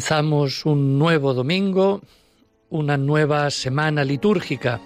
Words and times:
Comenzamos 0.00 0.64
un 0.64 0.98
nuevo 0.98 1.34
domingo, 1.34 2.00
una 2.70 2.96
nueva 2.96 3.50
semana 3.50 4.02
litúrgica, 4.02 4.80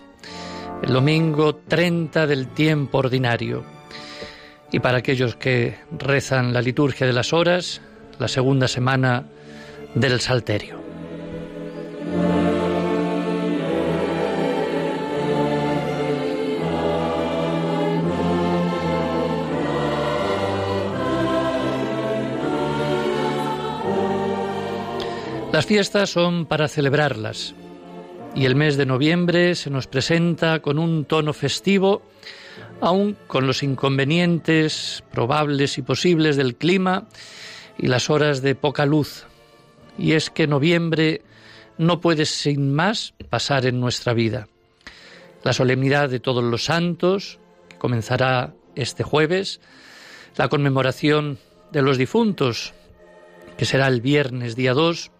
el 0.82 0.92
domingo 0.92 1.54
30 1.54 2.26
del 2.26 2.48
tiempo 2.48 2.98
ordinario. 2.98 3.62
Y 4.72 4.80
para 4.80 4.98
aquellos 4.98 5.36
que 5.36 5.76
rezan 5.96 6.52
la 6.52 6.60
liturgia 6.60 7.06
de 7.06 7.12
las 7.12 7.32
horas, 7.32 7.80
la 8.18 8.26
segunda 8.26 8.66
semana 8.66 9.24
del 9.94 10.20
Salterio. 10.20 10.73
Las 25.54 25.66
fiestas 25.66 26.10
son 26.10 26.46
para 26.46 26.66
celebrarlas 26.66 27.54
y 28.34 28.44
el 28.44 28.56
mes 28.56 28.76
de 28.76 28.86
noviembre 28.86 29.54
se 29.54 29.70
nos 29.70 29.86
presenta 29.86 30.58
con 30.58 30.80
un 30.80 31.04
tono 31.04 31.32
festivo, 31.32 32.02
aun 32.80 33.16
con 33.28 33.46
los 33.46 33.62
inconvenientes 33.62 35.04
probables 35.12 35.78
y 35.78 35.82
posibles 35.82 36.34
del 36.34 36.56
clima 36.56 37.06
y 37.78 37.86
las 37.86 38.10
horas 38.10 38.42
de 38.42 38.56
poca 38.56 38.84
luz. 38.84 39.26
Y 39.96 40.14
es 40.14 40.28
que 40.28 40.48
noviembre 40.48 41.22
no 41.78 42.00
puede 42.00 42.26
sin 42.26 42.74
más 42.74 43.14
pasar 43.30 43.64
en 43.64 43.78
nuestra 43.78 44.12
vida. 44.12 44.48
La 45.44 45.52
solemnidad 45.52 46.08
de 46.08 46.18
todos 46.18 46.42
los 46.42 46.64
santos, 46.64 47.38
que 47.68 47.78
comenzará 47.78 48.54
este 48.74 49.04
jueves, 49.04 49.60
la 50.34 50.48
conmemoración 50.48 51.38
de 51.70 51.82
los 51.82 51.96
difuntos, 51.96 52.74
que 53.56 53.66
será 53.66 53.86
el 53.86 54.00
viernes 54.00 54.56
día 54.56 54.74
2, 54.74 55.12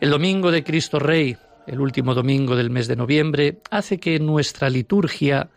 el 0.00 0.10
domingo 0.10 0.50
de 0.50 0.64
Cristo 0.64 0.98
Rey, 0.98 1.36
el 1.66 1.80
último 1.80 2.14
domingo 2.14 2.56
del 2.56 2.70
mes 2.70 2.88
de 2.88 2.96
noviembre, 2.96 3.58
hace 3.70 4.00
que 4.00 4.18
nuestra 4.18 4.70
liturgia 4.70 5.50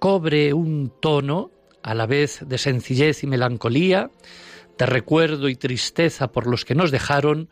cobre 0.00 0.52
un 0.52 0.92
tono 1.00 1.52
a 1.82 1.94
la 1.94 2.06
vez 2.06 2.40
de 2.46 2.58
sencillez 2.58 3.22
y 3.22 3.28
melancolía, 3.28 4.10
de 4.76 4.86
recuerdo 4.86 5.48
y 5.48 5.54
tristeza 5.54 6.32
por 6.32 6.48
los 6.48 6.64
que 6.64 6.74
nos 6.74 6.90
dejaron, 6.90 7.48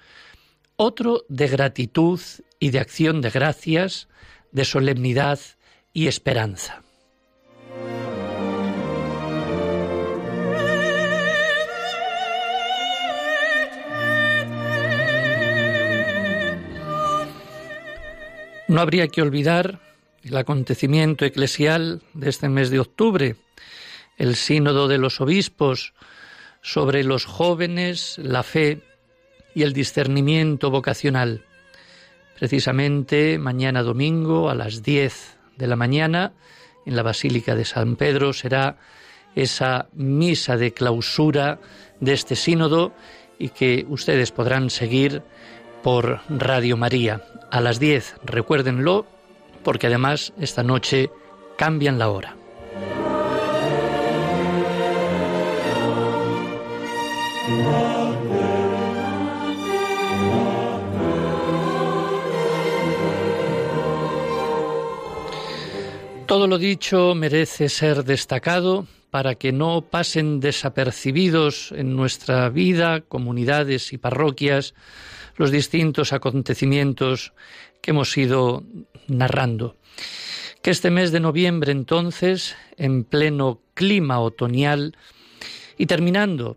otro 0.74 1.24
de 1.28 1.46
gratitud 1.46 2.20
y 2.58 2.70
de 2.70 2.80
acción 2.80 3.20
de 3.20 3.30
gracias, 3.30 4.08
de 4.50 4.64
solemnidad 4.64 5.38
y 5.92 6.08
esperanza. 6.08 6.82
No 18.72 18.80
habría 18.80 19.08
que 19.08 19.20
olvidar 19.20 19.80
el 20.24 20.34
acontecimiento 20.34 21.26
eclesial 21.26 22.00
de 22.14 22.30
este 22.30 22.48
mes 22.48 22.70
de 22.70 22.80
octubre, 22.80 23.36
el 24.16 24.34
sínodo 24.34 24.88
de 24.88 24.96
los 24.96 25.20
obispos 25.20 25.92
sobre 26.62 27.04
los 27.04 27.26
jóvenes, 27.26 28.16
la 28.16 28.42
fe 28.42 28.80
y 29.54 29.64
el 29.64 29.74
discernimiento 29.74 30.70
vocacional. 30.70 31.44
Precisamente 32.38 33.36
mañana 33.38 33.82
domingo 33.82 34.48
a 34.48 34.54
las 34.54 34.82
10 34.82 35.36
de 35.58 35.66
la 35.66 35.76
mañana 35.76 36.32
en 36.86 36.96
la 36.96 37.02
Basílica 37.02 37.54
de 37.54 37.66
San 37.66 37.96
Pedro 37.96 38.32
será 38.32 38.78
esa 39.34 39.90
misa 39.92 40.56
de 40.56 40.72
clausura 40.72 41.60
de 42.00 42.14
este 42.14 42.36
sínodo 42.36 42.94
y 43.38 43.50
que 43.50 43.84
ustedes 43.90 44.32
podrán 44.32 44.70
seguir 44.70 45.22
por 45.82 46.22
Radio 46.30 46.78
María 46.78 47.22
a 47.52 47.60
las 47.60 47.78
10, 47.78 48.16
recuérdenlo, 48.24 49.04
porque 49.62 49.88
además 49.88 50.32
esta 50.40 50.62
noche 50.62 51.10
cambian 51.58 51.98
la 51.98 52.08
hora. 52.08 52.34
Todo 66.26 66.46
lo 66.46 66.56
dicho 66.56 67.14
merece 67.14 67.68
ser 67.68 68.04
destacado 68.04 68.86
para 69.10 69.34
que 69.34 69.52
no 69.52 69.82
pasen 69.82 70.40
desapercibidos 70.40 71.70
en 71.72 71.94
nuestra 71.94 72.48
vida, 72.48 73.02
comunidades 73.02 73.92
y 73.92 73.98
parroquias 73.98 74.72
los 75.36 75.50
distintos 75.50 76.12
acontecimientos 76.12 77.32
que 77.80 77.90
hemos 77.90 78.16
ido 78.16 78.64
narrando. 79.08 79.76
Que 80.62 80.70
este 80.70 80.90
mes 80.90 81.10
de 81.12 81.20
noviembre 81.20 81.72
entonces, 81.72 82.56
en 82.76 83.04
pleno 83.04 83.60
clima 83.74 84.20
otoñal 84.20 84.96
y 85.76 85.86
terminando 85.86 86.56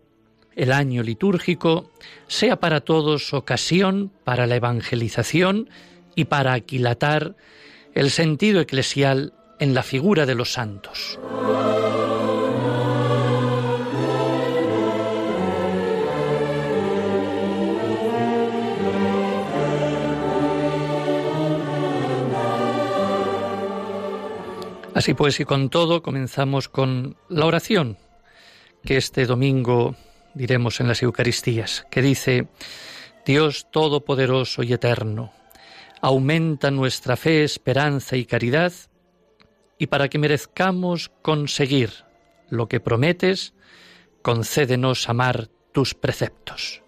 el 0.54 0.72
año 0.72 1.02
litúrgico, 1.02 1.90
sea 2.28 2.60
para 2.60 2.80
todos 2.80 3.34
ocasión 3.34 4.12
para 4.24 4.46
la 4.46 4.56
evangelización 4.56 5.68
y 6.14 6.24
para 6.24 6.54
aquilatar 6.54 7.36
el 7.94 8.10
sentido 8.10 8.60
eclesial 8.60 9.34
en 9.58 9.74
la 9.74 9.82
figura 9.82 10.26
de 10.26 10.34
los 10.34 10.52
santos. 10.52 11.18
Así 24.96 25.12
pues, 25.12 25.38
y 25.40 25.44
con 25.44 25.68
todo, 25.68 26.00
comenzamos 26.00 26.70
con 26.70 27.18
la 27.28 27.44
oración 27.44 27.98
que 28.82 28.96
este 28.96 29.26
domingo 29.26 29.94
diremos 30.32 30.80
en 30.80 30.88
las 30.88 31.02
Eucaristías, 31.02 31.86
que 31.90 32.00
dice, 32.00 32.48
Dios 33.26 33.66
Todopoderoso 33.70 34.62
y 34.62 34.72
Eterno, 34.72 35.34
aumenta 36.00 36.70
nuestra 36.70 37.18
fe, 37.18 37.44
esperanza 37.44 38.16
y 38.16 38.24
caridad, 38.24 38.72
y 39.78 39.88
para 39.88 40.08
que 40.08 40.18
merezcamos 40.18 41.10
conseguir 41.20 41.90
lo 42.48 42.66
que 42.66 42.80
prometes, 42.80 43.52
concédenos 44.22 45.10
amar 45.10 45.50
tus 45.72 45.92
preceptos. 45.92 46.80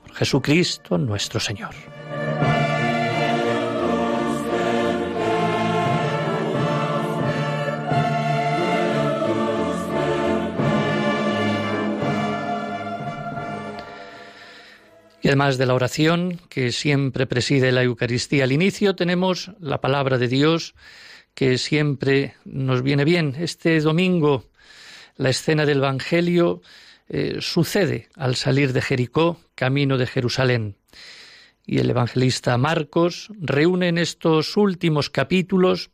Por 0.00 0.14
Jesucristo 0.14 0.96
nuestro 0.96 1.40
Señor. 1.40 1.74
Y 15.22 15.28
además 15.28 15.56
de 15.56 15.66
la 15.66 15.74
oración 15.74 16.40
que 16.48 16.72
siempre 16.72 17.26
preside 17.26 17.70
la 17.70 17.84
Eucaristía 17.84 18.42
al 18.42 18.50
inicio, 18.50 18.96
tenemos 18.96 19.52
la 19.60 19.80
palabra 19.80 20.18
de 20.18 20.26
Dios 20.26 20.74
que 21.34 21.58
siempre 21.58 22.34
nos 22.44 22.82
viene 22.82 23.04
bien. 23.04 23.36
Este 23.38 23.80
domingo 23.80 24.50
la 25.16 25.30
escena 25.30 25.64
del 25.64 25.78
Evangelio 25.78 26.60
eh, 27.08 27.36
sucede 27.40 28.08
al 28.16 28.34
salir 28.34 28.72
de 28.72 28.82
Jericó, 28.82 29.40
camino 29.54 29.96
de 29.96 30.06
Jerusalén. 30.06 30.76
y 31.64 31.78
el 31.78 31.90
evangelista 31.90 32.58
Marcos 32.58 33.30
reúne 33.40 33.86
en 33.86 33.98
estos 33.98 34.56
últimos 34.56 35.10
capítulos 35.10 35.90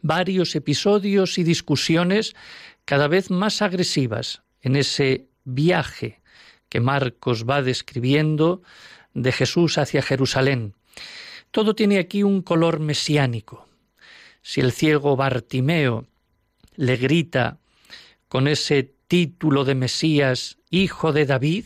varios 0.00 0.54
episodios 0.54 1.38
y 1.38 1.42
discusiones 1.42 2.36
cada 2.84 3.08
vez 3.08 3.28
más 3.28 3.60
agresivas 3.60 4.42
en 4.60 4.76
ese 4.76 5.26
viaje 5.42 6.20
que 6.68 6.80
Marcos 6.80 7.44
va 7.48 7.62
describiendo 7.62 8.62
de 9.14 9.32
Jesús 9.32 9.78
hacia 9.78 10.02
Jerusalén. 10.02 10.74
Todo 11.50 11.74
tiene 11.74 11.98
aquí 11.98 12.22
un 12.22 12.42
color 12.42 12.80
mesiánico. 12.80 13.68
Si 14.42 14.60
el 14.60 14.72
ciego 14.72 15.16
Bartimeo 15.16 16.06
le 16.76 16.96
grita 16.96 17.58
con 18.28 18.46
ese 18.46 18.94
título 19.08 19.64
de 19.64 19.74
Mesías, 19.74 20.58
Hijo 20.70 21.12
de 21.12 21.26
David, 21.26 21.64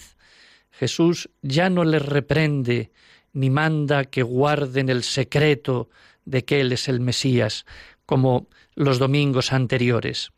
Jesús 0.70 1.28
ya 1.42 1.68
no 1.68 1.84
le 1.84 1.98
reprende 1.98 2.92
ni 3.32 3.50
manda 3.50 4.04
que 4.04 4.22
guarden 4.22 4.88
el 4.88 5.02
secreto 5.02 5.88
de 6.24 6.44
que 6.44 6.60
Él 6.60 6.72
es 6.72 6.88
el 6.88 7.00
Mesías, 7.00 7.66
como 8.06 8.48
los 8.74 8.98
domingos 8.98 9.52
anteriores. 9.52 10.30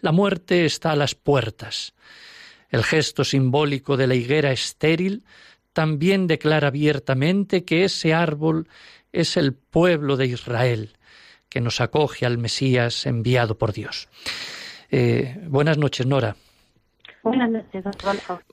La 0.00 0.12
muerte 0.12 0.64
está 0.64 0.92
a 0.92 0.96
las 0.96 1.14
puertas. 1.14 1.94
El 2.70 2.84
gesto 2.84 3.24
simbólico 3.24 3.96
de 3.96 4.06
la 4.06 4.14
higuera 4.14 4.52
estéril 4.52 5.24
también 5.72 6.26
declara 6.26 6.68
abiertamente 6.68 7.64
que 7.64 7.84
ese 7.84 8.14
árbol 8.14 8.68
es 9.12 9.36
el 9.36 9.52
pueblo 9.52 10.16
de 10.16 10.26
Israel, 10.26 10.96
que 11.48 11.60
nos 11.60 11.80
acoge 11.80 12.26
al 12.26 12.38
Mesías 12.38 13.06
enviado 13.06 13.58
por 13.58 13.72
Dios. 13.72 14.08
Eh, 14.90 15.38
buenas 15.48 15.78
noches, 15.78 16.06
Nora. 16.06 16.36
Buenas 17.26 17.50
noches, 17.50 17.84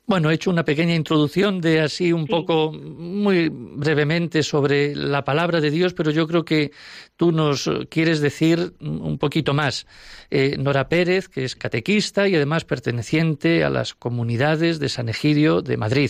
Bueno, 0.08 0.32
he 0.32 0.34
hecho 0.34 0.50
una 0.50 0.66
pequeña 0.66 0.96
introducción 0.96 1.62
de 1.62 1.82
así 1.82 2.12
un 2.12 2.26
poco, 2.26 2.72
muy 2.72 3.50
brevemente, 3.52 4.42
sobre 4.42 4.96
la 4.96 5.24
palabra 5.24 5.62
de 5.62 5.70
Dios, 5.70 5.94
pero 5.94 6.10
yo 6.10 6.28
creo 6.28 6.44
que 6.44 6.72
tú 7.16 7.32
nos 7.32 7.70
quieres 7.92 8.20
decir 8.20 8.74
un 8.80 9.20
poquito 9.20 9.54
más. 9.54 9.86
Eh, 10.32 10.58
Nora 10.58 10.90
Pérez, 10.90 11.30
que 11.30 11.44
es 11.44 11.56
catequista 11.56 12.28
y 12.28 12.34
además 12.34 12.66
perteneciente 12.66 13.64
a 13.64 13.70
las 13.70 13.94
comunidades 13.94 14.80
de 14.80 14.90
San 14.90 15.08
Egidio 15.08 15.62
de 15.62 15.78
Madrid. 15.78 16.10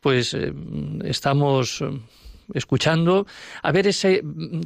Pues 0.00 0.34
eh, 0.34 0.52
estamos 1.04 1.82
escuchando, 2.52 3.26
a 3.62 3.72
ver 3.72 3.86
ese 3.86 4.22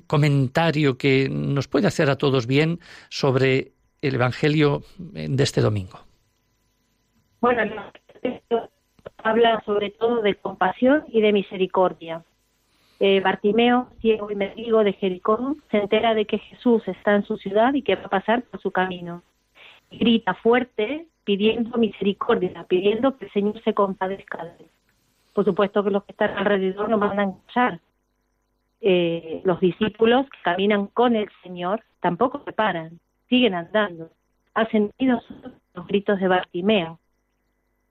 comentario 0.09 0.99
que 0.99 1.29
nos 1.29 1.69
puede 1.69 1.87
hacer 1.87 2.11
a 2.11 2.17
todos 2.17 2.49
bien 2.49 2.81
sobre 3.09 3.71
el 4.03 4.17
Evangelio 4.17 4.83
de 4.99 5.45
este 5.45 5.61
domingo. 5.61 6.07
Bueno, 7.41 7.63
habla 9.19 9.63
sobre 9.65 9.91
todo 9.91 10.23
de 10.23 10.35
compasión 10.35 11.05
y 11.09 11.21
de 11.21 11.33
misericordia. 11.33 12.25
Eh, 12.99 13.21
Bartimeo, 13.21 13.89
ciego 14.01 14.31
y 14.31 14.35
mendigo 14.35 14.83
de 14.83 14.95
Jericó, 14.95 15.57
se 15.71 15.79
entera 15.79 16.15
de 16.15 16.25
que 16.25 16.39
Jesús 16.39 16.83
está 16.89 17.15
en 17.15 17.25
su 17.25 17.37
ciudad 17.37 17.75
y 17.75 17.83
que 17.83 17.97
va 17.97 18.05
a 18.05 18.09
pasar 18.09 18.43
por 18.43 18.61
su 18.61 18.71
camino. 18.71 19.23
grita 19.91 20.35
fuerte 20.35 21.07
pidiendo 21.25 21.77
misericordia, 21.79 22.65
pidiendo 22.69 23.17
que 23.17 23.27
el 23.27 23.33
Señor 23.33 23.63
se 23.63 23.75
compadezca 23.75 24.45
de 24.45 24.51
él. 24.61 24.71
Por 25.33 25.45
supuesto 25.45 25.85
que 25.85 25.91
los 25.91 26.05
que 26.05 26.13
están 26.13 26.37
alrededor 26.37 26.89
no 26.89 26.99
van 26.99 27.19
a 27.19 27.25
escuchar. 27.25 27.81
Eh, 28.81 29.43
los 29.45 29.61
discípulos 29.61 30.27
que 30.31 30.39
caminan 30.43 30.87
con 30.87 31.15
el 31.17 31.29
Señor 31.43 31.83
tampoco 32.01 32.43
se 32.45 32.53
paran, 32.53 32.99
siguen 33.29 33.55
andando. 33.55 34.11
Hacen 34.55 34.93
oídos 34.99 35.25
los 35.75 35.87
gritos 35.87 36.19
de 36.21 36.29
Bartimeo. 36.29 36.99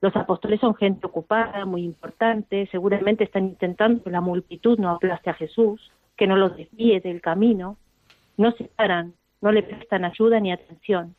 Los 0.00 0.14
apóstoles 0.14 0.60
son 0.60 0.74
gente 0.74 1.06
ocupada, 1.06 1.64
muy 1.64 1.82
importante, 1.82 2.68
seguramente 2.70 3.24
están 3.24 3.46
intentando 3.46 4.02
que 4.02 4.10
la 4.10 4.20
multitud 4.20 4.78
no 4.78 4.90
aplaste 4.90 5.30
a 5.30 5.34
Jesús, 5.34 5.90
que 6.16 6.26
no 6.26 6.36
los 6.36 6.56
desvíe 6.56 7.00
del 7.00 7.20
camino, 7.20 7.78
no 8.36 8.52
se 8.52 8.64
paran, 8.64 9.14
no 9.40 9.52
le 9.52 9.62
prestan 9.62 10.04
ayuda 10.04 10.38
ni 10.40 10.52
atención. 10.52 11.14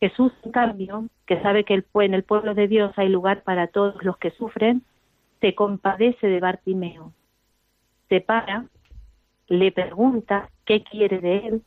Jesús, 0.00 0.32
en 0.42 0.52
cambio, 0.52 1.08
que 1.26 1.40
sabe 1.42 1.64
que 1.64 1.84
en 1.94 2.14
el 2.14 2.24
pueblo 2.24 2.54
de 2.54 2.66
Dios 2.66 2.92
hay 2.96 3.08
lugar 3.08 3.42
para 3.42 3.68
todos 3.68 4.02
los 4.02 4.16
que 4.16 4.30
sufren, 4.30 4.82
se 5.40 5.54
compadece 5.54 6.26
de 6.26 6.40
Bartimeo. 6.40 7.12
Se 8.08 8.20
para, 8.20 8.66
le 9.46 9.72
pregunta 9.72 10.50
qué 10.64 10.82
quiere 10.82 11.20
de 11.20 11.36
él, 11.46 11.62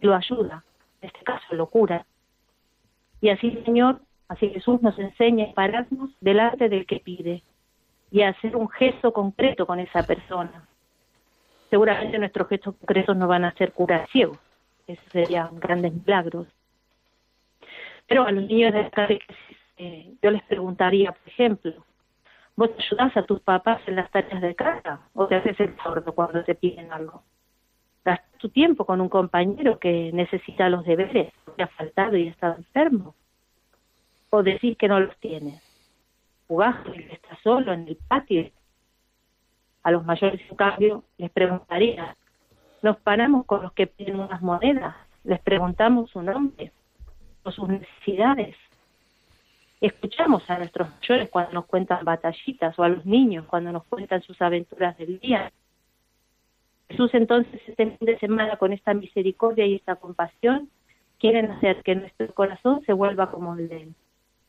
lo 0.00 0.14
ayuda, 0.14 0.64
en 1.00 1.08
este 1.08 1.24
caso 1.24 1.54
lo 1.54 1.66
cura. 1.66 2.06
Y 3.20 3.30
así, 3.30 3.60
Señor, 3.64 4.00
Así 4.28 4.50
Jesús 4.50 4.82
nos 4.82 4.98
enseña 4.98 5.46
a 5.46 5.54
pararnos 5.54 6.10
delante 6.20 6.68
del 6.68 6.86
que 6.86 7.00
pide 7.00 7.42
y 8.10 8.22
a 8.22 8.28
hacer 8.28 8.56
un 8.56 8.68
gesto 8.68 9.12
concreto 9.12 9.66
con 9.66 9.80
esa 9.80 10.02
persona. 10.02 10.66
Seguramente 11.70 12.18
nuestros 12.18 12.48
gestos 12.48 12.76
concretos 12.76 13.16
no 13.16 13.26
van 13.26 13.44
a 13.44 13.52
ser 13.52 13.72
curar 13.72 14.08
ciegos, 14.10 14.38
esos 14.86 15.04
serían 15.12 15.58
grandes 15.58 15.92
milagros. 15.92 16.46
Pero 18.06 18.24
a 18.24 18.32
los 18.32 18.44
niños 18.44 18.72
de 18.72 18.82
la 18.82 19.08
eh, 19.80 20.14
yo 20.22 20.30
les 20.30 20.42
preguntaría, 20.42 21.12
por 21.12 21.28
ejemplo, 21.28 21.72
¿vos 22.56 22.70
ayudás 22.78 23.16
a 23.16 23.22
tus 23.22 23.40
papás 23.40 23.80
en 23.86 23.96
las 23.96 24.10
tareas 24.10 24.42
de 24.42 24.54
casa 24.54 25.00
o 25.14 25.26
te 25.26 25.36
haces 25.36 25.58
el 25.60 25.76
sordo 25.76 26.12
cuando 26.14 26.42
te 26.42 26.54
piden 26.54 26.92
algo? 26.92 27.22
¿Gastas 28.04 28.38
tu 28.38 28.48
tiempo 28.48 28.84
con 28.84 29.00
un 29.00 29.08
compañero 29.08 29.78
que 29.78 30.10
necesita 30.12 30.68
los 30.68 30.84
deberes, 30.84 31.32
que 31.56 31.62
ha 31.62 31.68
faltado 31.68 32.16
y 32.16 32.28
está 32.28 32.54
enfermo? 32.56 33.14
O 34.30 34.42
decir 34.42 34.76
que 34.76 34.88
no 34.88 35.00
los 35.00 35.16
tienes. 35.18 35.62
Jugás 36.46 36.76
y 36.94 37.02
está 37.12 37.36
solo 37.42 37.72
en 37.72 37.88
el 37.88 37.96
patio. 37.96 38.50
A 39.82 39.90
los 39.90 40.04
mayores, 40.04 40.40
en 40.50 40.56
cambio, 40.56 41.04
les 41.16 41.30
preguntaría, 41.30 42.16
nos 42.82 42.96
paramos 42.98 43.46
con 43.46 43.62
los 43.62 43.72
que 43.72 43.86
piden 43.86 44.20
unas 44.20 44.42
monedas, 44.42 44.94
les 45.24 45.40
preguntamos 45.40 46.10
su 46.10 46.22
nombre 46.22 46.72
o 47.42 47.50
sus 47.50 47.68
necesidades. 47.68 48.56
Escuchamos 49.80 50.48
a 50.50 50.58
nuestros 50.58 50.90
mayores 50.90 51.30
cuando 51.30 51.52
nos 51.52 51.66
cuentan 51.66 52.04
batallitas 52.04 52.78
o 52.78 52.82
a 52.82 52.88
los 52.88 53.06
niños 53.06 53.46
cuando 53.46 53.72
nos 53.72 53.84
cuentan 53.84 54.22
sus 54.22 54.40
aventuras 54.42 54.98
del 54.98 55.20
día. 55.20 55.52
Jesús 56.88 57.10
entonces 57.14 57.60
este 57.66 57.86
fin 57.86 58.06
de 58.06 58.18
semana 58.18 58.56
con 58.56 58.72
esta 58.72 58.94
misericordia 58.94 59.66
y 59.66 59.76
esta 59.76 59.96
compasión 59.96 60.68
quieren 61.18 61.50
hacer 61.50 61.82
que 61.82 61.94
nuestro 61.94 62.32
corazón 62.34 62.82
se 62.84 62.92
vuelva 62.92 63.30
como 63.30 63.54
el 63.54 63.68
de 63.68 63.82
él 63.82 63.94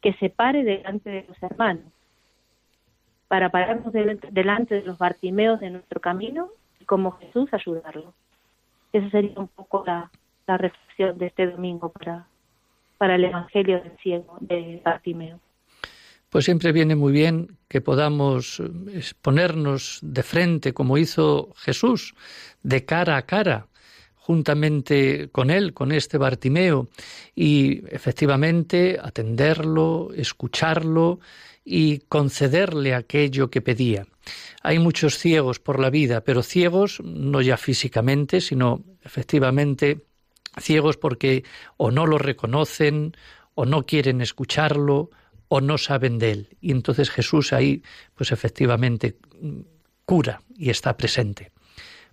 que 0.01 0.13
se 0.13 0.29
pare 0.29 0.63
delante 0.63 1.09
de 1.09 1.25
los 1.27 1.41
hermanos, 1.43 1.91
para 3.27 3.49
pararnos 3.49 3.93
delante 3.93 4.75
de 4.75 4.81
los 4.81 4.97
bartimeos 4.97 5.59
de 5.59 5.69
nuestro 5.69 6.01
camino 6.01 6.49
y 6.79 6.85
como 6.85 7.11
Jesús 7.11 7.47
ayudarlo. 7.53 8.13
Esa 8.91 9.09
sería 9.11 9.39
un 9.39 9.47
poco 9.47 9.83
la, 9.85 10.09
reflexión 10.47 11.15
de 11.19 11.27
este 11.27 11.45
domingo 11.45 11.89
para, 11.89 12.25
para 12.97 13.15
el 13.15 13.25
Evangelio 13.25 13.81
del 13.83 13.95
ciego, 13.99 14.35
de 14.39 14.81
Bartimeo. 14.83 15.39
Pues 16.31 16.45
siempre 16.45 16.71
viene 16.71 16.95
muy 16.95 17.13
bien 17.13 17.57
que 17.67 17.81
podamos 17.81 18.61
ponernos 19.21 19.99
de 20.01 20.23
frente, 20.23 20.73
como 20.73 20.97
hizo 20.97 21.53
Jesús, 21.55 22.15
de 22.63 22.83
cara 22.85 23.17
a 23.17 23.23
cara, 23.23 23.67
juntamente 24.29 25.29
con 25.31 25.49
él, 25.49 25.73
con 25.73 25.91
este 25.91 26.19
Bartimeo, 26.19 26.89
y 27.35 27.81
efectivamente 27.89 28.99
atenderlo, 29.01 30.11
escucharlo 30.15 31.19
y 31.65 32.01
concederle 32.07 32.93
aquello 32.93 33.49
que 33.49 33.61
pedía. 33.61 34.05
Hay 34.61 34.77
muchos 34.77 35.17
ciegos 35.17 35.59
por 35.59 35.79
la 35.79 35.89
vida, 35.89 36.21
pero 36.21 36.43
ciegos 36.43 37.01
no 37.03 37.41
ya 37.41 37.57
físicamente, 37.57 38.39
sino 38.39 38.83
efectivamente 39.03 40.05
ciegos 40.59 40.95
porque 40.97 41.43
o 41.77 41.89
no 41.89 42.05
lo 42.05 42.19
reconocen, 42.19 43.17
o 43.55 43.65
no 43.65 43.87
quieren 43.87 44.21
escucharlo, 44.21 45.09
o 45.47 45.59
no 45.59 45.79
saben 45.79 46.19
de 46.19 46.31
él. 46.33 46.49
Y 46.61 46.69
entonces 46.69 47.09
Jesús 47.09 47.51
ahí, 47.51 47.81
pues 48.13 48.31
efectivamente, 48.31 49.17
cura 50.05 50.43
y 50.55 50.69
está 50.69 50.95
presente. 50.95 51.51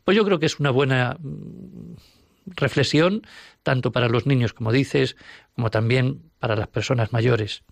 Pues 0.06 0.16
yo 0.16 0.24
creo 0.24 0.38
que 0.38 0.46
es 0.46 0.60
una 0.60 0.70
buena 0.70 1.16
mm, 1.18 1.96
reflexión, 2.46 3.26
tanto 3.64 3.90
para 3.90 4.08
los 4.08 4.24
niños, 4.24 4.52
como 4.52 4.70
dices, 4.70 5.16
como 5.56 5.68
también 5.70 6.30
para 6.38 6.54
las 6.54 6.68
personas 6.68 7.12
mayores. 7.12 7.64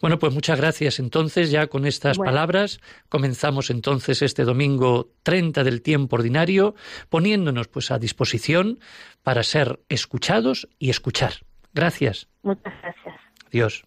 Bueno, 0.00 0.20
pues 0.20 0.32
muchas 0.32 0.56
gracias. 0.56 1.00
Entonces, 1.00 1.50
ya 1.50 1.66
con 1.66 1.84
estas 1.84 2.16
palabras, 2.16 2.78
comenzamos 3.08 3.70
entonces 3.70 4.22
este 4.22 4.44
domingo 4.44 5.10
30 5.24 5.64
del 5.64 5.82
tiempo 5.82 6.14
ordinario, 6.14 6.76
poniéndonos 7.08 7.66
pues 7.66 7.90
a 7.90 7.98
disposición 7.98 8.78
para 9.24 9.42
ser 9.42 9.80
escuchados 9.88 10.68
y 10.78 10.90
escuchar. 10.90 11.32
Gracias. 11.74 12.28
Muchas 12.44 12.72
gracias. 12.80 13.16
Dios. 13.50 13.84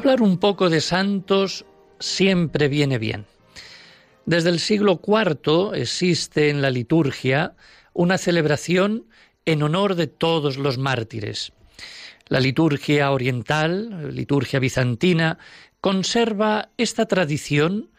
Hablar 0.00 0.22
un 0.22 0.38
poco 0.38 0.70
de 0.70 0.80
santos 0.80 1.66
siempre 1.98 2.68
viene 2.68 2.96
bien. 2.96 3.26
Desde 4.24 4.48
el 4.48 4.58
siglo 4.58 4.98
IV 5.06 5.74
existe 5.74 6.48
en 6.48 6.62
la 6.62 6.70
liturgia 6.70 7.54
una 7.92 8.16
celebración 8.16 9.04
en 9.44 9.62
honor 9.62 9.96
de 9.96 10.06
todos 10.06 10.56
los 10.56 10.78
mártires. 10.78 11.52
La 12.28 12.40
liturgia 12.40 13.10
oriental, 13.10 14.14
liturgia 14.14 14.58
bizantina, 14.58 15.36
conserva 15.82 16.70
esta 16.78 17.04
tradición 17.04 17.90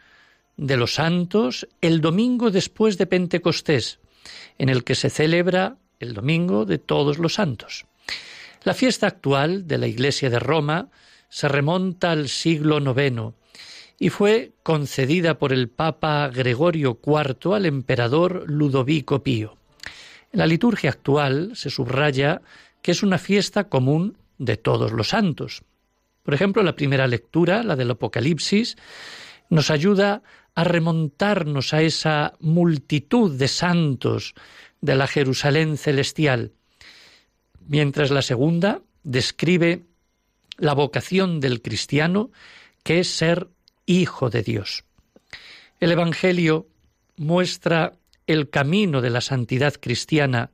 de 0.56 0.76
los 0.76 0.94
santos 0.94 1.68
el 1.82 2.00
domingo 2.00 2.50
después 2.50 2.98
de 2.98 3.06
Pentecostés, 3.06 4.00
en 4.58 4.70
el 4.70 4.82
que 4.82 4.96
se 4.96 5.08
celebra 5.08 5.76
el 6.00 6.14
domingo 6.14 6.64
de 6.64 6.78
todos 6.78 7.18
los 7.18 7.34
santos. 7.34 7.86
La 8.64 8.74
fiesta 8.74 9.06
actual 9.06 9.68
de 9.68 9.78
la 9.78 9.86
Iglesia 9.86 10.30
de 10.30 10.40
Roma 10.40 10.90
se 11.32 11.48
remonta 11.48 12.10
al 12.10 12.28
siglo 12.28 12.78
IX 12.78 13.34
y 13.98 14.10
fue 14.10 14.52
concedida 14.62 15.38
por 15.38 15.54
el 15.54 15.70
Papa 15.70 16.28
Gregorio 16.28 17.00
IV 17.02 17.54
al 17.54 17.64
emperador 17.64 18.44
Ludovico 18.46 19.22
Pío. 19.22 19.56
En 20.30 20.40
la 20.40 20.46
liturgia 20.46 20.90
actual 20.90 21.52
se 21.54 21.70
subraya 21.70 22.42
que 22.82 22.90
es 22.90 23.02
una 23.02 23.16
fiesta 23.16 23.70
común 23.70 24.18
de 24.36 24.58
todos 24.58 24.92
los 24.92 25.08
santos. 25.08 25.62
Por 26.22 26.34
ejemplo, 26.34 26.62
la 26.62 26.76
primera 26.76 27.06
lectura, 27.06 27.62
la 27.62 27.76
del 27.76 27.92
Apocalipsis, 27.92 28.76
nos 29.48 29.70
ayuda 29.70 30.22
a 30.54 30.64
remontarnos 30.64 31.72
a 31.72 31.80
esa 31.80 32.34
multitud 32.40 33.38
de 33.38 33.48
santos 33.48 34.34
de 34.82 34.96
la 34.96 35.06
Jerusalén 35.06 35.78
celestial, 35.78 36.52
mientras 37.66 38.10
la 38.10 38.20
segunda 38.20 38.82
describe 39.02 39.86
la 40.62 40.74
vocación 40.74 41.40
del 41.40 41.60
cristiano, 41.60 42.30
que 42.84 43.00
es 43.00 43.08
ser 43.08 43.48
hijo 43.84 44.30
de 44.30 44.44
Dios. 44.44 44.84
El 45.80 45.90
Evangelio 45.90 46.68
muestra 47.16 47.94
el 48.28 48.48
camino 48.48 49.00
de 49.00 49.10
la 49.10 49.22
santidad 49.22 49.74
cristiana, 49.80 50.52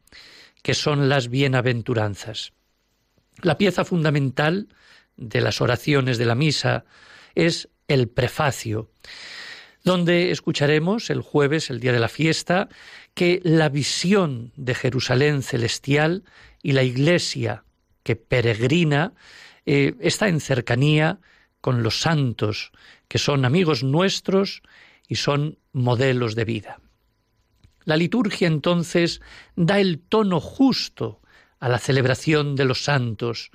que 0.62 0.72
son 0.72 1.10
las 1.10 1.28
bienaventuranzas. 1.28 2.54
La 3.42 3.58
pieza 3.58 3.84
fundamental 3.84 4.68
de 5.18 5.42
las 5.42 5.60
oraciones 5.60 6.16
de 6.16 6.24
la 6.24 6.34
misa 6.34 6.86
es 7.34 7.68
el 7.86 8.08
prefacio, 8.08 8.90
donde 9.84 10.30
escucharemos 10.30 11.10
el 11.10 11.20
jueves, 11.20 11.68
el 11.68 11.80
día 11.80 11.92
de 11.92 12.00
la 12.00 12.08
fiesta, 12.08 12.70
que 13.12 13.42
la 13.44 13.68
visión 13.68 14.52
de 14.56 14.74
Jerusalén 14.74 15.42
celestial 15.42 16.24
y 16.62 16.72
la 16.72 16.82
iglesia 16.82 17.64
que 18.04 18.16
peregrina 18.16 19.12
eh, 19.70 19.94
está 20.00 20.28
en 20.28 20.40
cercanía 20.40 21.20
con 21.60 21.82
los 21.82 22.00
santos, 22.00 22.72
que 23.06 23.18
son 23.18 23.44
amigos 23.44 23.84
nuestros 23.84 24.62
y 25.06 25.16
son 25.16 25.58
modelos 25.74 26.34
de 26.34 26.46
vida. 26.46 26.80
La 27.84 27.98
liturgia 27.98 28.48
entonces 28.48 29.20
da 29.56 29.78
el 29.78 29.98
tono 30.00 30.40
justo 30.40 31.20
a 31.60 31.68
la 31.68 31.78
celebración 31.78 32.56
de 32.56 32.64
los 32.64 32.82
santos, 32.82 33.50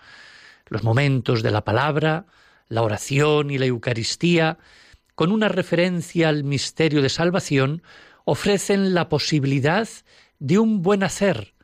los 0.67 0.83
momentos 0.83 1.41
de 1.41 1.49
la 1.49 1.63
palabra, 1.63 2.27
la 2.69 2.83
oración 2.83 3.49
y 3.49 3.57
la 3.57 3.65
Eucaristía, 3.65 4.59
con 5.15 5.31
una 5.31 5.49
referencia 5.49 6.29
al 6.29 6.43
misterio 6.43 7.01
de 7.01 7.09
salvación, 7.09 7.81
ofrecen 8.23 8.93
la 8.93 9.09
posibilidad 9.09 9.89
de 10.37 10.59
un 10.59 10.83
buen 10.83 11.01
hacer 11.01 11.55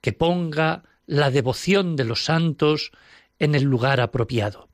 que 0.00 0.14
ponga 0.14 0.84
la 1.04 1.30
devoción 1.30 1.96
de 1.96 2.04
los 2.04 2.24
santos 2.24 2.92
en 3.40 3.56
el 3.56 3.64
lugar 3.64 4.00
apropiado. 4.00 4.68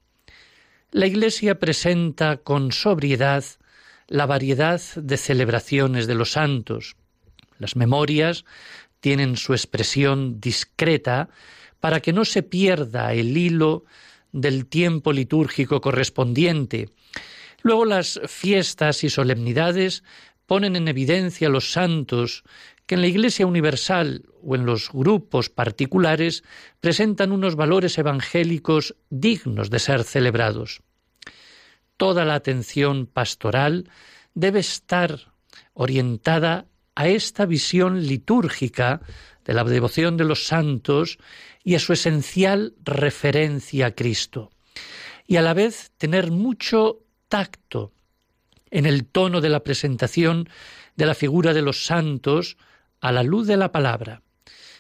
La 0.90 1.06
Iglesia 1.06 1.58
presenta 1.58 2.37
con 2.37 2.73
sobriedad 2.73 3.44
la 4.08 4.26
variedad 4.26 4.80
de 4.94 5.16
celebraciones 5.16 6.06
de 6.06 6.14
los 6.14 6.32
santos. 6.32 6.96
Las 7.58 7.76
memorias 7.76 8.44
tienen 9.00 9.37
su 9.37 9.52
expresión 9.52 10.40
discreta 10.40 11.28
para 11.80 12.00
que 12.00 12.12
no 12.12 12.25
se 12.25 12.42
pierda 12.42 13.12
el 13.14 13.37
hilo 13.37 13.85
del 14.32 14.66
tiempo 14.66 15.12
litúrgico 15.12 15.80
correspondiente. 15.80 16.90
Luego 17.62 17.85
las 17.85 18.20
fiestas 18.26 19.02
y 19.04 19.11
solemnidades 19.11 20.04
ponen 20.46 20.76
en 20.76 20.88
evidencia 20.88 21.49
los 21.49 21.73
santos 21.73 22.44
que 22.87 22.95
en 22.95 23.00
la 23.00 23.09
Iglesia 23.09 23.47
universal 23.47 24.25
o 24.43 24.55
en 24.55 24.64
los 24.64 24.90
grupos 24.93 25.50
particulares 25.50 26.45
presentan 26.81 27.33
unos 27.33 27.57
valores 27.57 27.99
evangélicos 27.99 28.97
dignos 29.11 29.71
de 29.71 29.81
ser 29.81 30.05
celebrados. 30.05 30.83
Toda 31.97 32.25
la 32.25 32.35
atención 32.35 33.07
pastoral 33.07 33.90
debe 34.35 34.61
estar 34.61 35.33
orientada 35.75 36.66
a 36.95 37.09
esta 37.09 37.45
visión 37.45 38.07
litúrgica 38.07 39.00
de 39.45 39.55
la 39.55 39.64
devoción 39.64 40.16
de 40.16 40.25
los 40.25 40.47
santos 40.47 41.19
y 41.64 41.75
a 41.75 41.78
su 41.78 41.93
esencial 41.93 42.75
referencia 42.85 43.87
a 43.87 43.90
Cristo, 43.95 44.50
y 45.26 45.37
a 45.37 45.43
la 45.43 45.55
vez 45.55 45.90
tener 45.99 46.31
mucho 46.31 47.00
tacto 47.28 47.93
en 48.71 48.87
el 48.87 49.07
tono 49.07 49.40
de 49.40 49.49
la 49.49 49.61
presentación 49.61 50.49
de 50.97 51.07
la 51.07 51.14
figura 51.14 51.55
de 51.55 51.62
los 51.62 51.87
santos 51.87 52.57
a 53.06 53.12
la 53.12 53.22
luz 53.22 53.46
de 53.46 53.56
la 53.56 53.70
palabra. 53.70 54.22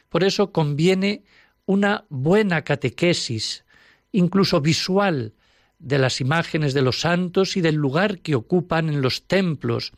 Por 0.08 0.24
eso 0.24 0.50
conviene 0.50 1.22
una 1.64 2.06
buena 2.08 2.62
catequesis, 2.62 3.64
incluso 4.10 4.60
visual, 4.60 5.34
de 5.78 5.98
las 5.98 6.20
imágenes 6.20 6.74
de 6.74 6.82
los 6.82 7.00
santos 7.00 7.56
y 7.56 7.60
del 7.60 7.76
lugar 7.76 8.18
que 8.18 8.34
ocupan 8.34 8.88
en 8.88 9.00
los 9.00 9.28
templos, 9.28 9.92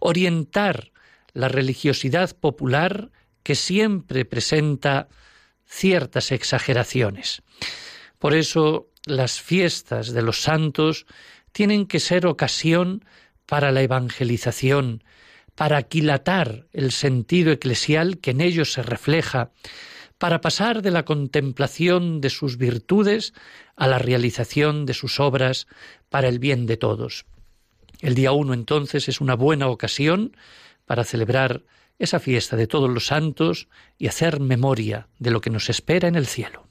orientar 0.00 0.90
la 1.34 1.48
religiosidad 1.48 2.36
popular 2.36 3.12
que 3.44 3.54
siempre 3.54 4.24
presenta 4.24 5.08
ciertas 5.64 6.32
exageraciones. 6.32 7.42
Por 8.18 8.34
eso 8.34 8.88
las 9.06 9.40
fiestas 9.40 10.12
de 10.12 10.22
los 10.22 10.42
santos 10.42 11.06
tienen 11.52 11.86
que 11.86 12.00
ser 12.00 12.26
ocasión 12.26 13.04
para 13.46 13.70
la 13.70 13.82
evangelización, 13.82 15.04
para 15.58 15.76
aquilatar 15.76 16.68
el 16.72 16.92
sentido 16.92 17.50
eclesial 17.50 18.18
que 18.18 18.30
en 18.30 18.40
ellos 18.40 18.72
se 18.72 18.84
refleja, 18.84 19.50
para 20.16 20.40
pasar 20.40 20.82
de 20.82 20.92
la 20.92 21.04
contemplación 21.04 22.20
de 22.20 22.30
sus 22.30 22.58
virtudes 22.58 23.34
a 23.74 23.88
la 23.88 23.98
realización 23.98 24.86
de 24.86 24.94
sus 24.94 25.18
obras 25.18 25.66
para 26.10 26.28
el 26.28 26.38
bien 26.38 26.66
de 26.66 26.76
todos. 26.76 27.26
El 28.00 28.14
día 28.14 28.30
uno 28.30 28.54
entonces 28.54 29.08
es 29.08 29.20
una 29.20 29.34
buena 29.34 29.66
ocasión 29.66 30.36
para 30.86 31.02
celebrar 31.02 31.64
esa 31.98 32.20
fiesta 32.20 32.54
de 32.54 32.68
todos 32.68 32.88
los 32.88 33.06
santos 33.06 33.66
y 33.98 34.06
hacer 34.06 34.38
memoria 34.38 35.08
de 35.18 35.32
lo 35.32 35.40
que 35.40 35.50
nos 35.50 35.70
espera 35.70 36.06
en 36.06 36.14
el 36.14 36.26
cielo. 36.28 36.68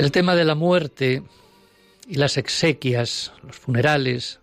El 0.00 0.12
tema 0.12 0.34
de 0.34 0.46
la 0.46 0.54
muerte 0.54 1.22
y 2.08 2.14
las 2.14 2.38
exequias, 2.38 3.34
los 3.42 3.56
funerales, 3.56 4.40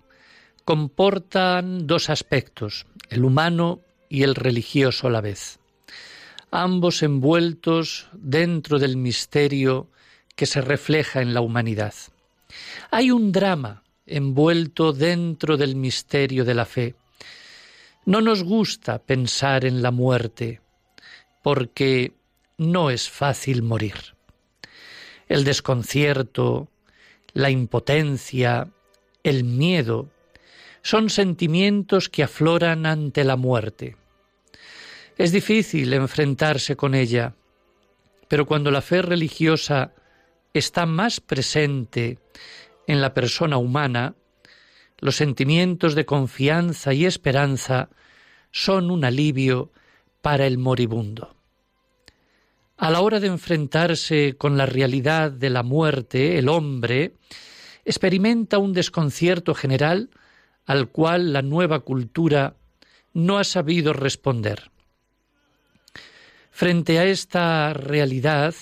comportan 0.66 1.88
dos 1.88 2.12
aspectos, 2.12 2.86
el 3.10 3.26
humano 3.26 3.82
y 4.08 4.22
el 4.22 4.36
religioso 4.36 5.08
a 5.08 5.10
la 5.10 5.20
vez, 5.20 5.58
ambos 6.52 7.02
envueltos 7.02 8.08
dentro 8.14 8.78
del 8.78 8.98
misterio 8.98 9.90
que 10.36 10.46
se 10.46 10.62
refleja 10.62 11.24
en 11.24 11.34
la 11.34 11.42
humanidad. 11.42 11.96
Hay 12.92 13.10
un 13.10 13.32
drama 13.32 13.82
envuelto 14.06 14.94
dentro 14.94 15.58
del 15.58 15.76
misterio 15.76 16.46
de 16.46 16.54
la 16.54 16.66
fe. 16.66 16.94
No 18.06 18.22
nos 18.22 18.44
gusta 18.44 19.00
pensar 19.00 19.66
en 19.66 19.82
la 19.82 19.90
muerte, 19.90 20.62
porque 21.42 22.14
no 22.60 22.92
es 22.92 23.10
fácil 23.10 23.64
morir 23.64 24.17
el 25.28 25.44
desconcierto, 25.44 26.68
la 27.34 27.50
impotencia, 27.50 28.70
el 29.24 29.44
miedo, 29.44 30.10
son 30.82 31.10
sentimientos 31.10 32.10
que 32.10 32.24
afloran 32.24 32.86
ante 32.86 33.24
la 33.24 33.36
muerte. 33.36 33.98
Es 35.18 35.32
difícil 35.32 35.94
enfrentarse 35.94 36.76
con 36.76 36.96
ella, 36.96 37.34
Pero 38.30 38.46
cuando 38.46 38.72
la 38.72 38.82
fe 38.82 39.02
religiosa 39.02 39.94
está 40.54 40.86
más 40.86 41.22
presente 41.22 42.20
en 42.86 43.00
la 43.00 43.14
persona 43.14 43.58
humana, 43.58 44.16
los 45.00 45.16
sentimientos 45.16 45.96
de 45.96 46.06
confianza 46.06 46.94
y 46.94 47.06
esperanza 47.06 47.88
son 48.52 48.92
un 48.92 49.06
alivio 49.06 49.72
para 50.22 50.46
el 50.46 50.58
moribundo. 50.58 51.37
A 52.78 52.92
la 52.92 53.02
hora 53.02 53.20
de 53.20 53.26
enfrentarse 53.26 54.36
con 54.38 54.56
la 54.56 54.68
realidad 54.68 55.32
de 55.32 55.50
la 55.50 55.64
muerte, 55.64 56.38
el 56.38 56.48
hombre 56.48 57.16
experimenta 57.86 58.60
un 58.60 58.72
desconcierto 58.72 59.56
general 59.56 60.12
al 60.68 60.90
cual 60.90 61.34
la 61.34 61.42
nueva 61.42 61.80
cultura 61.80 62.56
no 63.14 63.40
ha 63.40 63.44
sabido 63.44 63.94
responder. 63.94 64.70
Frente 66.52 67.00
a 67.00 67.06
esta 67.06 67.74
realidad, 67.74 68.54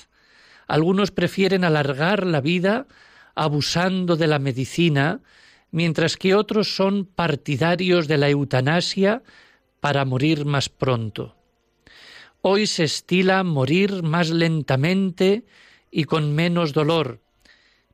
algunos 0.66 1.12
prefieren 1.12 1.66
alargar 1.66 2.26
la 2.26 2.40
vida 2.40 2.88
abusando 3.36 4.16
de 4.16 4.28
la 4.28 4.40
medicina, 4.40 5.20
mientras 5.72 6.16
que 6.16 6.36
otros 6.36 6.74
son 6.74 7.06
partidarios 7.06 8.08
de 8.08 8.18
la 8.18 8.30
eutanasia 8.30 9.24
para 9.82 10.06
morir 10.06 10.46
más 10.46 10.70
pronto. 10.70 11.36
Hoy 12.48 12.68
se 12.68 12.84
estila 12.84 13.44
morir 13.44 14.04
más 14.04 14.30
lentamente 14.30 15.46
y 15.90 16.04
con 16.04 16.36
menos 16.36 16.74
dolor, 16.74 17.20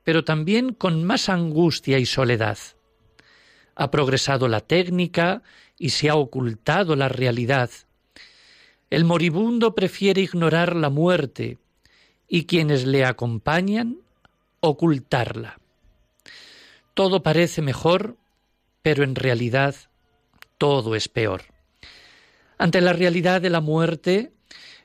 pero 0.04 0.26
también 0.26 0.74
con 0.74 1.06
más 1.06 1.30
angustia 1.30 2.00
y 2.00 2.06
soledad. 2.06 2.58
Ha 3.76 3.92
progresado 3.92 4.50
la 4.50 4.60
técnica 4.60 5.42
y 5.80 5.92
se 5.92 6.10
ha 6.10 6.16
ocultado 6.16 6.98
la 6.98 7.08
realidad. 7.08 7.70
El 8.90 9.06
moribundo 9.06 9.74
prefiere 9.74 10.20
ignorar 10.20 10.76
la 10.76 10.90
muerte 10.90 11.58
y 12.28 12.44
quienes 12.44 12.86
le 12.86 13.06
acompañan 13.06 14.00
ocultarla. 14.60 15.62
Todo 16.94 17.24
parece 17.24 17.62
mejor, 17.62 18.18
pero 18.82 19.06
en 19.06 19.16
realidad 19.16 19.76
todo 20.58 20.94
es 20.94 21.08
peor. 21.08 21.44
Ante 22.58 22.82
la 22.82 22.92
realidad 22.92 23.40
de 23.40 23.50
la 23.50 23.62
muerte, 23.62 24.34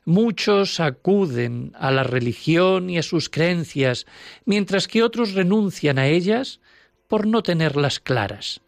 Muchos 0.07 0.79
acuden 0.79 1.73
a 1.75 1.91
la 1.91 2.05
religión 2.05 2.89
y 2.89 2.97
a 2.97 3.03
sus 3.03 3.29
creencias, 3.29 4.07
mientras 4.45 4.87
que 4.87 5.03
otros 5.03 5.35
renuncian 5.35 5.99
a 5.99 6.07
ellas 6.07 6.61
por 7.09 7.27
no 7.27 7.43
tenerlas 7.43 7.99
claras. 7.99 8.61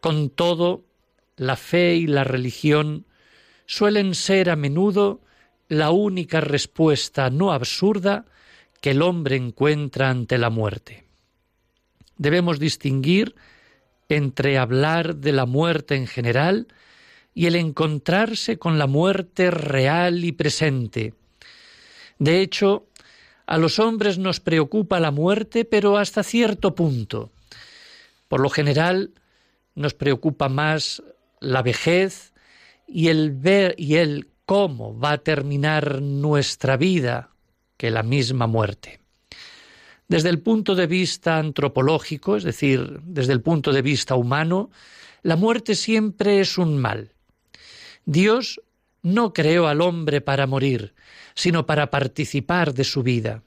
Con 0.00 0.28
todo, 0.28 0.84
la 1.36 1.54
fe 1.54 1.94
y 1.94 2.08
la 2.08 2.24
religión 2.24 3.06
suelen 3.64 4.16
ser 4.16 4.50
a 4.50 4.56
menudo 4.56 5.20
la 5.68 5.92
única 5.92 6.40
respuesta 6.40 7.30
no 7.30 7.52
absurda 7.52 8.24
que 8.80 8.90
el 8.90 9.02
hombre 9.02 9.36
encuentra 9.36 10.10
ante 10.10 10.36
la 10.36 10.50
muerte. 10.50 11.04
Debemos 12.16 12.58
distinguir 12.58 13.36
entre 14.08 14.58
hablar 14.58 15.14
de 15.14 15.30
la 15.30 15.46
muerte 15.46 15.94
en 15.94 16.08
general 16.08 16.66
y 17.34 17.46
el 17.46 17.56
encontrarse 17.56 18.58
con 18.58 18.78
la 18.78 18.86
muerte 18.86 19.50
real 19.50 20.24
y 20.24 20.32
presente. 20.32 21.14
De 22.18 22.40
hecho, 22.40 22.86
a 23.46 23.58
los 23.58 23.78
hombres 23.78 24.18
nos 24.18 24.40
preocupa 24.40 25.00
la 25.00 25.10
muerte, 25.10 25.64
pero 25.64 25.96
hasta 25.96 26.22
cierto 26.22 26.74
punto. 26.74 27.30
Por 28.28 28.40
lo 28.40 28.50
general, 28.50 29.12
nos 29.74 29.94
preocupa 29.94 30.48
más 30.48 31.02
la 31.40 31.62
vejez 31.62 32.32
y 32.86 33.08
el 33.08 33.32
ver 33.32 33.74
y 33.78 33.96
el 33.96 34.28
cómo 34.44 34.98
va 34.98 35.12
a 35.12 35.18
terminar 35.18 36.02
nuestra 36.02 36.76
vida 36.76 37.30
que 37.76 37.90
la 37.90 38.02
misma 38.02 38.46
muerte. 38.46 39.00
Desde 40.08 40.28
el 40.28 40.40
punto 40.40 40.74
de 40.74 40.86
vista 40.88 41.38
antropológico, 41.38 42.36
es 42.36 42.42
decir, 42.42 43.00
desde 43.04 43.32
el 43.32 43.42
punto 43.42 43.72
de 43.72 43.80
vista 43.80 44.16
humano, 44.16 44.70
la 45.22 45.36
muerte 45.36 45.76
siempre 45.76 46.40
es 46.40 46.58
un 46.58 46.78
mal. 46.78 47.12
Dios 48.10 48.60
no 49.02 49.32
creó 49.32 49.68
al 49.68 49.80
hombre 49.80 50.20
para 50.20 50.48
morir, 50.48 50.94
sino 51.36 51.64
para 51.64 51.90
participar 51.90 52.74
de 52.74 52.82
su 52.82 53.04
vida. 53.04 53.44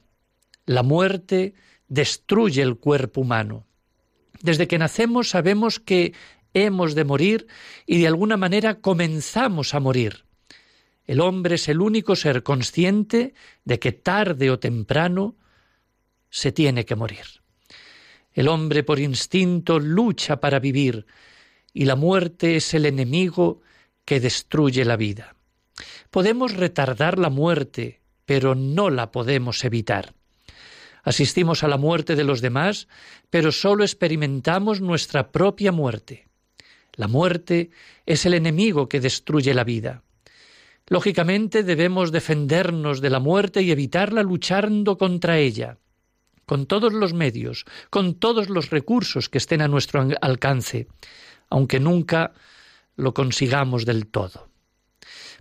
La 0.64 0.82
muerte 0.82 1.52
destruye 1.88 2.62
el 2.62 2.78
cuerpo 2.78 3.20
humano. 3.20 3.66
Desde 4.40 4.66
que 4.66 4.78
nacemos 4.78 5.28
sabemos 5.28 5.80
que 5.80 6.14
hemos 6.54 6.94
de 6.94 7.04
morir 7.04 7.46
y 7.84 7.98
de 7.98 8.06
alguna 8.06 8.38
manera 8.38 8.80
comenzamos 8.80 9.74
a 9.74 9.80
morir. 9.80 10.24
El 11.04 11.20
hombre 11.20 11.56
es 11.56 11.68
el 11.68 11.82
único 11.82 12.16
ser 12.16 12.42
consciente 12.42 13.34
de 13.66 13.78
que 13.78 13.92
tarde 13.92 14.50
o 14.50 14.58
temprano 14.58 15.36
se 16.30 16.52
tiene 16.52 16.86
que 16.86 16.96
morir. 16.96 17.42
El 18.32 18.48
hombre 18.48 18.82
por 18.82 18.98
instinto 18.98 19.78
lucha 19.78 20.40
para 20.40 20.58
vivir 20.58 21.04
y 21.74 21.84
la 21.84 21.96
muerte 21.96 22.56
es 22.56 22.72
el 22.72 22.86
enemigo 22.86 23.60
que 24.04 24.20
destruye 24.20 24.84
la 24.84 24.96
vida. 24.96 25.36
Podemos 26.10 26.54
retardar 26.54 27.18
la 27.18 27.30
muerte, 27.30 28.00
pero 28.26 28.54
no 28.54 28.90
la 28.90 29.10
podemos 29.10 29.64
evitar. 29.64 30.14
Asistimos 31.02 31.62
a 31.62 31.68
la 31.68 31.76
muerte 31.76 32.16
de 32.16 32.24
los 32.24 32.40
demás, 32.40 32.88
pero 33.28 33.52
sólo 33.52 33.84
experimentamos 33.84 34.80
nuestra 34.80 35.32
propia 35.32 35.70
muerte. 35.70 36.28
La 36.94 37.08
muerte 37.08 37.70
es 38.06 38.24
el 38.24 38.34
enemigo 38.34 38.88
que 38.88 39.00
destruye 39.00 39.52
la 39.52 39.64
vida. 39.64 40.02
Lógicamente 40.86 41.62
debemos 41.62 42.12
defendernos 42.12 43.00
de 43.00 43.10
la 43.10 43.18
muerte 43.18 43.62
y 43.62 43.70
evitarla 43.70 44.22
luchando 44.22 44.96
contra 44.96 45.38
ella, 45.38 45.78
con 46.46 46.66
todos 46.66 46.92
los 46.92 47.14
medios, 47.14 47.64
con 47.90 48.14
todos 48.14 48.48
los 48.48 48.70
recursos 48.70 49.28
que 49.28 49.38
estén 49.38 49.62
a 49.62 49.68
nuestro 49.68 50.06
alcance, 50.20 50.86
aunque 51.50 51.80
nunca 51.80 52.32
lo 52.96 53.14
consigamos 53.14 53.84
del 53.84 54.06
todo. 54.06 54.48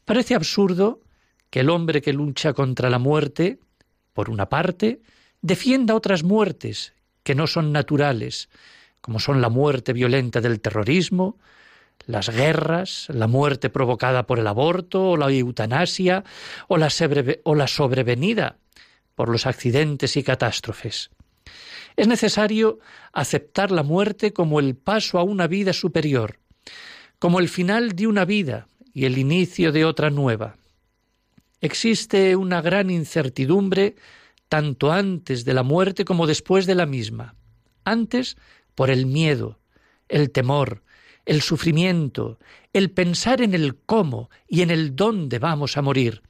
Parece 0.06 0.36
absurdo 0.36 1.02
que 1.50 1.62
el 1.62 1.70
hombre 1.70 2.02
que 2.02 2.14
lucha 2.14 2.54
contra 2.54 2.90
la 2.90 3.00
muerte, 3.00 3.60
por 4.14 4.30
una 4.30 4.50
parte, 4.50 5.02
defienda 5.42 5.96
otras 5.96 6.24
muertes 6.24 6.94
que 7.24 7.36
no 7.36 7.48
son 7.48 7.72
naturales, 7.72 8.50
como 9.02 9.20
son 9.20 9.42
la 9.42 9.50
muerte 9.50 9.94
violenta 9.94 10.42
del 10.42 10.62
terrorismo, 10.62 11.38
las 12.06 12.30
guerras, 12.30 13.08
la 13.10 13.28
muerte 13.28 13.70
provocada 13.70 14.26
por 14.26 14.40
el 14.40 14.48
aborto 14.48 15.12
o 15.12 15.18
la 15.18 15.32
eutanasia 15.32 16.24
o 16.68 16.78
la, 16.78 16.90
o 17.44 17.56
la 17.56 17.68
sobrevenida 17.68 18.58
por 19.16 19.30
los 19.30 19.46
accidentes 19.46 20.18
y 20.18 20.24
catástrofes. 20.24 21.12
Es 21.96 22.08
necesario 22.08 22.80
aceptar 23.14 23.72
la 23.72 23.84
muerte 23.84 24.34
como 24.34 24.60
el 24.60 24.76
paso 24.76 25.20
a 25.20 25.24
una 25.24 25.48
vida 25.48 25.74
superior, 25.74 26.40
como 27.24 27.40
el 27.40 27.48
final 27.48 27.96
de 27.96 28.06
una 28.06 28.26
vida 28.26 28.68
y 28.94 29.06
el 29.06 29.18
inicio 29.18 29.72
de 29.72 29.86
otra 29.86 30.10
nueva. 30.10 30.58
Existe 31.62 32.36
una 32.36 32.62
gran 32.62 32.90
incertidumbre 32.90 33.96
tanto 34.50 34.92
antes 34.92 35.46
de 35.46 35.54
la 35.54 35.64
muerte 35.64 36.04
como 36.04 36.28
después 36.28 36.66
de 36.66 36.76
la 36.76 36.86
misma. 36.86 37.36
Antes 37.86 38.36
por 38.76 38.90
el 38.90 39.06
miedo, 39.06 39.58
el 40.10 40.32
temor, 40.32 40.84
el 41.26 41.42
sufrimiento, 41.42 42.40
el 42.74 42.92
pensar 42.92 43.42
en 43.42 43.54
el 43.54 43.78
cómo 43.78 44.30
y 44.50 44.62
en 44.62 44.70
el 44.70 44.94
dónde 44.94 45.40
vamos 45.40 45.78
a 45.78 45.82
morir. 45.82 46.24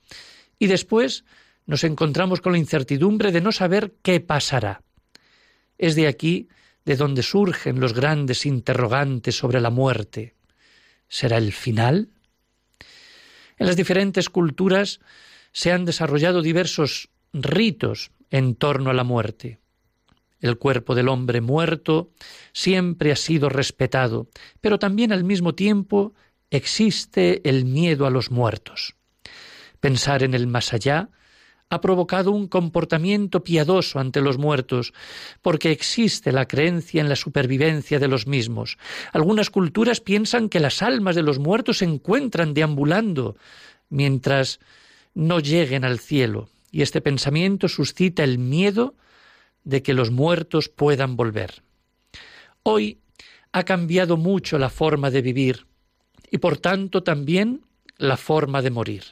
Y 0.59 0.67
después 0.67 1.25
nos 1.65 1.83
encontramos 1.83 2.39
con 2.39 2.51
la 2.51 2.59
incertidumbre 2.59 3.31
de 3.31 3.41
no 3.41 3.51
saber 3.51 3.95
qué 4.03 4.19
pasará. 4.19 4.83
Es 5.79 5.95
de 5.95 6.05
aquí 6.05 6.49
de 6.85 6.97
donde 6.97 7.23
surgen 7.23 7.79
los 7.79 7.93
grandes 7.93 8.45
interrogantes 8.45 9.35
sobre 9.35 9.59
la 9.59 9.71
muerte 9.71 10.35
será 11.13 11.37
el 11.37 11.53
final? 11.53 12.09
En 13.59 13.67
las 13.67 13.75
diferentes 13.75 14.29
culturas 14.29 14.99
se 15.51 15.71
han 15.71 15.85
desarrollado 15.85 16.41
diversos 16.41 17.09
ritos 17.33 18.09
en 18.31 18.55
torno 18.55 18.89
a 18.89 18.95
la 18.95 19.03
muerte. 19.03 19.59
El 20.39 20.57
cuerpo 20.57 20.95
del 20.95 21.09
hombre 21.09 21.39
muerto 21.39 22.09
siempre 22.51 23.11
ha 23.11 23.15
sido 23.15 23.47
respetado, 23.49 24.27
pero 24.59 24.79
también 24.79 25.11
al 25.13 25.23
mismo 25.23 25.53
tiempo 25.53 26.15
existe 26.49 27.47
el 27.47 27.65
miedo 27.65 28.07
a 28.07 28.09
los 28.09 28.31
muertos. 28.31 28.95
Pensar 29.79 30.23
en 30.23 30.33
el 30.33 30.47
más 30.47 30.73
allá 30.73 31.09
ha 31.73 31.81
provocado 31.81 32.31
un 32.31 32.47
comportamiento 32.47 33.43
piadoso 33.43 33.99
ante 33.99 34.21
los 34.21 34.37
muertos, 34.37 34.93
porque 35.41 35.71
existe 35.71 36.31
la 36.31 36.47
creencia 36.47 37.01
en 37.01 37.09
la 37.09 37.15
supervivencia 37.15 37.97
de 37.99 38.07
los 38.07 38.27
mismos. 38.27 38.77
Algunas 39.11 39.49
culturas 39.49 39.99
piensan 39.99 40.49
que 40.49 40.59
las 40.59 40.83
almas 40.83 41.15
de 41.15 41.23
los 41.23 41.39
muertos 41.39 41.79
se 41.79 41.85
encuentran 41.85 42.53
deambulando 42.53 43.35
mientras 43.89 44.59
no 45.15 45.39
lleguen 45.39 45.83
al 45.83 45.99
cielo, 45.99 46.49
y 46.71 46.83
este 46.83 47.01
pensamiento 47.01 47.67
suscita 47.67 48.23
el 48.23 48.37
miedo 48.37 48.95
de 49.63 49.81
que 49.81 49.95
los 49.95 50.11
muertos 50.11 50.69
puedan 50.69 51.15
volver. 51.15 51.63
Hoy 52.61 52.99
ha 53.51 53.63
cambiado 53.63 54.15
mucho 54.15 54.59
la 54.59 54.69
forma 54.69 55.09
de 55.09 55.21
vivir 55.21 55.65
y 56.29 56.37
por 56.37 56.57
tanto 56.57 57.01
también 57.01 57.61
la 57.97 58.17
forma 58.17 58.61
de 58.61 58.71
morir. 58.71 59.03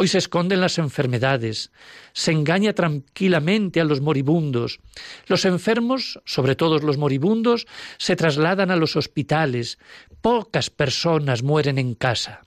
Hoy 0.00 0.06
se 0.06 0.18
esconden 0.18 0.60
las 0.60 0.78
enfermedades, 0.78 1.72
se 2.12 2.30
engaña 2.30 2.72
tranquilamente 2.72 3.80
a 3.80 3.84
los 3.84 4.00
moribundos. 4.00 4.78
Los 5.26 5.44
enfermos, 5.44 6.20
sobre 6.24 6.54
todo 6.54 6.78
los 6.78 6.98
moribundos, 6.98 7.66
se 7.96 8.14
trasladan 8.14 8.70
a 8.70 8.76
los 8.76 8.94
hospitales. 8.94 9.80
Pocas 10.20 10.70
personas 10.70 11.42
mueren 11.42 11.78
en 11.78 11.96
casa. 11.96 12.42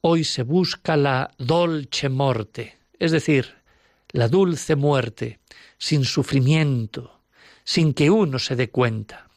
Hoy 0.00 0.24
se 0.24 0.44
busca 0.44 0.96
la 0.96 1.34
dolce 1.36 2.08
morte, 2.08 2.78
es 2.98 3.12
decir, 3.12 3.54
la 4.08 4.28
dulce 4.28 4.74
muerte, 4.74 5.40
sin 5.76 6.06
sufrimiento, 6.06 7.20
sin 7.64 7.92
que 7.92 8.08
uno 8.08 8.38
se 8.38 8.56
dé 8.56 8.70
cuenta. 8.70 9.28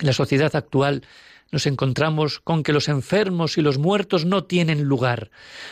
En 0.00 0.06
la 0.08 0.12
sociedad 0.12 0.56
actual 0.56 1.04
nos 1.50 1.66
encontramos 1.66 2.40
con 2.40 2.62
que 2.62 2.72
los 2.72 2.88
enfermos 2.88 3.56
y 3.56 3.62
los 3.62 3.78
muertos 3.78 4.24
no 4.24 4.44
tienen 4.44 4.82
lugar. 4.82 5.30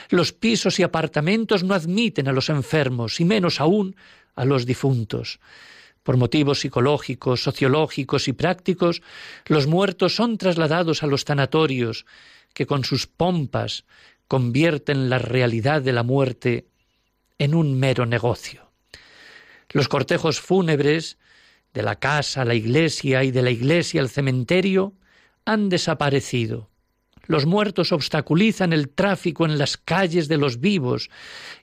Los 0.09 0.33
pisos 0.33 0.79
y 0.79 0.83
apartamentos 0.83 1.65
no 1.65 1.75
admiten 1.75 2.29
a 2.29 2.33
los 2.33 2.49
enfermos, 2.49 3.21
y 3.21 3.25
menos 3.25 3.61
aún 3.61 3.97
a 4.35 4.45
los 4.45 4.65
difuntos. 4.65 5.39
Por 6.03 6.17
motivos 6.17 6.61
psicológicos, 6.61 7.43
sociológicos 7.43 8.29
y 8.29 8.33
prácticos, 8.33 9.03
los 9.47 9.67
muertos 9.67 10.15
son 10.15 10.39
trasladados 10.39 11.03
a 11.03 11.07
los 11.07 11.25
tanatorios, 11.25 12.07
que 12.55 12.67
con 12.67 12.85
sus 12.85 13.07
pompas 13.07 13.85
convierten 14.29 15.11
la 15.11 15.19
realidad 15.19 15.83
de 15.83 15.93
la 15.93 16.03
muerte 16.03 16.67
en 17.39 17.55
un 17.55 17.79
mero 17.79 18.07
negocio. 18.07 18.71
Los 19.71 19.89
cortejos 19.89 20.41
fúnebres, 20.41 21.19
de 21.75 21.83
la 21.83 21.97
casa 21.97 22.43
a 22.43 22.45
la 22.47 22.55
iglesia 22.55 23.23
y 23.25 23.31
de 23.31 23.43
la 23.43 23.51
iglesia 23.51 24.01
al 24.01 24.09
cementerio, 24.09 24.95
han 25.47 25.71
desaparecido. 25.71 26.69
Los 27.27 27.47
muertos 27.47 27.93
obstaculizan 27.93 28.73
el 28.73 28.91
tráfico 28.91 29.47
en 29.47 29.59
las 29.59 29.77
calles 29.77 30.29
de 30.29 30.37
los 30.37 30.61
vivos 30.61 31.11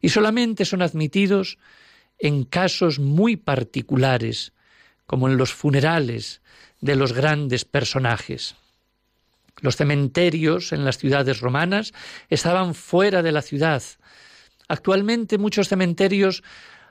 y 0.01 0.09
solamente 0.09 0.65
son 0.65 0.81
admitidos 0.81 1.57
en 2.17 2.43
casos 2.43 2.99
muy 2.99 3.35
particulares, 3.35 4.53
como 5.05 5.29
en 5.29 5.37
los 5.37 5.53
funerales 5.53 6.41
de 6.81 6.95
los 6.95 7.13
grandes 7.13 7.65
personajes. 7.65 8.55
Los 9.61 9.77
cementerios 9.77 10.73
en 10.73 10.83
las 10.83 10.97
ciudades 10.97 11.39
romanas 11.39 11.93
estaban 12.29 12.75
fuera 12.75 13.21
de 13.21 13.31
la 13.31 13.41
ciudad. 13.41 13.83
Actualmente 14.67 15.37
muchos 15.37 15.69
cementerios 15.69 16.43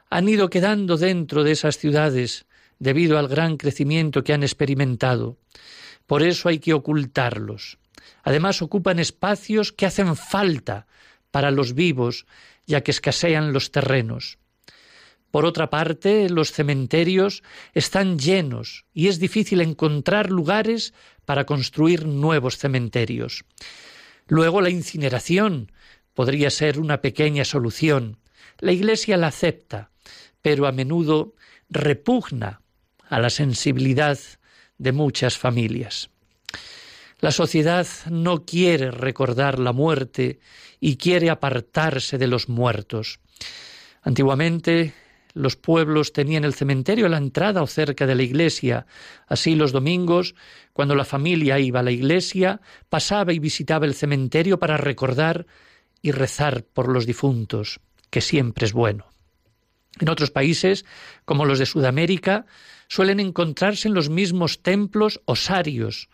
han 0.09 0.29
ido 0.29 0.49
quedando 0.49 0.97
dentro 0.97 1.45
de 1.45 1.53
esas 1.53 1.79
ciudades 1.79 2.47
debido 2.79 3.19
al 3.19 3.29
gran 3.29 3.57
crecimiento 3.57 4.25
que 4.25 4.33
han 4.33 4.43
experimentado. 4.43 5.37
Por 6.07 6.23
eso 6.23 6.49
hay 6.49 6.59
que 6.59 6.75
ocultarlos. 6.75 7.79
Además 8.23 8.63
ocupan 8.63 8.99
espacios 8.99 9.73
que 9.73 9.87
hacen 9.87 10.17
falta 10.17 10.87
para 11.31 11.51
los 11.51 11.75
vivos, 11.75 12.27
ya 12.67 12.83
que 12.83 12.91
escasean 12.91 13.53
los 13.53 13.71
terrenos. 13.71 14.39
Por 15.31 15.47
otra 15.47 15.71
parte, 15.71 16.29
los 16.29 16.53
cementerios 16.53 17.43
están 17.73 18.19
llenos 18.19 18.85
y 18.93 19.09
es 19.09 19.19
difícil 19.19 19.63
encontrar 19.63 20.31
lugares 20.31 20.93
para 21.25 21.47
construir 21.47 22.07
nuevos 22.07 22.59
cementerios. 22.59 23.45
Luego 24.27 24.61
la 24.61 24.69
incineración 24.69 25.73
podría 26.13 26.51
ser 26.51 26.79
una 26.79 27.01
pequeña 27.01 27.47
solución. 27.47 28.19
La 28.59 28.73
Iglesia 28.73 29.17
la 29.17 29.29
acepta, 29.29 29.91
pero 30.43 30.67
a 30.67 30.73
menudo 30.73 31.35
repugna 31.71 32.61
a 33.09 33.19
la 33.19 33.31
sensibilidad 33.31 34.19
de 34.83 34.91
muchas 34.91 35.39
familias. 35.39 36.11
La 37.21 37.31
sociedad 37.31 37.87
no 38.11 38.45
quiere 38.45 38.91
recordar 38.91 39.61
la 39.61 39.73
muerte 39.73 40.41
y 40.81 40.97
quiere 40.97 41.31
apartarse 41.31 42.19
de 42.19 42.27
los 42.27 42.49
muertos. 42.49 43.21
Antiguamente 44.03 44.93
los 45.35 45.55
pueblos 45.55 46.13
tenían 46.13 46.43
el 46.43 46.55
cementerio 46.55 47.07
a 47.07 47.11
la 47.11 47.19
entrada 47.19 47.63
o 47.63 47.69
cerca 47.69 48.09
de 48.09 48.17
la 48.17 48.25
iglesia. 48.25 48.87
Así 49.29 49.55
los 49.55 49.71
domingos, 49.71 50.35
cuando 50.73 50.97
la 50.97 51.05
familia 51.05 51.61
iba 51.61 51.79
a 51.79 51.85
la 51.85 51.93
iglesia, 51.93 52.61
pasaba 52.89 53.33
y 53.33 53.39
visitaba 53.39 53.87
el 53.87 53.95
cementerio 53.95 54.59
para 54.59 54.77
recordar 54.77 55.47
y 56.03 56.11
rezar 56.11 56.65
por 56.65 56.89
los 56.89 57.07
difuntos, 57.07 57.79
que 58.11 58.21
siempre 58.21 58.67
es 58.67 58.73
bueno. 58.73 59.07
En 60.01 60.09
otros 60.09 60.33
países, 60.33 60.85
como 61.25 61.45
los 61.45 61.61
de 61.61 61.67
Sudamérica, 61.67 62.47
suelen 62.93 63.21
encontrarse 63.21 63.89
en 63.89 63.95
los 63.95 64.11
mismos 64.11 64.63
templos 64.63 65.23
osarios, 65.25 66.11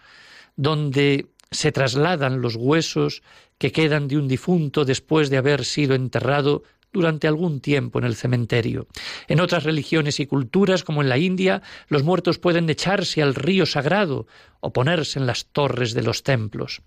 donde 0.54 1.26
se 1.50 1.72
trasladan 1.72 2.40
los 2.40 2.54
huesos 2.54 3.24
que 3.58 3.72
quedan 3.72 4.06
de 4.06 4.16
un 4.16 4.28
difunto 4.28 4.84
después 4.84 5.28
de 5.28 5.38
haber 5.38 5.64
sido 5.64 5.96
enterrado 5.96 6.62
durante 6.92 7.26
algún 7.26 7.58
tiempo 7.58 7.98
en 7.98 8.04
el 8.04 8.14
cementerio. 8.14 8.86
En 9.26 9.40
otras 9.40 9.64
religiones 9.64 10.20
y 10.20 10.26
culturas, 10.26 10.84
como 10.84 11.02
en 11.02 11.08
la 11.08 11.18
India, 11.18 11.62
los 11.88 12.04
muertos 12.04 12.38
pueden 12.38 12.70
echarse 12.70 13.22
al 13.22 13.34
río 13.34 13.66
sagrado 13.66 14.28
o 14.60 14.72
ponerse 14.72 15.18
en 15.18 15.26
las 15.26 15.46
torres 15.46 15.94
de 15.94 16.02
los 16.02 16.22
templos. 16.22 16.82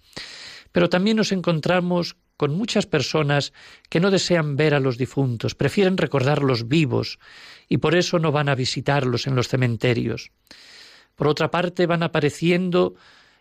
Pero 0.71 0.87
también 0.87 1.17
nos 1.17 1.33
encontramos 1.33 2.15
con 2.41 2.55
muchas 2.55 2.87
personas 2.87 3.53
que 3.87 3.99
no 3.99 4.09
desean 4.09 4.55
ver 4.55 4.73
a 4.73 4.79
los 4.79 4.97
difuntos, 4.97 5.53
prefieren 5.53 5.95
recordarlos 5.95 6.67
vivos 6.67 7.19
y 7.69 7.77
por 7.77 7.93
eso 7.93 8.17
no 8.17 8.31
van 8.31 8.49
a 8.49 8.55
visitarlos 8.55 9.27
en 9.27 9.35
los 9.35 9.47
cementerios. 9.47 10.31
Por 11.15 11.27
otra 11.27 11.51
parte, 11.51 11.85
van 11.85 12.01
apareciendo 12.01 12.95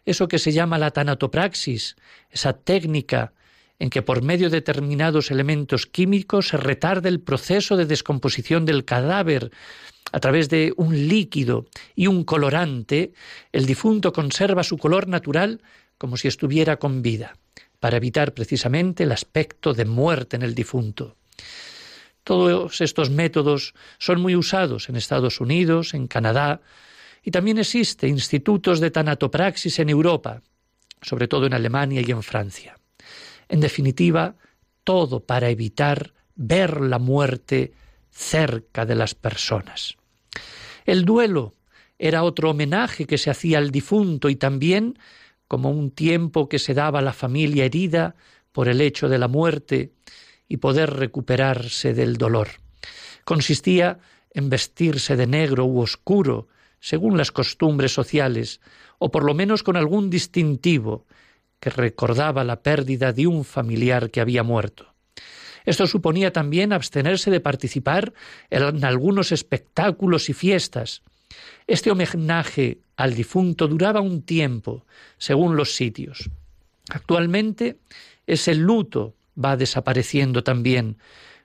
eso 0.05 0.29
que 0.29 0.39
se 0.39 0.53
llama 0.53 0.77
la 0.77 0.91
tanatopraxis, 0.91 1.97
esa 2.29 2.53
técnica 2.53 3.33
en 3.79 3.89
que 3.89 4.03
por 4.03 4.21
medio 4.21 4.51
de 4.51 4.59
determinados 4.59 5.31
elementos 5.31 5.87
químicos 5.87 6.49
se 6.49 6.59
retarda 6.59 7.09
el 7.09 7.23
proceso 7.23 7.79
de 7.79 7.87
descomposición 7.87 8.67
del 8.67 8.85
cadáver 8.85 9.51
a 10.13 10.21
través 10.21 10.51
de 10.51 10.75
un 10.77 11.09
líquido 11.09 11.65
y 11.97 12.07
un 12.07 12.25
colorante, 12.25 13.15
el 13.51 13.65
difunto 13.65 14.13
conserva 14.13 14.63
su 14.63 14.77
color 14.77 15.09
natural 15.09 15.63
como 15.97 16.19
si 16.19 16.29
estuviera 16.29 16.77
con 16.77 17.01
vida 17.01 17.33
para 17.81 17.97
evitar 17.97 18.35
precisamente 18.35 19.03
el 19.03 19.13
aspecto 19.13 19.75
de 19.75 19.87
muerte 19.87 20.37
en 20.37 20.43
el 20.43 20.55
difunto. 20.55 21.17
Todos 22.23 22.81
estos 22.81 23.11
métodos 23.11 23.75
son 23.99 24.21
muy 24.21 24.37
usados 24.37 24.89
en 24.89 24.97
Estados 24.97 25.41
Unidos, 25.41 25.95
en 25.95 26.07
Canadá, 26.07 26.61
y 27.23 27.31
también 27.31 27.59
existe 27.59 28.07
institutos 28.07 28.81
de 28.81 28.91
tanatopraxis 28.91 29.79
en 29.79 29.89
Europa, 29.89 30.43
sobre 31.03 31.29
todo 31.29 31.47
en 31.47 31.55
Alemania 31.55 32.03
y 32.07 32.11
en 32.11 32.23
Francia. 32.23 32.79
En 33.49 33.61
definitiva, 33.61 34.37
todo 34.85 35.21
para 35.21 35.49
evitar 35.51 36.13
ver 36.37 36.81
la 36.81 36.99
muerte 36.99 37.73
cerca 38.11 38.87
de 38.87 38.95
las 38.95 39.15
personas. 39.15 39.97
El 40.85 41.05
duelo 41.05 41.55
era 41.99 42.23
otro 42.23 42.51
homenaje 42.51 43.07
que 43.07 43.19
se 43.19 43.31
hacía 43.31 43.59
al 43.59 43.71
difunto 43.71 44.29
y 44.29 44.37
también 44.37 44.99
como 45.51 45.69
un 45.69 45.91
tiempo 45.91 46.49
que 46.49 46.61
se 46.61 46.75
daba 46.75 47.01
a 47.01 47.03
la 47.03 47.13
familia 47.13 47.65
herida 47.65 48.15
por 48.53 48.69
el 48.69 48.81
hecho 48.81 49.09
de 49.09 49.19
la 49.19 49.27
muerte 49.27 49.91
y 50.47 50.59
poder 50.59 50.91
recuperarse 50.91 51.93
del 51.93 52.19
dolor. 52.19 52.51
Consistía 53.25 53.99
en 54.33 54.49
vestirse 54.49 55.17
de 55.17 55.27
negro 55.27 55.65
u 55.65 55.81
oscuro, 55.81 56.47
según 56.79 57.19
las 57.19 57.33
costumbres 57.33 57.93
sociales, 57.93 58.61
o 58.99 59.11
por 59.11 59.25
lo 59.25 59.35
menos 59.35 59.65
con 59.65 59.77
algún 59.77 60.09
distintivo 60.09 61.05
que 61.59 61.71
recordaba 61.71 62.45
la 62.45 62.63
pérdida 62.63 63.13
de 63.13 63.27
un 63.27 63.45
familiar 63.45 64.13
que 64.13 64.21
había 64.21 64.45
muerto. 64.45 64.95
Esto 65.65 65.89
suponía 65.89 66.33
también 66.33 66.73
abstenerse 66.73 67.29
de 67.33 67.41
participar 67.41 68.13
en 68.51 68.85
algunos 68.85 69.33
espectáculos 69.33 70.31
y 70.31 70.33
fiestas, 70.33 71.03
este 71.67 71.91
homenaje 71.91 72.79
al 72.97 73.15
difunto 73.15 73.69
duraba 73.69 74.01
un 74.01 74.23
tiempo, 74.23 74.85
según 75.19 75.57
los 75.57 75.75
sitios. 75.75 76.31
Actualmente 76.91 77.79
ese 78.27 78.55
luto 78.55 79.15
va 79.43 79.57
desapareciendo 79.57 80.43
también, 80.43 80.99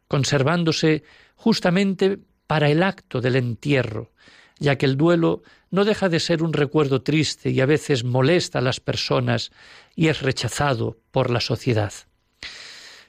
conservándose 0.07 1.03
justamente 1.35 2.19
para 2.47 2.69
el 2.69 2.83
acto 2.83 3.21
del 3.21 3.35
entierro, 3.35 4.11
ya 4.59 4.77
que 4.77 4.85
el 4.85 4.97
duelo 4.97 5.43
no 5.71 5.85
deja 5.85 6.09
de 6.09 6.19
ser 6.19 6.43
un 6.43 6.53
recuerdo 6.53 7.01
triste 7.01 7.49
y 7.49 7.59
a 7.61 7.65
veces 7.65 8.03
molesta 8.03 8.59
a 8.59 8.61
las 8.61 8.79
personas 8.79 9.51
y 9.95 10.07
es 10.07 10.21
rechazado 10.21 10.97
por 11.11 11.29
la 11.29 11.41
sociedad. 11.41 11.93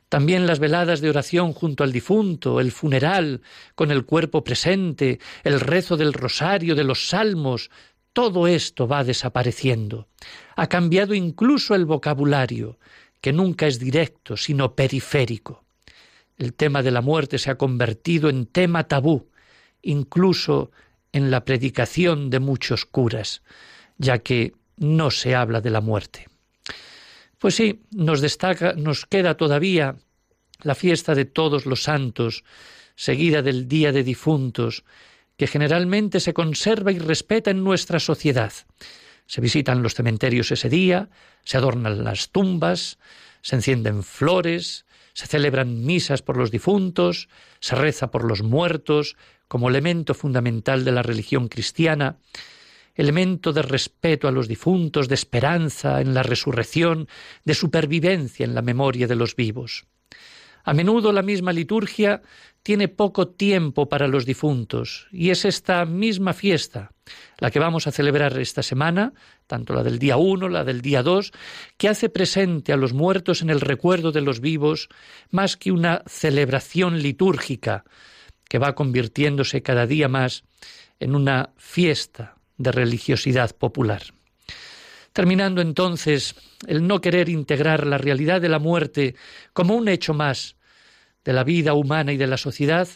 También 0.08 0.46
las 0.46 0.60
veladas 0.60 1.00
de 1.00 1.10
oración 1.10 1.52
junto 1.52 1.82
al 1.82 1.92
difunto, 1.92 2.60
el 2.60 2.70
funeral 2.70 3.42
con 3.74 3.90
el 3.90 4.04
cuerpo 4.04 4.44
presente, 4.44 5.18
el 5.42 5.58
rezo 5.60 5.96
del 5.96 6.12
rosario, 6.12 6.74
de 6.74 6.84
los 6.84 7.08
salmos, 7.08 7.70
todo 8.12 8.46
esto 8.46 8.86
va 8.86 9.04
desapareciendo. 9.04 10.08
Ha 10.54 10.68
cambiado 10.68 11.12
incluso 11.12 11.74
el 11.74 11.84
vocabulario, 11.84 12.78
que 13.20 13.32
nunca 13.32 13.66
es 13.66 13.78
directo, 13.78 14.36
sino 14.36 14.74
periférico. 14.74 15.64
El 16.38 16.54
tema 16.54 16.82
de 16.82 16.92
la 16.92 17.00
muerte 17.00 17.38
se 17.38 17.50
ha 17.50 17.58
convertido 17.58 18.28
en 18.28 18.46
tema 18.46 18.84
tabú, 18.84 19.28
incluso 19.82 20.70
en 21.12 21.30
la 21.30 21.44
predicación 21.44 22.30
de 22.30 22.40
muchos 22.40 22.84
curas, 22.84 23.42
ya 23.98 24.18
que 24.18 24.54
no 24.76 25.10
se 25.10 25.34
habla 25.34 25.60
de 25.60 25.70
la 25.70 25.80
muerte. 25.80 26.28
Pues 27.46 27.54
sí, 27.54 27.84
nos 27.92 28.20
destaca, 28.20 28.72
nos 28.72 29.06
queda 29.06 29.36
todavía 29.36 29.94
la 30.62 30.74
fiesta 30.74 31.14
de 31.14 31.26
todos 31.26 31.64
los 31.64 31.84
santos, 31.84 32.42
seguida 32.96 33.40
del 33.40 33.68
Día 33.68 33.92
de 33.92 34.02
Difuntos, 34.02 34.82
que 35.36 35.46
generalmente 35.46 36.18
se 36.18 36.34
conserva 36.34 36.90
y 36.90 36.98
respeta 36.98 37.52
en 37.52 37.62
nuestra 37.62 38.00
sociedad. 38.00 38.52
Se 39.28 39.40
visitan 39.40 39.84
los 39.84 39.94
cementerios 39.94 40.50
ese 40.50 40.68
día, 40.68 41.08
se 41.44 41.56
adornan 41.56 42.02
las 42.02 42.30
tumbas, 42.30 42.98
se 43.42 43.54
encienden 43.54 44.02
flores, 44.02 44.84
se 45.12 45.28
celebran 45.28 45.84
misas 45.84 46.22
por 46.22 46.36
los 46.36 46.50
difuntos, 46.50 47.28
se 47.60 47.76
reza 47.76 48.10
por 48.10 48.24
los 48.24 48.42
muertos, 48.42 49.14
como 49.46 49.68
elemento 49.68 50.14
fundamental 50.14 50.84
de 50.84 50.90
la 50.90 51.04
religión 51.04 51.46
cristiana, 51.46 52.16
elemento 52.96 53.52
de 53.52 53.62
respeto 53.62 54.26
a 54.26 54.32
los 54.32 54.48
difuntos, 54.48 55.08
de 55.08 55.14
esperanza 55.14 56.00
en 56.00 56.14
la 56.14 56.22
resurrección, 56.22 57.08
de 57.44 57.54
supervivencia 57.54 58.44
en 58.44 58.54
la 58.54 58.62
memoria 58.62 59.06
de 59.06 59.16
los 59.16 59.36
vivos. 59.36 59.86
A 60.64 60.74
menudo 60.74 61.12
la 61.12 61.22
misma 61.22 61.52
liturgia 61.52 62.22
tiene 62.64 62.88
poco 62.88 63.28
tiempo 63.28 63.88
para 63.88 64.08
los 64.08 64.26
difuntos 64.26 65.06
y 65.12 65.30
es 65.30 65.44
esta 65.44 65.84
misma 65.84 66.32
fiesta, 66.32 66.90
la 67.38 67.52
que 67.52 67.60
vamos 67.60 67.86
a 67.86 67.92
celebrar 67.92 68.36
esta 68.40 68.64
semana, 68.64 69.12
tanto 69.46 69.72
la 69.72 69.84
del 69.84 70.00
día 70.00 70.16
1, 70.16 70.48
la 70.48 70.64
del 70.64 70.80
día 70.80 71.04
2, 71.04 71.30
que 71.76 71.88
hace 71.88 72.08
presente 72.08 72.72
a 72.72 72.76
los 72.76 72.92
muertos 72.92 73.42
en 73.42 73.50
el 73.50 73.60
recuerdo 73.60 74.10
de 74.10 74.22
los 74.22 74.40
vivos 74.40 74.88
más 75.30 75.56
que 75.56 75.70
una 75.70 76.02
celebración 76.08 77.00
litúrgica 77.00 77.84
que 78.48 78.58
va 78.58 78.74
convirtiéndose 78.74 79.62
cada 79.62 79.86
día 79.86 80.08
más 80.08 80.42
en 80.98 81.14
una 81.14 81.50
fiesta 81.56 82.35
de 82.58 82.72
religiosidad 82.72 83.54
popular. 83.54 84.02
Terminando 85.12 85.62
entonces 85.62 86.34
el 86.66 86.86
no 86.86 87.00
querer 87.00 87.28
integrar 87.28 87.86
la 87.86 87.98
realidad 87.98 88.40
de 88.40 88.48
la 88.48 88.58
muerte 88.58 89.14
como 89.52 89.74
un 89.74 89.88
hecho 89.88 90.12
más 90.12 90.56
de 91.24 91.32
la 91.32 91.42
vida 91.42 91.74
humana 91.74 92.12
y 92.12 92.16
de 92.16 92.26
la 92.26 92.36
sociedad, 92.36 92.88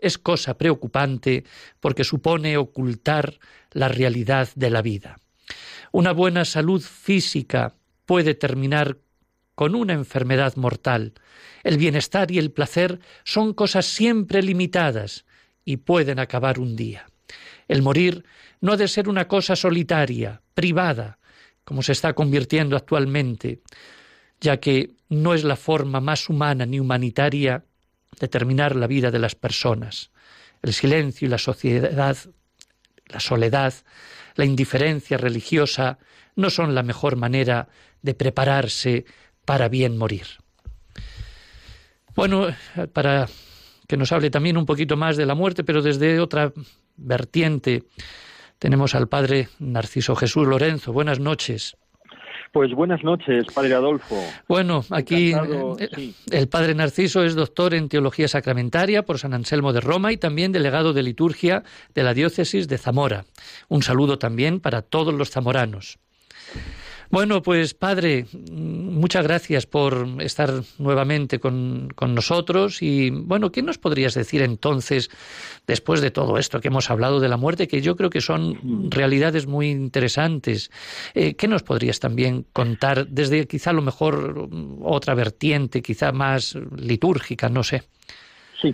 es 0.00 0.16
cosa 0.16 0.56
preocupante 0.56 1.44
porque 1.78 2.04
supone 2.04 2.56
ocultar 2.56 3.38
la 3.72 3.88
realidad 3.88 4.48
de 4.54 4.70
la 4.70 4.82
vida. 4.82 5.20
Una 5.92 6.12
buena 6.12 6.44
salud 6.44 6.80
física 6.80 7.74
puede 8.06 8.34
terminar 8.34 8.96
con 9.54 9.74
una 9.74 9.92
enfermedad 9.92 10.56
mortal. 10.56 11.12
El 11.62 11.76
bienestar 11.76 12.30
y 12.30 12.38
el 12.38 12.52
placer 12.52 13.00
son 13.24 13.52
cosas 13.52 13.84
siempre 13.84 14.42
limitadas 14.42 15.26
y 15.66 15.76
pueden 15.76 16.18
acabar 16.18 16.58
un 16.58 16.76
día. 16.76 17.09
El 17.70 17.82
morir 17.82 18.24
no 18.60 18.72
ha 18.72 18.76
de 18.76 18.88
ser 18.88 19.08
una 19.08 19.28
cosa 19.28 19.54
solitaria, 19.54 20.42
privada, 20.54 21.18
como 21.62 21.84
se 21.84 21.92
está 21.92 22.14
convirtiendo 22.14 22.76
actualmente, 22.76 23.60
ya 24.40 24.56
que 24.56 24.90
no 25.08 25.34
es 25.34 25.44
la 25.44 25.54
forma 25.54 26.00
más 26.00 26.28
humana 26.28 26.66
ni 26.66 26.80
humanitaria 26.80 27.64
de 28.18 28.26
terminar 28.26 28.74
la 28.74 28.88
vida 28.88 29.12
de 29.12 29.20
las 29.20 29.36
personas. 29.36 30.10
El 30.62 30.72
silencio 30.72 31.26
y 31.26 31.30
la 31.30 31.38
sociedad, 31.38 32.16
la 33.06 33.20
soledad, 33.20 33.72
la 34.34 34.44
indiferencia 34.44 35.16
religiosa 35.16 36.00
no 36.34 36.50
son 36.50 36.74
la 36.74 36.82
mejor 36.82 37.14
manera 37.14 37.68
de 38.02 38.14
prepararse 38.14 39.04
para 39.44 39.68
bien 39.68 39.96
morir. 39.96 40.26
Bueno, 42.16 42.48
para 42.92 43.28
que 43.86 43.96
nos 43.96 44.10
hable 44.10 44.30
también 44.30 44.56
un 44.56 44.66
poquito 44.66 44.96
más 44.96 45.16
de 45.16 45.24
la 45.24 45.36
muerte, 45.36 45.62
pero 45.62 45.82
desde 45.82 46.18
otra 46.18 46.52
vertiente, 47.00 47.84
tenemos 48.58 48.94
al 48.94 49.08
padre 49.08 49.48
Narciso 49.58 50.14
Jesús 50.14 50.46
Lorenzo. 50.46 50.92
Buenas 50.92 51.18
noches. 51.18 51.76
Pues 52.52 52.74
buenas 52.74 53.04
noches, 53.04 53.44
padre 53.54 53.74
Adolfo. 53.74 54.16
Bueno, 54.48 54.84
aquí 54.90 55.32
eh, 55.32 56.12
el 56.32 56.48
padre 56.48 56.74
Narciso 56.74 57.22
es 57.22 57.36
doctor 57.36 57.74
en 57.74 57.88
teología 57.88 58.26
sacramentaria 58.26 59.04
por 59.04 59.18
San 59.18 59.34
Anselmo 59.34 59.72
de 59.72 59.80
Roma 59.80 60.12
y 60.12 60.16
también 60.16 60.50
delegado 60.50 60.92
de 60.92 61.04
liturgia 61.04 61.62
de 61.94 62.02
la 62.02 62.12
diócesis 62.12 62.66
de 62.66 62.76
Zamora. 62.76 63.24
Un 63.68 63.82
saludo 63.82 64.18
también 64.18 64.58
para 64.58 64.82
todos 64.82 65.14
los 65.14 65.30
zamoranos. 65.30 66.00
Bueno, 67.10 67.42
pues 67.42 67.74
padre, 67.74 68.26
muchas 68.52 69.24
gracias 69.24 69.66
por 69.66 70.06
estar 70.20 70.50
nuevamente 70.78 71.40
con, 71.40 71.88
nosotros 72.00 72.82
y 72.82 73.10
bueno, 73.10 73.50
¿qué 73.50 73.62
nos 73.62 73.78
podrías 73.78 74.14
decir 74.14 74.42
entonces 74.42 75.10
después 75.66 76.02
de 76.02 76.12
todo 76.12 76.38
esto 76.38 76.60
que 76.60 76.68
hemos 76.68 76.88
hablado 76.88 77.18
de 77.18 77.28
la 77.28 77.36
muerte, 77.36 77.66
que 77.66 77.80
yo 77.80 77.96
creo 77.96 78.10
que 78.10 78.20
son 78.20 78.90
realidades 78.92 79.48
muy 79.48 79.70
interesantes? 79.70 80.70
Eh, 81.14 81.34
¿Qué 81.34 81.48
nos 81.48 81.64
podrías 81.64 81.98
también 81.98 82.46
contar 82.52 83.08
desde 83.08 83.44
quizá 83.48 83.70
a 83.70 83.74
lo 83.74 83.82
mejor 83.82 84.48
otra 84.80 85.14
vertiente, 85.14 85.82
quizá 85.82 86.12
más 86.12 86.56
litúrgica, 86.76 87.48
no 87.48 87.64
sé? 87.64 87.82
Sí. 88.62 88.72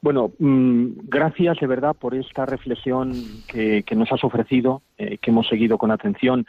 Bueno, 0.00 0.32
mm, 0.38 1.08
gracias 1.08 1.58
de 1.58 1.66
verdad 1.66 1.96
por 1.98 2.14
esta 2.14 2.44
reflexión 2.46 3.12
que, 3.46 3.82
nos 3.96 4.12
has 4.12 4.22
ofrecido, 4.22 4.82
eh, 4.98 5.18
que 5.18 5.30
hemos 5.30 5.48
seguido 5.48 5.78
con 5.78 5.90
atención. 5.90 6.46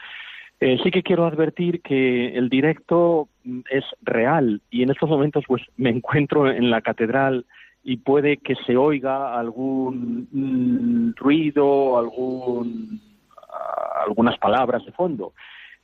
Eh, 0.62 0.78
sí 0.84 0.92
que 0.92 1.04
quiero 1.04 1.26
advertir 1.26 1.82
que 1.82 2.36
el 2.36 2.50
directo 2.50 3.30
mm, 3.46 3.62
es 3.70 3.86
real 4.02 4.62
y 4.70 4.84
en 4.84 4.92
estos 4.92 5.10
momentos 5.10 5.46
pues 5.48 5.64
me 5.78 5.90
encuentro 5.90 6.52
en 6.52 6.70
la 6.70 6.82
catedral 6.82 7.46
y 7.82 7.98
puede 7.98 8.38
que 8.38 8.56
se 8.66 8.76
oiga 8.76 9.40
algún 9.40 10.28
mm, 10.32 11.14
ruido, 11.16 11.98
algún, 11.98 13.00
ah, 13.38 14.04
algunas 14.06 14.38
palabras 14.38 14.86
de 14.86 14.92
fondo. 14.92 15.34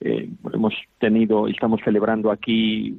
Eh, 0.01 0.29
hemos 0.53 0.73
tenido 0.99 1.47
y 1.47 1.51
estamos 1.51 1.79
celebrando 1.83 2.29
aquí 2.29 2.97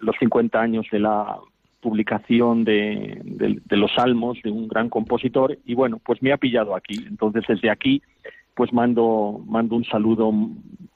los 0.00 0.14
50 0.20 0.60
años 0.60 0.86
de 0.92 1.00
la 1.00 1.36
publicación 1.80 2.64
de, 2.64 3.20
de, 3.24 3.76
los 3.76 3.92
salmos 3.92 4.38
de 4.42 4.50
un 4.50 4.68
gran 4.68 4.88
compositor 4.88 5.58
y 5.64 5.74
bueno, 5.74 6.00
pues 6.04 6.22
me 6.22 6.32
ha 6.32 6.36
pillado 6.36 6.76
aquí. 6.76 7.04
Entonces 7.08 7.44
desde 7.48 7.70
aquí 7.70 8.02
pues 8.58 8.72
mando, 8.72 9.40
mando 9.46 9.76
un 9.76 9.84
saludo 9.84 10.32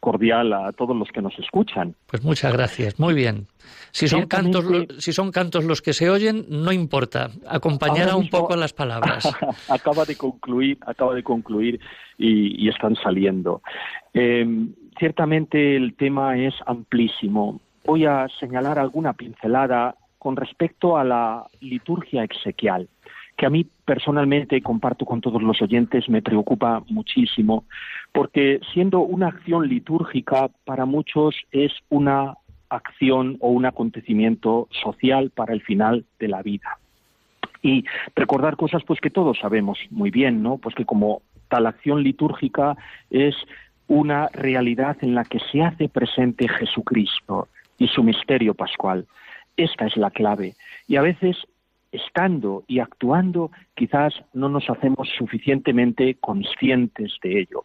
cordial 0.00 0.52
a 0.52 0.72
todos 0.72 0.96
los 0.96 1.08
que 1.12 1.22
nos 1.22 1.38
escuchan. 1.38 1.94
Pues 2.06 2.24
muchas 2.24 2.52
gracias, 2.52 2.98
muy 2.98 3.14
bien. 3.14 3.46
Si 3.92 4.08
son, 4.08 4.26
cantos, 4.26 4.64
si 4.98 5.12
son 5.12 5.30
cantos 5.30 5.64
los 5.64 5.80
que 5.80 5.92
se 5.92 6.10
oyen, 6.10 6.44
no 6.48 6.72
importa, 6.72 7.30
acompañará 7.46 8.16
un 8.16 8.28
poco 8.28 8.56
las 8.56 8.72
palabras. 8.72 9.32
acaba 9.68 10.04
de 10.04 10.16
concluir, 10.16 10.76
acaba 10.84 11.14
de 11.14 11.22
concluir 11.22 11.78
y, 12.18 12.68
están 12.68 12.96
saliendo. 12.96 13.62
Em, 14.12 14.74
ciertamente 14.98 15.76
el 15.76 15.94
tema 15.94 16.36
es 16.36 16.54
amplísimo. 16.66 17.60
Voy 17.84 18.06
a 18.06 18.26
señalar 18.40 18.80
alguna 18.80 19.12
pincelada 19.12 19.94
con 20.18 20.34
respecto 20.34 20.96
a 20.96 21.04
la 21.04 21.46
liturgia 21.60 22.24
exequial 22.24 22.88
que 23.36 23.46
a 23.46 23.50
mí 23.50 23.66
personalmente, 23.84 24.62
comparto 24.62 25.04
con 25.04 25.20
todos 25.20 25.42
los 25.42 25.60
oyentes, 25.60 26.08
me 26.08 26.22
preocupa 26.22 26.82
muchísimo, 26.88 27.64
porque 28.12 28.60
siendo 28.72 29.00
una 29.00 29.28
acción 29.28 29.68
litúrgica, 29.68 30.50
para 30.64 30.84
muchos 30.86 31.36
es 31.50 31.72
una 31.88 32.34
acción 32.68 33.36
o 33.40 33.50
un 33.50 33.66
acontecimiento 33.66 34.68
social 34.70 35.30
para 35.30 35.52
el 35.52 35.62
final 35.62 36.04
de 36.18 36.28
la 36.28 36.42
vida. 36.42 36.78
Y 37.62 37.84
recordar 38.16 38.56
cosas 38.56 38.82
pues 38.84 39.00
que 39.00 39.10
todos 39.10 39.38
sabemos 39.38 39.78
muy 39.90 40.10
bien, 40.10 40.42
¿no? 40.42 40.58
Pues 40.58 40.74
que 40.74 40.84
como 40.84 41.22
tal 41.48 41.66
acción 41.66 42.02
litúrgica 42.02 42.76
es 43.10 43.36
una 43.88 44.28
realidad 44.28 44.96
en 45.02 45.14
la 45.14 45.24
que 45.24 45.38
se 45.38 45.62
hace 45.62 45.88
presente 45.88 46.48
Jesucristo 46.48 47.48
y 47.78 47.88
su 47.88 48.02
misterio 48.02 48.54
pascual. 48.54 49.06
Esta 49.56 49.86
es 49.86 49.96
la 49.96 50.10
clave. 50.10 50.54
Y 50.88 50.96
a 50.96 51.02
veces 51.02 51.36
estando 51.92 52.64
y 52.66 52.80
actuando, 52.80 53.50
quizás 53.74 54.14
no 54.32 54.48
nos 54.48 54.68
hacemos 54.68 55.08
suficientemente 55.16 56.16
conscientes 56.16 57.12
de 57.22 57.40
ello. 57.40 57.64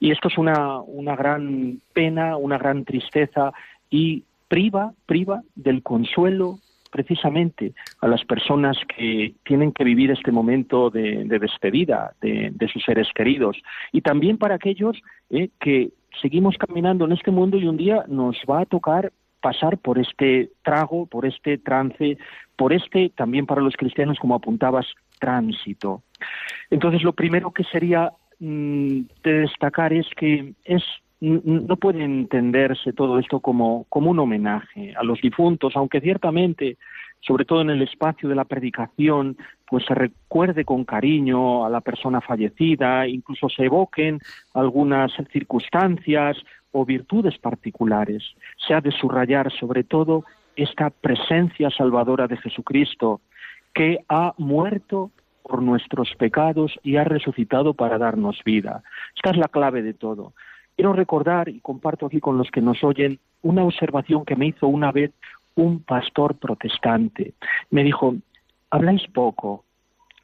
Y 0.00 0.10
esto 0.10 0.28
es 0.28 0.36
una, 0.36 0.80
una 0.80 1.16
gran 1.16 1.80
pena, 1.94 2.36
una 2.36 2.58
gran 2.58 2.84
tristeza 2.84 3.52
y 3.88 4.24
priva, 4.48 4.92
priva 5.06 5.42
del 5.54 5.82
consuelo 5.82 6.58
precisamente 6.90 7.74
a 8.00 8.08
las 8.08 8.24
personas 8.24 8.76
que 8.96 9.34
tienen 9.44 9.72
que 9.72 9.84
vivir 9.84 10.10
este 10.10 10.32
momento 10.32 10.90
de, 10.90 11.24
despedida 11.24 12.14
de, 12.20 12.70
sus 12.72 12.82
seres 12.84 13.08
queridos 13.14 13.56
y 13.92 14.00
también 14.00 14.38
para 14.38 14.54
aquellos 14.54 14.96
eh, 15.30 15.50
que 15.60 15.90
seguimos 16.20 16.56
caminando 16.56 17.04
en 17.04 17.12
este 17.12 17.30
mundo 17.30 17.58
y 17.58 17.66
un 17.66 17.76
día 17.76 18.04
nos 18.08 18.36
va 18.50 18.62
a 18.62 18.66
tocar 18.66 19.12
pasar 19.40 19.78
por 19.78 19.98
este 19.98 20.50
trago, 20.62 21.06
por 21.06 21.26
este 21.26 21.58
trance, 21.58 22.18
por 22.56 22.72
este, 22.72 23.10
también 23.10 23.46
para 23.46 23.62
los 23.62 23.76
cristianos, 23.76 24.18
como 24.18 24.34
apuntabas, 24.34 24.86
tránsito. 25.18 26.02
Entonces, 26.70 27.02
lo 27.02 27.12
primero 27.12 27.52
que 27.52 27.64
sería 27.64 28.12
mm, 28.38 29.00
de 29.22 29.32
destacar 29.40 29.92
es 29.92 30.06
que 30.16 30.54
es 30.64 30.82
no 31.20 31.76
puede 31.76 32.04
entenderse 32.04 32.92
todo 32.92 33.18
esto 33.18 33.40
como, 33.40 33.86
como 33.88 34.10
un 34.10 34.20
homenaje 34.20 34.94
a 34.96 35.02
los 35.02 35.20
difuntos, 35.20 35.74
aunque 35.74 36.00
ciertamente, 36.00 36.76
sobre 37.20 37.44
todo 37.44 37.62
en 37.62 37.70
el 37.70 37.82
espacio 37.82 38.28
de 38.28 38.36
la 38.36 38.44
predicación, 38.44 39.36
pues 39.66 39.84
se 39.84 39.94
recuerde 39.94 40.64
con 40.64 40.84
cariño 40.84 41.66
a 41.66 41.70
la 41.70 41.80
persona 41.80 42.20
fallecida, 42.20 43.08
incluso 43.08 43.48
se 43.48 43.64
evoquen 43.64 44.20
algunas 44.54 45.12
circunstancias 45.32 46.36
o 46.72 46.84
virtudes 46.84 47.38
particulares. 47.38 48.22
Se 48.66 48.74
ha 48.74 48.80
de 48.80 48.92
subrayar 48.92 49.50
sobre 49.52 49.84
todo 49.84 50.24
esta 50.56 50.90
presencia 50.90 51.70
salvadora 51.70 52.26
de 52.26 52.36
Jesucristo 52.36 53.20
que 53.74 53.98
ha 54.08 54.34
muerto 54.38 55.10
por 55.42 55.62
nuestros 55.62 56.14
pecados 56.16 56.78
y 56.82 56.96
ha 56.96 57.04
resucitado 57.04 57.74
para 57.74 57.98
darnos 57.98 58.42
vida. 58.44 58.82
Esta 59.16 59.30
es 59.30 59.36
la 59.36 59.48
clave 59.48 59.82
de 59.82 59.94
todo. 59.94 60.34
Quiero 60.76 60.92
recordar, 60.92 61.48
y 61.48 61.60
comparto 61.60 62.06
aquí 62.06 62.20
con 62.20 62.38
los 62.38 62.50
que 62.50 62.60
nos 62.60 62.84
oyen, 62.84 63.18
una 63.42 63.64
observación 63.64 64.24
que 64.24 64.36
me 64.36 64.46
hizo 64.46 64.68
una 64.68 64.92
vez 64.92 65.12
un 65.54 65.82
pastor 65.82 66.36
protestante. 66.36 67.34
Me 67.70 67.82
dijo, 67.82 68.14
habláis 68.70 69.06
poco, 69.08 69.64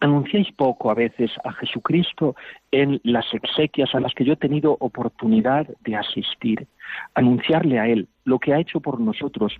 anunciáis 0.04 0.52
poco 0.52 0.90
a 0.90 0.94
veces 0.94 1.30
a 1.44 1.52
Jesucristo 1.52 2.36
en 2.70 3.00
las 3.04 3.26
exequias 3.32 3.94
a 3.94 4.00
las 4.00 4.14
que 4.14 4.24
yo 4.24 4.34
he 4.34 4.36
tenido 4.36 4.76
oportunidad 4.80 5.66
de 5.80 5.96
asistir, 5.96 6.66
anunciarle 7.14 7.78
a 7.78 7.88
Él 7.88 8.08
lo 8.24 8.38
que 8.38 8.52
ha 8.52 8.60
hecho 8.60 8.80
por 8.80 9.00
nosotros, 9.00 9.56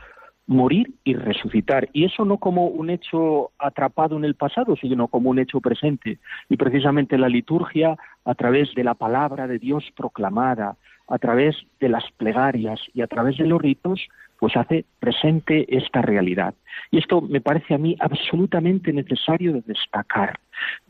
morir 0.47 0.93
y 1.03 1.15
resucitar. 1.15 1.89
Y 1.95 2.05
eso 2.05 2.27
no 2.27 2.37
como 2.37 2.67
un 2.67 2.91
hecho 2.91 3.53
atrapado 3.59 4.17
en 4.17 4.25
el 4.25 4.35
pasado, 4.35 4.77
sino 4.77 5.09
como 5.09 5.31
un 5.31 5.39
hecho 5.39 5.61
presente. 5.61 6.19
Y 6.51 6.57
precisamente 6.59 7.17
la 7.17 7.29
liturgia, 7.29 7.97
a 8.25 8.35
través 8.35 8.75
de 8.75 8.85
la 8.85 8.95
palabra 8.95 9.47
de 9.47 9.59
Dios 9.59 9.85
proclamada, 9.97 10.77
a 11.09 11.19
través 11.19 11.57
de 11.81 11.89
las 11.89 12.05
plegarias 12.19 12.81
y 12.93 13.01
a 13.01 13.07
través 13.07 13.39
de 13.39 13.47
los 13.47 13.61
ritos, 13.61 14.09
pues 14.45 14.59
hace 14.59 14.85
presente 15.01 15.65
esta 15.75 16.03
realidad. 16.03 16.53
Y 16.91 16.99
esto 16.99 17.23
me 17.23 17.41
parece 17.41 17.73
a 17.73 17.79
mí 17.79 17.97
absolutamente 17.99 18.93
necesario 18.93 19.55
de 19.55 19.63
destacar. 19.63 20.39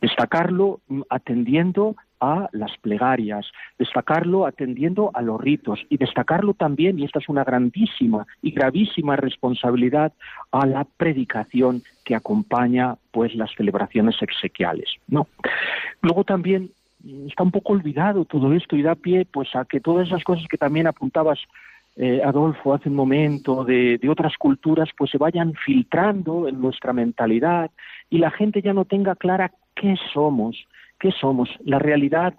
Destacarlo 0.01 0.81
mm, 0.89 1.03
atendiendo 1.09 1.95
a 2.19 2.49
las 2.51 2.77
plegarias, 2.79 3.47
destacarlo 3.79 4.45
atendiendo 4.45 5.13
a 5.15 5.23
los 5.23 5.41
ritos 5.41 5.79
y 5.89 5.99
destacarlo 5.99 6.55
también, 6.55 6.99
y 6.99 7.05
esta 7.05 7.21
es 7.21 7.29
una 7.29 7.45
grandísima 7.45 8.27
y 8.43 8.51
gravísima 8.51 9.15
responsabilidad, 9.15 10.13
a 10.51 10.67
la 10.67 10.83
predicación 10.83 11.85
que 12.05 12.17
acompaña 12.17 12.97
pues 13.13 13.37
las 13.37 13.55
celebraciones 13.55 14.21
exequiales. 14.21 14.97
¿no? 15.07 15.29
Luego 16.03 16.25
también 16.25 16.71
mm, 17.05 17.29
está 17.29 17.45
un 17.45 17.53
poco 17.53 17.75
olvidado 17.75 18.25
todo 18.25 18.53
esto 18.53 18.75
y 18.75 18.83
da 18.83 18.97
pie 18.97 19.29
pues 19.33 19.55
a 19.55 19.65
que 19.65 19.79
todas 19.79 20.09
esas 20.09 20.25
cosas 20.25 20.49
que 20.49 20.59
también 20.59 20.89
apuntabas 20.89 21.39
eh, 21.97 22.21
Adolfo 22.25 22.75
hace 22.75 22.89
un 22.89 22.97
momento, 22.97 23.65
de, 23.65 24.01
otras 24.09 24.37
culturas, 24.37 24.89
pues 24.97 25.11
se 25.11 25.19
vayan 25.19 25.55
filtrando 25.55 26.49
en 26.49 26.61
nuestra 26.61 26.93
mentalidad 26.93 27.71
y 28.11 28.19
la 28.19 28.31
gente 28.31 28.63
ya 28.63 28.73
no 28.73 28.85
tenga 28.85 29.15
clara 29.15 29.53
qué 29.77 29.95
somos, 30.13 30.67
qué 30.99 31.13
somos, 31.13 31.49
la 31.65 31.79
realidad 31.79 32.35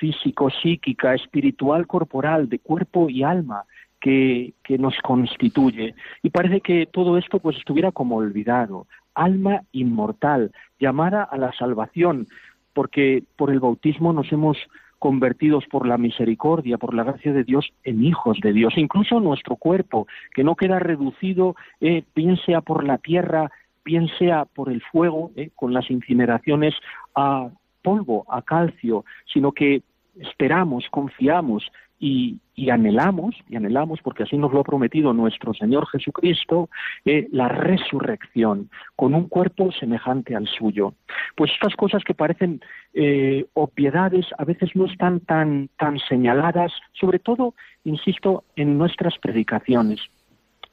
físico, 0.00 0.50
psíquica, 0.50 1.14
espiritual, 1.14 1.86
corporal, 1.86 2.48
de 2.48 2.58
cuerpo 2.58 3.08
y 3.08 3.22
alma 3.22 3.64
que, 4.00 4.54
que 4.64 4.76
nos 4.76 4.98
constituye. 5.02 5.94
Y 6.22 6.30
parece 6.30 6.60
que 6.60 6.86
todo 6.86 7.16
esto 7.16 7.38
pues 7.38 7.56
estuviera 7.56 7.92
como 7.92 8.16
olvidado. 8.16 8.86
Alma 9.14 9.62
inmortal, 9.72 10.50
llamada 10.78 11.22
a 11.22 11.38
la 11.38 11.52
salvación, 11.52 12.26
porque 12.74 13.22
por 13.36 13.50
el 13.50 13.60
bautismo 13.60 14.12
nos 14.12 14.30
hemos 14.32 14.58
convertidos 14.98 15.64
por 15.66 15.86
la 15.86 15.98
misericordia, 15.98 16.78
por 16.78 16.94
la 16.94 17.04
gracia 17.04 17.32
de 17.32 17.44
Dios, 17.44 17.72
en 17.84 18.04
hijos 18.04 18.38
de 18.42 18.52
Dios. 18.52 18.74
Incluso 18.76 19.20
nuestro 19.20 19.56
cuerpo, 19.56 20.06
que 20.34 20.44
no 20.44 20.56
queda 20.56 20.78
reducido, 20.78 21.54
eh, 21.80 22.04
bien 22.14 22.36
sea 22.44 22.60
por 22.60 22.84
la 22.84 22.98
tierra, 22.98 23.50
bien 23.84 24.08
sea 24.18 24.44
por 24.44 24.70
el 24.70 24.82
fuego, 24.82 25.30
eh, 25.36 25.50
con 25.54 25.72
las 25.72 25.90
incineraciones, 25.90 26.74
a 27.14 27.48
polvo, 27.82 28.24
a 28.28 28.42
calcio, 28.42 29.04
sino 29.32 29.52
que 29.52 29.82
esperamos, 30.20 30.86
confiamos 30.90 31.70
y, 31.98 32.40
anhelamos, 32.70 33.34
y 33.48 33.56
anhelamos, 33.56 34.00
porque 34.02 34.24
así 34.24 34.36
nos 34.36 34.52
lo 34.52 34.60
ha 34.60 34.64
prometido 34.64 35.12
nuestro 35.12 35.54
Señor 35.54 35.86
Jesucristo, 35.88 36.68
eh, 37.04 37.28
la 37.32 37.48
resurrección 37.48 38.70
con 38.96 39.14
un 39.14 39.28
cuerpo 39.28 39.72
semejante 39.72 40.34
al 40.34 40.46
suyo. 40.46 40.94
Pues 41.36 41.52
estas 41.52 41.74
cosas 41.74 42.04
que 42.04 42.14
parecen 42.14 42.60
eh, 42.94 43.46
obviedades 43.54 44.26
a 44.38 44.44
veces 44.44 44.70
no 44.74 44.86
están 44.86 45.20
tan, 45.20 45.68
tan 45.78 45.98
señaladas, 46.00 46.72
sobre 46.92 47.18
todo, 47.18 47.54
insisto, 47.84 48.44
en 48.56 48.78
nuestras 48.78 49.18
predicaciones 49.18 50.00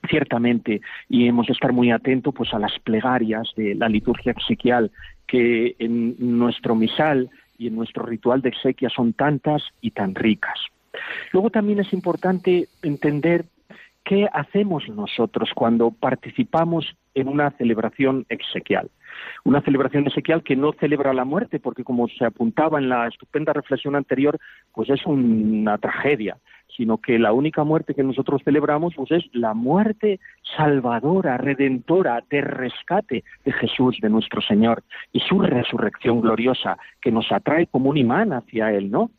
ciertamente, 0.09 0.81
y 1.07 1.27
hemos 1.27 1.47
de 1.47 1.53
estar 1.53 1.71
muy 1.71 1.89
atentos 1.89 2.33
pues, 2.35 2.53
a 2.53 2.59
las 2.59 2.77
plegarias 2.79 3.53
de 3.55 3.73
la 3.73 3.87
liturgia 3.87 4.33
exequial, 4.33 4.91
que 5.25 5.77
en 5.79 6.15
nuestro 6.37 6.75
misal 6.75 7.29
y 7.57 7.67
en 7.67 7.75
nuestro 7.75 8.05
ritual 8.05 8.41
de 8.41 8.49
exequia 8.49 8.89
son 8.89 9.13
tantas 9.13 9.63
y 9.79 9.91
tan 9.91 10.13
ricas. 10.13 10.59
Luego 11.31 11.49
también 11.49 11.79
es 11.79 11.91
importante 11.93 12.67
entender 12.81 13.45
qué 14.03 14.27
hacemos 14.31 14.87
nosotros 14.89 15.49
cuando 15.55 15.91
participamos 15.91 16.95
en 17.13 17.27
una 17.27 17.51
celebración 17.51 18.25
exequial. 18.29 18.89
Una 19.45 19.61
celebración 19.61 20.07
exequial 20.07 20.43
que 20.43 20.55
no 20.55 20.73
celebra 20.73 21.13
la 21.13 21.23
muerte, 21.23 21.59
porque 21.59 21.83
como 21.83 22.07
se 22.07 22.25
apuntaba 22.25 22.79
en 22.79 22.89
la 22.89 23.07
estupenda 23.07 23.53
reflexión 23.53 23.95
anterior, 23.95 24.39
pues 24.73 24.89
es 24.89 25.05
una 25.05 25.77
tragedia, 25.77 26.37
sino 26.75 26.97
que 26.97 27.19
la 27.19 27.33
única 27.33 27.63
muerte 27.63 27.93
que 27.93 28.03
nosotros 28.03 28.41
celebramos 28.43 28.93
pues 28.95 29.11
es 29.11 29.23
la 29.33 29.53
muerte 29.53 30.19
salvadora, 30.57 31.37
redentora, 31.37 32.23
de 32.29 32.41
rescate 32.41 33.23
de 33.45 33.51
Jesús, 33.51 33.97
de 34.01 34.09
nuestro 34.09 34.41
Señor, 34.41 34.83
y 35.11 35.19
su 35.19 35.39
resurrección 35.39 36.21
gloriosa, 36.21 36.77
que 37.01 37.11
nos 37.11 37.31
atrae 37.31 37.67
como 37.67 37.89
un 37.89 37.97
imán 37.97 38.33
hacia 38.33 38.71
Él, 38.71 38.91
¿no? 38.91 39.11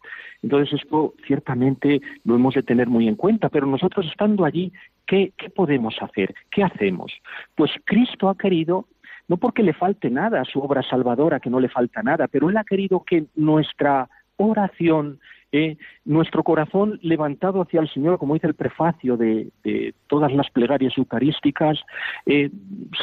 Entonces 0.43 0.81
esto 0.83 1.15
ciertamente 1.27 2.01
lo 2.25 2.35
hemos 2.35 2.55
de 2.55 2.63
tener 2.63 2.89
muy 2.89 3.09
en 3.09 3.17
cuenta, 3.17 3.49
pero 3.49 3.67
nosotros 3.67 4.07
estando 4.07 4.45
allí, 4.45 4.73
¿qué, 5.07 5.33
qué 5.37 5.49
podemos 5.49 5.95
hacer? 6.01 6.35
¿Qué 6.51 6.63
hacemos? 6.63 7.13
Pues 7.55 7.71
Cristo 7.85 8.29
ha 8.29 8.37
querido 8.37 8.87
no 9.29 9.39
porque 9.39 9.63
le 9.63 9.73
falte 9.73 10.11
nada 10.11 10.41
a 10.41 10.45
su 10.45 10.61
obra 10.61 10.83
salvadora, 10.83 11.41
que 11.41 11.51
no 11.51 11.61
le 11.61 11.69
falta 11.69 12.03
nada, 12.03 12.29
pero 12.29 12.51
Él 12.51 12.57
ha 12.57 12.65
querido 12.65 13.05
que 13.05 13.25
nuestra 13.35 14.09
oración, 14.37 15.19
nuestro 16.05 16.43
corazón 16.43 16.99
levantado 17.03 17.63
hacia 17.63 17.81
el 17.81 17.89
Señor, 17.89 18.19
como 18.19 18.35
dice 18.35 18.47
el 18.47 18.55
prefacio 18.55 19.17
de, 19.17 19.53
todas 20.09 20.33
las 20.33 20.51
plegarias 20.51 20.97
eucarísticas, 20.97 21.79
eh, 22.27 22.51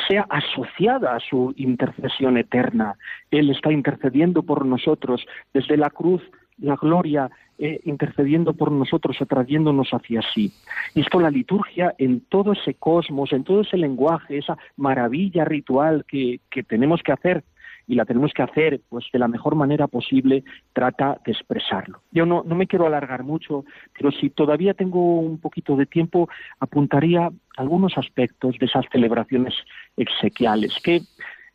sea 0.07 0.25
asociada 0.29 1.15
a 1.15 1.19
su 1.19 1.53
intercesión 1.55 2.37
eterna. 2.37 2.95
Él 3.29 3.49
está 3.49 3.71
intercediendo 3.71 4.43
por 4.43 4.65
nosotros 4.65 5.25
desde 5.53 5.77
la 5.77 5.89
cruz 5.89 6.21
la 6.57 6.75
gloria 6.75 7.29
eh, 7.57 7.79
intercediendo 7.85 8.53
por 8.53 8.71
nosotros, 8.71 9.17
atrayéndonos 9.19 9.89
hacia 9.91 10.21
sí. 10.33 10.51
Y 10.95 11.01
esto 11.01 11.19
la 11.19 11.29
liturgia 11.29 11.93
en 11.97 12.21
todo 12.21 12.53
ese 12.53 12.73
cosmos, 12.75 13.33
en 13.33 13.43
todo 13.43 13.61
ese 13.61 13.77
lenguaje, 13.77 14.37
esa 14.37 14.57
maravilla 14.77 15.45
ritual 15.45 16.05
que, 16.07 16.39
que 16.49 16.63
tenemos 16.63 17.01
que 17.03 17.11
hacer 17.11 17.43
y 17.87 17.95
la 17.95 18.05
tenemos 18.05 18.31
que 18.33 18.43
hacer 18.43 18.81
pues 18.89 19.05
de 19.11 19.19
la 19.19 19.27
mejor 19.27 19.55
manera 19.55 19.87
posible, 19.87 20.43
trata 20.73 21.19
de 21.25 21.31
expresarlo. 21.31 22.01
Yo 22.11 22.25
no, 22.25 22.43
me 22.43 22.67
quiero 22.67 22.85
alargar 22.85 23.23
mucho, 23.23 23.65
pero 23.97 24.11
si 24.11 24.29
todavía 24.29 24.73
tengo 24.73 25.19
un 25.19 25.39
poquito 25.39 25.75
de 25.75 25.85
tiempo, 25.85 26.29
apuntaría 26.59 27.29
algunos 27.57 27.97
aspectos 27.97 28.57
de 28.59 28.65
esas 28.65 28.85
celebraciones 28.91 29.53
exequiales 29.97 30.73
que 30.83 31.01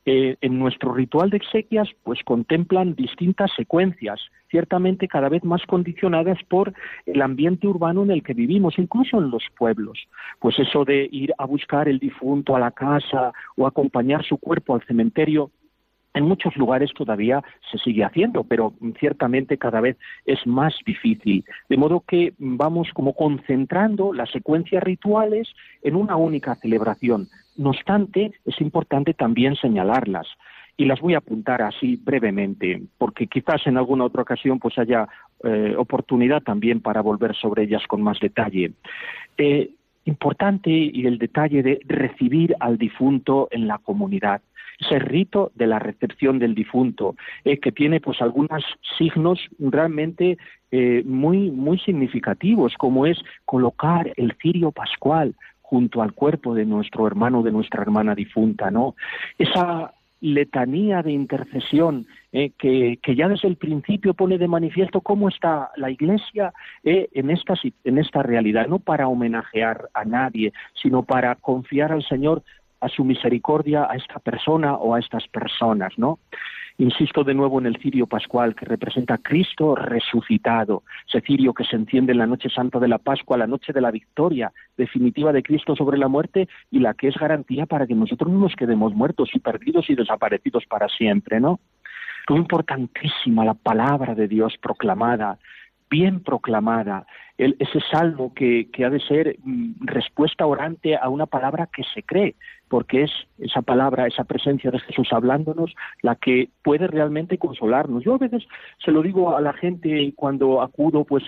eh, 0.09 0.37
en 0.41 0.57
nuestro 0.61 0.95
ritual 0.95 1.31
de 1.31 1.39
exequias 1.39 1.89
pues 2.05 2.22
contemplan 2.22 2.95
distintas 2.95 3.51
secuencias, 3.57 4.20
ciertamente 4.49 5.09
cada 5.09 5.29
vez 5.29 5.43
más 5.43 5.66
condicionadas 5.66 6.39
por 6.49 6.72
el 7.07 7.22
ambiente 7.22 7.66
urbano 7.66 8.05
en 8.05 8.12
el 8.12 8.22
que 8.22 8.33
vivimos, 8.33 8.79
incluso 8.79 9.18
en 9.18 9.31
los 9.31 9.43
pueblos. 9.59 9.99
Pues 10.39 10.61
eso 10.61 10.85
de 10.85 11.09
ir 11.11 11.35
a 11.39 11.45
buscar 11.45 11.89
el 11.89 11.99
difunto 11.99 12.55
a 12.55 12.61
la 12.61 12.70
casa 12.70 13.33
o 13.57 13.66
acompañar 13.66 14.24
su 14.24 14.39
cuerpo 14.39 14.77
al 14.77 14.85
cementerio, 14.85 15.51
en 16.17 16.25
muchos 16.25 16.57
lugares 16.57 16.93
todavía 16.95 17.43
se 17.71 17.79
sigue 17.79 18.03
haciendo, 18.03 18.43
pero 18.43 18.73
ciertamente 18.99 19.59
cada 19.59 19.81
vez 19.81 19.97
es 20.25 20.47
más 20.47 20.75
difícil. 20.85 21.45
De 21.69 21.77
modo 21.77 22.01
que 22.01 22.33
vamos 22.39 22.89
como 22.95 23.14
concentrando 23.14 24.12
las 24.14 24.31
secuencias 24.31 24.83
rituales 24.83 25.49
en 25.83 25.95
una 25.95 26.17
única 26.17 26.55
celebración. 26.55 27.29
No 27.57 27.71
obstante, 27.71 28.33
es 28.47 28.61
importante 28.61 29.12
también 29.12 29.57
señalarlas 29.57 30.27
y 30.79 30.87
las 30.87 31.01
voy 31.01 31.14
a 31.14 31.19
apuntar 31.19 31.61
así 31.61 32.01
brevemente, 32.03 32.83
porque 32.99 33.27
quizás 33.27 33.67
en 33.67 33.77
alguna 33.77 34.05
otra 34.05 34.23
ocasión 34.23 34.59
pues 34.59 34.79
haya 34.79 35.07
eh, 35.45 35.75
oportunidad 35.77 36.43
también 36.43 36.81
para 36.81 37.03
volver 37.03 37.35
sobre 37.35 37.64
ellas 37.64 37.83
con 37.87 38.01
más 38.01 38.19
detalle. 38.21 38.73
Eh, 39.37 39.71
importante 40.07 40.71
y 40.71 41.07
el 41.07 41.19
detalle 41.19 41.62
de 41.62 41.81
recibir 41.87 42.55
al 42.61 42.79
difunto 42.79 43.49
en 43.51 43.67
la 43.67 43.79
comunidad 43.79 44.41
ese 44.79 44.99
rito 44.99 45.53
de 45.55 45.66
la 45.66 45.79
recepción 45.79 46.39
del 46.39 46.55
difunto, 46.55 47.16
eh, 47.45 47.59
que 47.59 47.72
tiene 47.72 48.01
pues 48.01 48.20
algunos 48.20 48.64
signos 48.99 49.41
realmente 49.59 50.39
eh, 50.70 51.03
muy, 51.05 51.51
muy 51.51 51.79
significativos, 51.79 52.74
como 52.77 53.07
es 53.07 53.18
colocar 53.45 54.12
el 54.16 54.35
cirio 54.41 54.72
pascual 54.72 55.35
junto 55.62 56.03
al 56.03 56.12
cuerpo 56.12 56.55
de 56.55 56.64
nuestro 56.64 57.07
hermano, 57.07 57.43
de 57.43 57.53
nuestra 57.53 57.83
hermana 57.83 58.14
difunta, 58.14 58.70
¿no? 58.70 58.95
Esa 59.39 59.93
letanía 60.20 61.03
de 61.03 61.12
intercesión 61.12 62.07
eh, 62.33 62.51
que, 62.59 62.99
ya 63.14 63.29
desde 63.29 63.49
el 63.49 63.57
principio 63.57 64.14
pone 64.14 64.39
de 64.39 64.49
manifiesto 64.49 65.01
cómo 65.01 65.29
está 65.29 65.70
la 65.77 65.91
Iglesia 65.91 66.53
eh, 66.85 67.09
en, 67.12 67.31
esta, 67.31 67.55
en 67.85 67.99
esta 67.99 68.22
realidad, 68.22 68.66
no 68.66 68.79
para 68.79 69.09
homenajear 69.09 69.89
a 69.95 70.05
nadie, 70.05 70.53
sino 70.81 71.03
para 71.03 71.35
confiar 71.37 71.93
al 71.93 72.05
Señor 72.05 72.43
a 72.81 72.89
su 72.89 73.05
misericordia 73.05 73.87
a 73.91 73.97
esta 73.97 74.18
persona 74.18 74.74
o 74.74 74.95
a 74.95 75.01
estas 75.01 75.27
personas, 75.29 75.93
¿no? 75.97 76.18
Insisto 76.79 77.24
de 77.24 77.33
nuevo 77.33 77.59
en 77.59 77.66
el 77.66 77.79
cirio 77.79 78.07
pascual 78.07 78.55
que 78.55 78.66
representa 78.66 79.14
a 79.14 79.18
Cristo 79.18 79.74
resucitado, 79.74 80.83
ese 81.09 81.22
cirio 81.22 81.55
que 81.55 81.64
se 81.64 81.74
enciende 81.74 82.12
en 82.12 82.18
la 82.18 82.27
noche 82.27 82.51
santa 82.51 82.79
de 82.79 82.89
la 82.89 82.99
Pascua, 82.99 83.39
la 83.39 83.47
noche 83.47 83.72
de 83.72 83.81
la 83.81 83.91
victoria 83.91 84.53
definitiva 84.77 85.33
de 85.33 85.43
Cristo 85.43 85.74
sobre 85.74 85.97
la 85.97 86.09
muerte 86.09 86.49
y 86.70 86.81
la 86.81 86.93
que 86.93 87.09
es 87.09 87.14
garantía 87.16 87.64
para 87.64 87.87
que 87.87 87.95
nosotros 87.95 88.31
no 88.31 88.41
nos 88.41 88.55
quedemos 88.55 88.95
muertos 88.95 89.31
y 89.33 89.39
perdidos 89.39 89.89
y 89.89 89.95
desaparecidos 89.95 90.66
para 90.66 90.89
siempre, 90.89 91.41
¿no? 91.41 91.61
Muy 92.29 92.41
importantísima 92.41 93.45
la 93.45 93.55
palabra 93.55 94.14
de 94.14 94.29
Dios 94.29 94.59
proclamada, 94.61 95.39
bien 95.89 96.22
proclamada, 96.22 97.07
ese 97.39 97.80
salmo 97.91 98.32
que, 98.34 98.68
que, 98.72 98.84
ha 98.84 98.91
de 98.91 99.01
ser 99.01 99.37
mm, 99.43 99.87
respuesta 99.87 100.47
orante 100.47 100.97
a 100.97 101.09
una 101.09 101.26
palabra 101.26 101.68
que 101.70 101.82
se 101.95 102.03
cree, 102.03 102.34
porque 102.68 103.03
es 103.03 103.11
esa 103.39 103.62
palabra, 103.62 104.07
esa 104.07 104.24
presencia 104.24 104.70
de 104.70 104.80
Jesús 104.80 105.09
hablándonos, 105.12 105.74
la 106.03 106.16
que 106.16 106.49
puede 106.62 106.87
realmente 106.87 107.39
consolarnos. 107.39 108.05
Yo 108.05 108.14
a 108.14 108.18
veces 108.18 108.45
se 108.84 108.91
lo 108.91 109.03
digo 109.03 109.37
a 109.37 109.41
la 109.41 109.53
gente 109.53 110.12
cuando 110.16 110.62
acudo 110.62 111.05
pues 111.05 111.24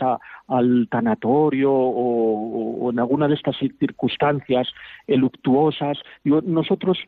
al 0.49 0.89
tanatorio 0.91 1.73
o, 1.73 2.91
en 2.91 2.99
alguna 2.99 3.29
de 3.29 3.35
estas 3.35 3.57
circunstancias 3.59 4.69
luctuosas, 5.07 5.99
digo, 6.25 6.41
nosotros 6.43 6.99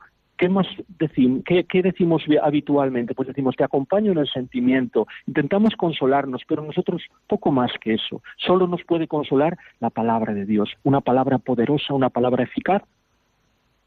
¿Qué, 0.41 0.49
más 0.49 0.66
decimos, 0.99 1.43
qué, 1.45 1.82
decimos 1.82 2.24
habitualmente? 2.43 3.14
Pues 3.14 3.28
decimos, 3.28 3.57
te 3.57 3.64
acompaño 3.64 4.12
en 4.12 4.16
el 4.16 4.26
sentimiento, 4.26 5.07
intentamos 5.26 5.76
consolarnos, 5.76 6.45
pero 6.49 6.62
nosotros 6.62 7.03
poco 7.26 7.53
más 7.53 7.70
que 7.78 7.93
eso. 7.93 8.22
Solo 8.38 8.66
nos 8.66 8.82
puede 8.84 9.07
consolar 9.07 9.59
la 9.80 9.91
palabra 9.91 10.32
de 10.32 10.47
Dios, 10.47 10.70
una 10.82 11.03
palabra 11.03 11.36
poderosa, 11.36 11.93
una 11.93 12.09
palabra 12.09 12.45
eficaz, 12.45 12.82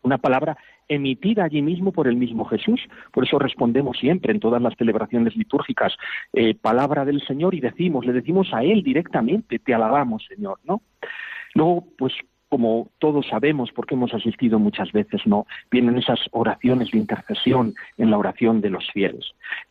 una 0.03 0.19
palabra 0.19 0.55
emitida 0.87 1.43
allí 1.43 1.63
mismo 1.63 1.91
por 1.91 2.07
el 2.07 2.17
mismo 2.17 2.45
Jesús. 2.45 2.81
Por 3.11 3.25
eso 3.25 3.39
respondemos 3.39 3.97
siempre 3.97 4.31
en 4.31 4.39
todas 4.39 4.61
las 4.61 4.75
celebraciones 4.75 5.35
litúrgicas, 5.35 5.97
eh, 6.33 6.53
palabra 6.53 7.03
del 7.03 7.25
Señor 7.25 7.55
y 7.55 7.61
decimos, 7.61 8.05
le 8.05 8.13
decimos 8.13 8.53
a 8.53 8.61
Él 8.61 8.83
directamente, 8.83 9.57
te 9.57 9.73
alabamos, 9.73 10.23
Señor, 10.29 10.59
¿no? 10.65 10.83
Luego, 11.55 11.87
pues 11.97 12.13
como 12.53 12.89
todos 12.99 13.25
sabemos, 13.29 13.71
porque 13.71 13.95
hemos 13.95 14.13
asistido 14.13 14.59
muchas 14.59 14.91
veces, 14.91 15.25
¿no? 15.25 15.47
Vienen 15.71 15.97
esas 15.97 16.19
oraciones 16.33 16.91
de 16.91 16.99
intercesión 16.99 17.73
en 17.97 18.11
la 18.11 18.19
oración 18.19 18.61
de 18.61 18.69
los 18.69 18.91
fieles. 18.91 19.25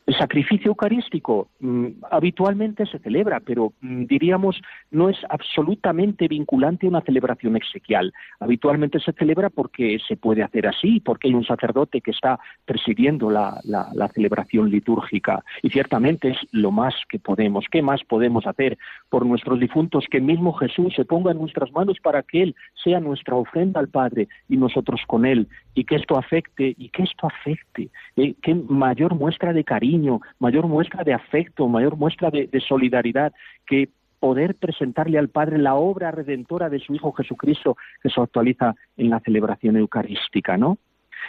El 0.05 0.17
sacrificio 0.19 0.71
eucarístico 0.71 1.47
mm, 1.61 1.87
habitualmente 2.11 2.85
se 2.87 2.99
celebra, 2.99 3.39
pero 3.39 3.73
mm, 3.83 4.07
diríamos 4.07 4.61
no 4.91 5.09
es 5.09 5.17
absolutamente 5.29 6.27
vinculante 6.27 6.87
a 6.87 6.89
una 6.89 7.03
celebración 7.03 7.55
exequial. 7.55 8.13
Habitualmente 8.41 8.99
se 8.99 9.13
celebra 9.13 9.49
porque 9.49 10.01
se 10.09 10.17
puede 10.17 10.43
hacer 10.43 10.67
así, 10.67 10.99
porque 10.99 11.29
hay 11.29 11.35
un 11.35 11.45
sacerdote 11.45 12.01
que 12.01 12.11
está 12.11 12.41
presidiendo 12.65 13.31
la, 13.31 13.61
la 13.63 14.09
celebración 14.09 14.71
litúrgica. 14.71 15.45
Y 15.63 15.71
ciertamente 15.71 16.31
es 16.31 16.39
lo 16.51 16.73
más 16.73 16.95
que 17.09 17.21
podemos. 17.21 17.65
¿Qué 17.71 17.81
más 17.81 18.03
podemos 18.03 18.45
hacer 18.45 18.77
por 19.09 19.25
nuestros 19.25 19.61
difuntos? 19.61 20.07
Que 20.11 20.21
mismo 20.21 20.53
Jesús 20.55 20.93
se 20.97 21.05
ponga 21.05 21.31
en 21.31 21.39
nuestras 21.39 21.71
manos 21.71 21.99
para 22.03 22.25
que 22.25 22.43
Él 22.43 22.57
sea 22.75 23.01
nuestra 23.01 23.37
ofrenda 23.37 23.81
al 23.81 23.89
Padre 23.89 24.29
y 24.49 24.57
nosotros 24.57 25.01
con 25.07 25.25
Él, 25.25 25.49
y 25.75 25.85
que 25.85 25.97
esto 25.97 26.17
afecte, 26.17 26.75
y 26.77 26.89
que 26.89 27.05
esto 27.05 27.27
afecte, 27.27 27.91
eh, 28.17 28.35
que 28.43 28.55
mayor 28.55 29.15
muestra 29.15 29.53
de 29.53 29.65
cariño, 29.65 30.21
mayor 30.39 30.67
muestra 30.67 31.05
de 31.05 31.15
afecto, 31.15 31.69
mayor 31.69 31.97
muestra 31.97 32.31
de, 32.31 32.47
de 32.47 32.61
solidaridad, 32.61 33.33
que 33.67 33.89
poder 34.19 34.55
presentarle 34.55 35.19
al 35.19 35.29
Padre 35.29 35.59
la 35.59 35.75
obra 35.75 36.13
redentora 36.13 36.69
de 36.69 36.79
su 36.79 36.95
Hijo 36.95 37.13
Jesucristo 37.13 37.77
que 38.03 38.09
se 38.09 38.21
actualiza 38.21 38.77
en 38.97 39.11
la 39.11 39.19
celebración 39.21 39.77
eucarística, 39.77 40.57
¿no? 40.57 40.79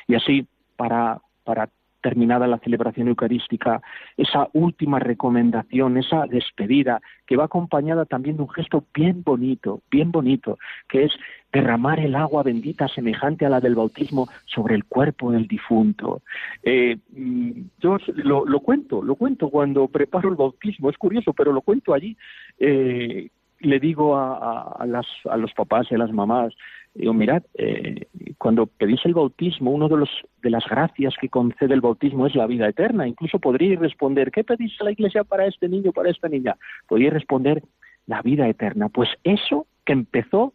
Y 0.07 0.13
así, 0.15 0.45
para, 0.75 1.19
para 1.43 1.69
terminada 2.03 2.45
la 2.45 2.59
celebración 2.59 3.07
eucarística, 3.07 3.81
esa 4.17 4.49
última 4.53 4.99
recomendación, 4.99 5.97
esa 5.97 6.27
despedida, 6.27 7.01
que 7.25 7.37
va 7.37 7.45
acompañada 7.45 8.05
también 8.05 8.35
de 8.37 8.43
un 8.43 8.49
gesto 8.49 8.85
bien 8.93 9.23
bonito, 9.23 9.81
bien 9.89 10.11
bonito, 10.11 10.59
que 10.87 11.05
es 11.05 11.13
derramar 11.51 11.99
el 11.99 12.15
agua 12.15 12.43
bendita 12.43 12.87
semejante 12.87 13.45
a 13.45 13.49
la 13.49 13.61
del 13.61 13.75
bautismo 13.75 14.27
sobre 14.45 14.75
el 14.75 14.83
cuerpo 14.85 15.31
del 15.31 15.47
difunto. 15.47 16.21
Eh, 16.61 16.97
mm, 17.11 17.51
yo 17.79 17.97
lo, 18.15 18.59
cuento, 18.59 19.01
lo 19.01 19.15
cuento 19.15 19.49
cuando 19.49 19.87
preparo 19.87 20.29
el 20.29 20.35
bautismo, 20.35 20.89
es 20.89 20.97
curioso, 20.97 21.33
pero 21.33 21.53
lo 21.53 21.61
cuento 21.61 21.93
allí. 21.93 22.17
Eh, 22.59 23.29
le 23.63 23.79
digo 23.79 24.15
a, 24.15 24.77
a 24.77 25.37
los 25.37 25.53
papás 25.53 25.87
y 25.89 25.95
a 25.95 25.97
las 25.97 26.11
mamás, 26.11 26.53
Digo, 26.95 27.11
mirad, 27.13 27.41
eh, 27.55 28.07
cuando 28.37 28.67
pedís 28.67 29.03
el 29.05 29.15
bautismo, 29.15 29.71
uno 29.71 29.89
de, 29.89 30.07
de 30.43 30.49
las 30.51 30.63
gracias 30.69 31.15
que 31.19 31.27
concede 31.27 31.73
el 31.73 31.81
bautismo 31.81 32.27
es 32.27 32.35
la 32.35 32.45
vida 32.45 32.67
eterna. 32.67 33.07
Incluso 33.07 33.39
podríais 33.39 33.79
responder, 33.79 34.31
¿qué 34.31 34.43
pedís 34.43 34.79
a 34.79 34.83
la 34.83 34.91
iglesia 34.91 35.23
para 35.23 35.47
este 35.47 35.67
niño, 35.67 35.91
para 35.91 36.11
esta 36.11 36.29
niña? 36.29 36.55
Podríais 36.87 37.13
responder, 37.13 37.63
la 38.05 38.21
vida 38.21 38.47
eterna. 38.47 38.89
Pues 38.89 39.09
eso 39.23 39.65
que 39.85 39.93
empezó, 39.93 40.53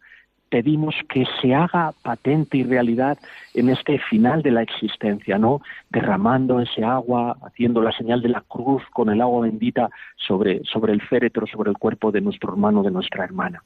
pedimos 0.49 0.95
que 1.09 1.25
se 1.41 1.55
haga 1.55 1.93
patente 2.03 2.59
y 2.59 2.65
realidad 2.65 3.19
en 3.55 3.69
este 3.69 3.99
final 3.99 4.43
de 4.43 4.51
la 4.51 4.63
existencia, 4.63 5.39
¿no? 5.39 5.61
Derramando 5.91 6.61
ese 6.61 6.85
agua, 6.85 7.37
haciendo 7.43 7.83
la 7.83 7.93
señal 7.93 8.23
de 8.23 8.31
la 8.31 8.43
cruz 8.43 8.83
con 8.93 9.11
el 9.11 9.21
agua 9.21 9.43
bendita 9.43 9.91
sobre, 10.17 10.63
sobre 10.65 10.93
el 10.93 11.03
féretro, 11.03 11.47
sobre 11.47 11.71
el 11.71 11.79
cuerpo 11.79 12.11
de 12.13 12.21
nuestro 12.21 12.53
hermano, 12.53 12.83
de 12.83 12.91
nuestra 12.91 13.25
hermana. 13.25 13.63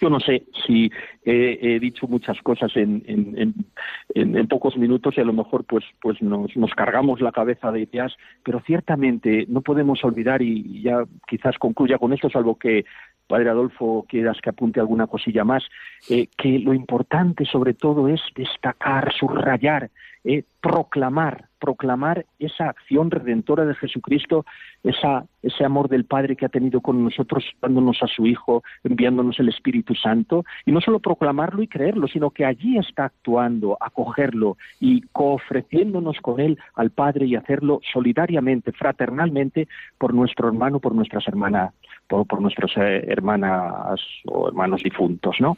Yo 0.00 0.10
no 0.10 0.18
sé 0.20 0.44
si 0.66 0.90
he, 1.24 1.78
dicho 1.80 2.08
muchas 2.08 2.40
cosas 2.42 2.72
en, 2.76 3.04
en, 3.06 4.48
pocos 4.48 4.76
minutos 4.76 5.14
y 5.16 5.20
a 5.20 5.24
lo 5.24 5.32
mejor 5.32 5.64
pues, 5.64 5.84
pues 6.00 6.20
nos, 6.20 6.56
nos, 6.56 6.74
cargamos 6.74 7.20
la 7.20 7.30
cabeza 7.30 7.70
de 7.70 7.82
ideas, 7.82 8.12
pero 8.42 8.60
ciertamente 8.66 9.46
no 9.48 9.60
podemos 9.60 10.02
olvidar, 10.04 10.42
y 10.42 10.82
ya 10.82 11.04
quizás 11.28 11.56
concluya 11.58 11.98
con 11.98 12.12
esto, 12.12 12.28
salvo 12.30 12.58
que 12.58 12.84
Padre 13.30 13.48
Adolfo 13.48 14.04
quieras 14.08 14.38
que 14.42 14.50
apunte 14.50 14.80
alguna 14.80 15.06
cosilla 15.06 15.44
más, 15.44 15.62
eh, 16.08 16.26
que 16.36 16.58
lo 16.58 16.74
importante 16.74 17.44
sobre 17.44 17.74
todo 17.74 18.08
es 18.08 18.20
destacar, 18.34 19.12
subrayar, 19.12 19.88
eh, 20.24 20.42
proclamar, 20.60 21.46
proclamar 21.60 22.26
esa 22.40 22.68
acción 22.68 23.10
redentora 23.10 23.64
de 23.64 23.74
Jesucristo, 23.76 24.44
esa, 24.82 25.24
ese 25.42 25.64
amor 25.64 25.88
del 25.88 26.04
Padre 26.04 26.34
que 26.34 26.44
ha 26.44 26.48
tenido 26.48 26.80
con 26.80 27.04
nosotros, 27.04 27.44
dándonos 27.62 28.02
a 28.02 28.08
su 28.08 28.26
Hijo, 28.26 28.64
enviándonos 28.82 29.38
el 29.38 29.48
Espíritu 29.48 29.94
Santo, 29.94 30.44
y 30.66 30.72
no 30.72 30.80
solo 30.80 30.98
proclamarlo 30.98 31.62
y 31.62 31.68
creerlo, 31.68 32.08
sino 32.08 32.30
que 32.30 32.44
allí 32.44 32.78
está 32.78 33.04
actuando, 33.04 33.78
acogerlo 33.80 34.56
y 34.80 35.02
coofreciéndonos 35.12 36.18
con 36.20 36.40
Él 36.40 36.58
al 36.74 36.90
Padre 36.90 37.26
y 37.26 37.36
hacerlo 37.36 37.80
solidariamente, 37.92 38.72
fraternalmente, 38.72 39.68
por 39.98 40.12
nuestro 40.14 40.48
hermano, 40.48 40.80
por 40.80 40.94
nuestras 40.94 41.28
hermanas, 41.28 41.72
por, 42.10 42.26
por 42.26 42.42
nuestras 42.42 42.72
eh, 42.76 43.04
hermanas 43.06 44.00
o 44.26 44.48
hermanos 44.48 44.82
difuntos, 44.82 45.36
¿no? 45.40 45.56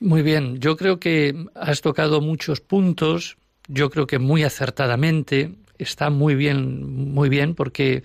Muy 0.00 0.22
bien, 0.22 0.58
yo 0.58 0.76
creo 0.76 0.98
que 0.98 1.34
has 1.54 1.80
tocado 1.82 2.20
muchos 2.20 2.60
puntos, 2.60 3.36
yo 3.68 3.90
creo 3.90 4.06
que 4.06 4.18
muy 4.18 4.42
acertadamente, 4.42 5.52
está 5.78 6.10
muy 6.10 6.34
bien, 6.34 7.12
muy 7.12 7.28
bien, 7.28 7.54
porque 7.54 8.02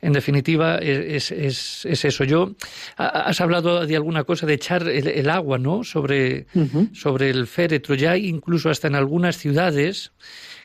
en 0.00 0.12
definitiva 0.12 0.78
es, 0.78 1.30
es, 1.30 1.84
es 1.86 2.04
eso. 2.04 2.24
Yo 2.24 2.54
has 2.96 3.40
hablado 3.40 3.86
de 3.86 3.96
alguna 3.96 4.24
cosa 4.24 4.46
de 4.46 4.54
echar 4.54 4.86
el, 4.88 5.30
agua, 5.30 5.58
¿no? 5.58 5.84
Sobre, 5.84 6.46
sobre 6.92 7.30
el 7.30 7.46
féretro. 7.46 7.94
Ya 7.94 8.16
incluso 8.16 8.68
hasta 8.68 8.88
en 8.88 8.96
algunas 8.96 9.38
ciudades 9.38 10.12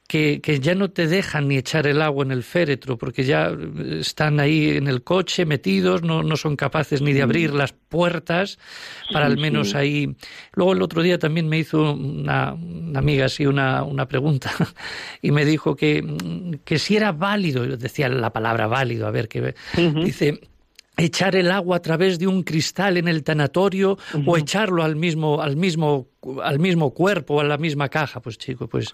que, 0.10 0.60
ya 0.60 0.74
no 0.74 0.90
te 0.90 1.06
dejan 1.06 1.48
ni 1.48 1.58
echar 1.58 1.86
el 1.86 2.02
agua 2.02 2.26
en 2.26 2.32
el 2.32 2.42
féretro, 2.42 2.98
porque 2.98 3.24
ya 3.24 3.56
están 4.00 4.40
ahí 4.40 4.72
en 4.72 4.88
el 4.88 5.04
coche 5.04 5.46
metidos, 5.46 6.02
no, 6.02 6.24
no 6.24 6.36
son 6.36 6.56
capaces 6.56 7.00
ni 7.00 7.14
de 7.14 7.22
abrir 7.22 7.54
las 7.54 7.74
puertas 7.74 8.58
para 9.14 9.28
al 9.28 9.38
menos 9.38 9.76
ahí. 9.76 10.16
Luego 10.54 10.74
el 10.74 10.82
otro 10.82 11.04
día 11.04 11.20
también 11.20 11.48
me 11.48 11.60
hizo 11.60 11.94
una, 11.94 12.56
amiga 12.96 13.26
así 13.26 13.46
una, 13.46 13.84
una 13.84 14.08
pregunta 14.08 14.52
y 15.22 15.30
me 15.30 15.46
dijo 15.46 15.76
que, 15.76 16.04
que 16.66 16.80
si 16.80 16.98
era 16.98 17.12
válido, 17.12 17.68
decía 17.78 18.10
la 18.10 18.34
palabra 18.34 18.66
válido, 18.66 19.06
a 19.06 19.12
ver, 19.12 19.28
que 19.28 19.54
dice 20.04 20.42
echar 21.00 21.36
el 21.36 21.52
agua 21.52 21.78
a 21.78 21.82
través 21.82 22.20
de 22.20 22.28
un 22.28 22.44
cristal 22.44 22.98
en 22.98 23.08
el 23.08 23.24
tanatorio 23.24 23.98
o 24.26 24.38
echarlo 24.38 24.84
al 24.84 24.96
mismo 24.96 25.42
al 25.42 25.56
mismo 25.56 26.08
al 26.44 26.60
mismo 26.60 26.94
cuerpo 26.94 27.40
a 27.40 27.44
la 27.44 27.58
misma 27.58 27.90
caja. 27.90 28.22
Pues 28.22 28.38
chico 28.38 28.68
pues 28.68 28.94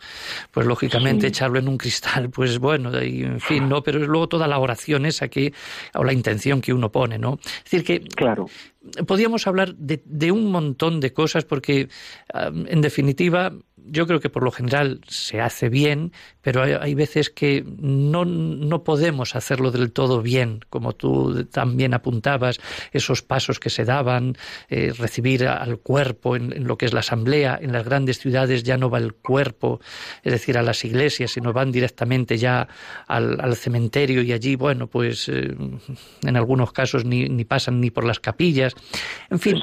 pues 0.51 0.65
lógicamente 0.65 1.27
echarlo 1.27 1.59
en 1.59 1.67
un 1.67 1.77
cristal 1.77 2.29
pues 2.33 2.59
bueno 2.59 2.91
y, 3.03 3.23
en 3.23 3.39
fin 3.39 3.67
no 3.67 3.81
pero 3.81 4.01
es 4.01 4.07
luego 4.07 4.27
toda 4.27 4.47
la 4.47 4.59
oración 4.59 5.05
esa 5.05 5.27
que 5.27 5.53
o 5.93 6.03
la 6.03 6.13
intención 6.13 6.61
que 6.61 6.73
uno 6.73 6.91
pone 6.91 7.17
no 7.17 7.39
es 7.43 7.71
decir 7.71 7.83
que 7.83 8.01
claro. 8.01 8.47
podíamos 9.07 9.47
hablar 9.47 9.75
de, 9.75 10.01
de 10.05 10.31
un 10.31 10.51
montón 10.51 10.99
de 10.99 11.13
cosas 11.13 11.45
porque 11.45 11.89
en 12.33 12.81
definitiva 12.81 13.51
yo 13.87 14.07
creo 14.07 14.19
que 14.19 14.29
por 14.29 14.43
lo 14.43 14.51
general 14.51 15.01
se 15.07 15.41
hace 15.41 15.69
bien, 15.69 16.11
pero 16.41 16.63
hay, 16.63 16.93
veces 16.95 17.29
que 17.29 17.63
no, 17.65 18.25
no, 18.25 18.83
podemos 18.83 19.35
hacerlo 19.35 19.71
del 19.71 19.91
todo 19.91 20.21
bien, 20.21 20.59
como 20.69 20.93
tú 20.93 21.45
también 21.45 21.93
apuntabas, 21.93 22.59
esos 22.91 23.21
pasos 23.21 23.59
que 23.59 23.69
se 23.69 23.85
daban, 23.85 24.37
eh, 24.69 24.93
recibir 24.97 25.47
al 25.47 25.79
cuerpo 25.79 26.35
en, 26.35 26.65
lo 26.65 26.77
que 26.77 26.85
es 26.85 26.93
la 26.93 26.99
asamblea, 26.99 27.57
en 27.61 27.71
las 27.73 27.83
grandes 27.83 28.19
ciudades 28.19 28.63
ya 28.63 28.77
no 28.77 28.89
va 28.89 28.99
el 28.99 29.13
cuerpo, 29.13 29.79
es 30.23 30.33
decir, 30.33 30.57
a 30.57 30.61
las 30.61 30.83
iglesias, 30.85 31.31
sino 31.31 31.53
van 31.53 31.71
directamente 31.71 32.37
ya 32.37 32.67
al, 33.07 33.55
cementerio 33.55 34.21
y 34.21 34.33
allí, 34.33 34.55
bueno, 34.55 34.87
pues 34.87 35.29
eh, 35.29 35.55
en 36.23 36.37
algunos 36.37 36.71
casos 36.71 37.05
ni, 37.05 37.29
ni, 37.29 37.45
pasan 37.45 37.79
ni 37.79 37.89
por 37.89 38.03
las 38.03 38.19
capillas. 38.19 38.75
En 39.29 39.39
fin, 39.39 39.61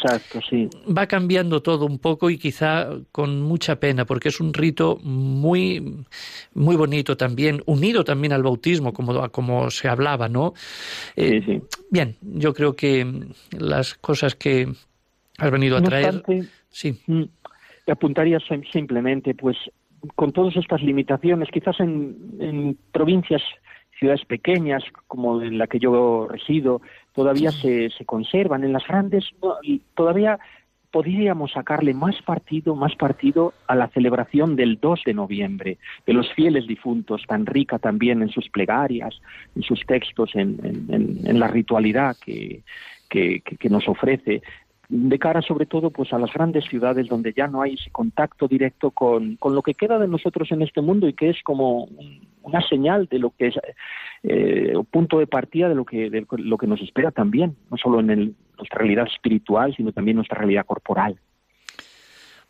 va 0.86 1.06
cambiando 1.06 1.62
todo 1.62 1.86
un 1.86 1.98
poco 1.98 2.30
y 2.30 2.38
quizá 2.38 2.88
con 3.12 3.42
mucha 3.42 3.76
pena, 3.76 4.04
porque 4.12 4.28
es 4.28 4.40
un 4.40 4.52
rito 4.52 4.98
muy, 5.02 6.04
muy 6.52 6.76
bonito 6.76 7.16
también, 7.16 7.62
unido 7.64 8.04
también 8.04 8.34
al 8.34 8.42
bautismo, 8.42 8.92
como, 8.92 9.30
como 9.30 9.70
se 9.70 9.88
hablaba, 9.88 10.28
¿no? 10.28 10.52
Eh, 11.16 11.62
bien, 11.88 12.16
yo 12.20 12.52
creo 12.52 12.76
que 12.76 13.06
las 13.58 13.94
cosas 13.94 14.34
que 14.34 14.68
has 15.38 15.50
venido 15.50 15.78
a 15.78 15.82
traer. 15.82 16.22
sí. 16.68 16.94
Mm, 17.06 17.22
apuntaría 17.90 18.38
simplemente, 18.70 19.34
pues, 19.34 19.56
con 20.14 20.30
todas 20.30 20.54
estas 20.56 20.82
limitaciones, 20.82 21.48
quizás 21.50 21.80
en, 21.80 22.14
en 22.38 22.76
provincias 22.92 23.40
ciudades 23.98 24.26
pequeñas 24.26 24.84
como 25.06 25.40
en 25.40 25.56
la 25.56 25.68
que 25.68 25.78
yo 25.78 26.28
resido 26.28 26.82
todavía 27.14 27.50
se, 27.50 27.88
se 27.88 28.04
conservan 28.04 28.62
en 28.62 28.74
las 28.74 28.86
grandes 28.86 29.24
todavía 29.94 30.38
podríamos 30.92 31.52
sacarle 31.52 31.94
más 31.94 32.20
partido, 32.22 32.76
más 32.76 32.94
partido 32.94 33.54
a 33.66 33.74
la 33.74 33.88
celebración 33.88 34.54
del 34.54 34.78
2 34.78 35.02
de 35.06 35.14
noviembre, 35.14 35.78
de 36.06 36.12
los 36.12 36.30
fieles 36.34 36.66
difuntos, 36.66 37.22
tan 37.26 37.46
rica 37.46 37.78
también 37.78 38.22
en 38.22 38.28
sus 38.28 38.48
plegarias, 38.50 39.20
en 39.56 39.62
sus 39.62 39.80
textos, 39.86 40.30
en, 40.34 41.40
la 41.40 41.48
ritualidad 41.48 42.14
que, 42.24 42.62
que, 43.08 43.68
nos 43.70 43.88
ofrece 43.88 44.42
de 44.94 45.18
cara 45.18 45.40
sobre 45.40 45.64
todo 45.64 45.90
pues 45.90 46.12
a 46.12 46.18
las 46.18 46.30
grandes 46.34 46.66
ciudades 46.66 47.08
donde 47.08 47.32
ya 47.32 47.46
no 47.46 47.62
hay 47.62 47.74
ese 47.74 47.90
contacto 47.90 48.46
directo 48.46 48.90
con, 48.90 49.36
con 49.36 49.54
lo 49.54 49.62
que 49.62 49.72
queda 49.72 49.98
de 49.98 50.06
nosotros 50.06 50.52
en 50.52 50.60
este 50.60 50.82
mundo 50.82 51.08
y 51.08 51.14
que 51.14 51.30
es 51.30 51.42
como 51.42 51.88
una 52.42 52.60
señal 52.68 53.06
de 53.06 53.18
lo 53.18 53.30
que 53.30 53.46
es 53.46 53.54
eh, 54.22 54.74
punto 54.90 55.18
de 55.18 55.26
partida 55.26 55.70
de 55.70 55.74
lo 55.74 55.86
que 55.86 56.10
de 56.10 56.26
lo 56.28 56.58
que 56.58 56.66
nos 56.66 56.82
espera 56.82 57.10
también 57.10 57.56
no 57.70 57.78
solo 57.78 58.00
en 58.00 58.10
el, 58.10 58.34
nuestra 58.58 58.80
realidad 58.80 59.06
espiritual 59.06 59.74
sino 59.74 59.92
también 59.92 60.16
nuestra 60.16 60.36
realidad 60.36 60.66
corporal 60.66 61.18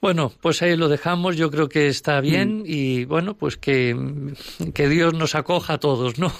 bueno, 0.03 0.33
pues 0.41 0.61
ahí 0.63 0.77
lo 0.77 0.89
dejamos, 0.89 1.37
yo 1.37 1.49
creo 1.49 1.69
que 1.69 1.87
está 1.87 2.21
bien 2.21 2.63
mm. 2.63 2.65
y 2.67 3.05
bueno, 3.05 3.35
pues 3.35 3.57
que, 3.57 3.97
que, 4.75 4.89
Dios 4.89 5.15
nos 5.15 5.37
acoja 5.37 5.75
a 5.75 5.79
todos, 5.79 6.19
¿no? 6.19 6.33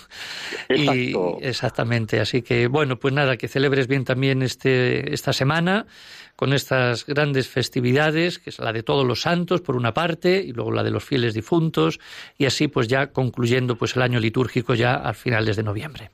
Y, 0.69 1.15
exactamente, 1.41 2.19
así 2.19 2.43
que 2.43 2.67
bueno, 2.67 2.99
pues 2.99 3.15
nada, 3.15 3.37
que 3.37 3.47
celebres 3.47 3.87
bien 3.87 4.05
también 4.05 4.43
este, 4.43 5.15
esta 5.15 5.33
semana 5.33 5.87
con 6.35 6.53
estas 6.53 7.07
grandes 7.07 7.47
festividades, 7.47 8.41
que 8.41 8.51
es 8.51 8.59
la 8.59 8.73
de 8.73 8.83
todos 8.83 9.07
los 9.07 9.21
santos 9.21 9.61
por 9.61 9.77
una 9.77 9.95
parte 9.95 10.43
y 10.43 10.53
luego 10.53 10.73
la 10.73 10.83
de 10.83 10.91
los 10.91 11.05
fieles 11.05 11.33
difuntos 11.33 12.01
y 12.37 12.47
así 12.47 12.67
pues 12.67 12.89
ya 12.89 13.13
concluyendo 13.13 13.77
pues 13.77 13.95
el 13.95 14.03
año 14.03 14.19
litúrgico 14.19 14.75
ya 14.75 14.95
al 14.95 15.15
finales 15.15 15.55
de 15.55 15.63
noviembre. 15.63 16.11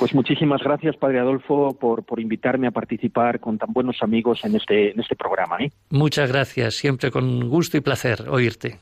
Pues 0.00 0.14
muchísimas 0.14 0.62
gracias, 0.62 0.96
Padre 0.96 1.20
Adolfo, 1.20 1.76
por, 1.78 2.04
por 2.04 2.20
invitarme 2.20 2.66
a 2.66 2.70
participar 2.70 3.38
con 3.38 3.58
tan 3.58 3.70
buenos 3.70 3.98
amigos 4.00 4.42
en 4.46 4.56
este, 4.56 4.92
en 4.92 4.98
este 4.98 5.14
programa. 5.14 5.58
¿eh? 5.60 5.70
Muchas 5.90 6.32
gracias, 6.32 6.74
siempre 6.74 7.10
con 7.10 7.50
gusto 7.50 7.76
y 7.76 7.82
placer 7.82 8.26
oírte. 8.30 8.78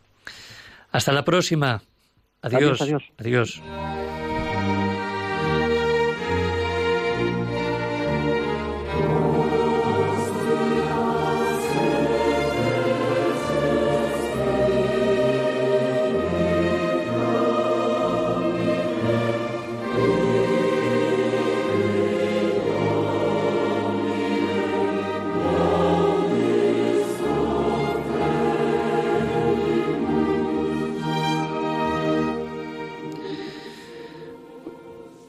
Hasta 0.93 1.13
la 1.13 1.25
próxima. 1.25 1.83
Adiós. 2.41 2.81
adiós. 2.81 3.03
adiós. 3.19 3.63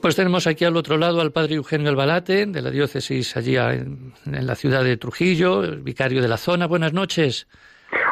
Pues 0.02 0.16
tenemos 0.16 0.48
aquí 0.48 0.64
al 0.64 0.78
otro 0.78 0.98
lado 0.98 1.20
al 1.20 1.32
padre 1.32 1.56
Eugenio 1.56 1.90
Albalate, 1.90 2.46
de 2.46 2.62
la 2.62 2.72
diócesis 2.72 3.36
allí 3.36 3.58
en, 3.58 4.14
en 4.26 4.48
la 4.48 4.56
ciudad 4.56 4.84
de 4.84 4.96
Trujillo, 4.96 5.64
el 5.64 5.82
vicario 5.82 6.22
de 6.22 6.28
la 6.30 6.38
zona. 6.38 6.68
Buenas 6.68 6.94
noches. 6.94 7.48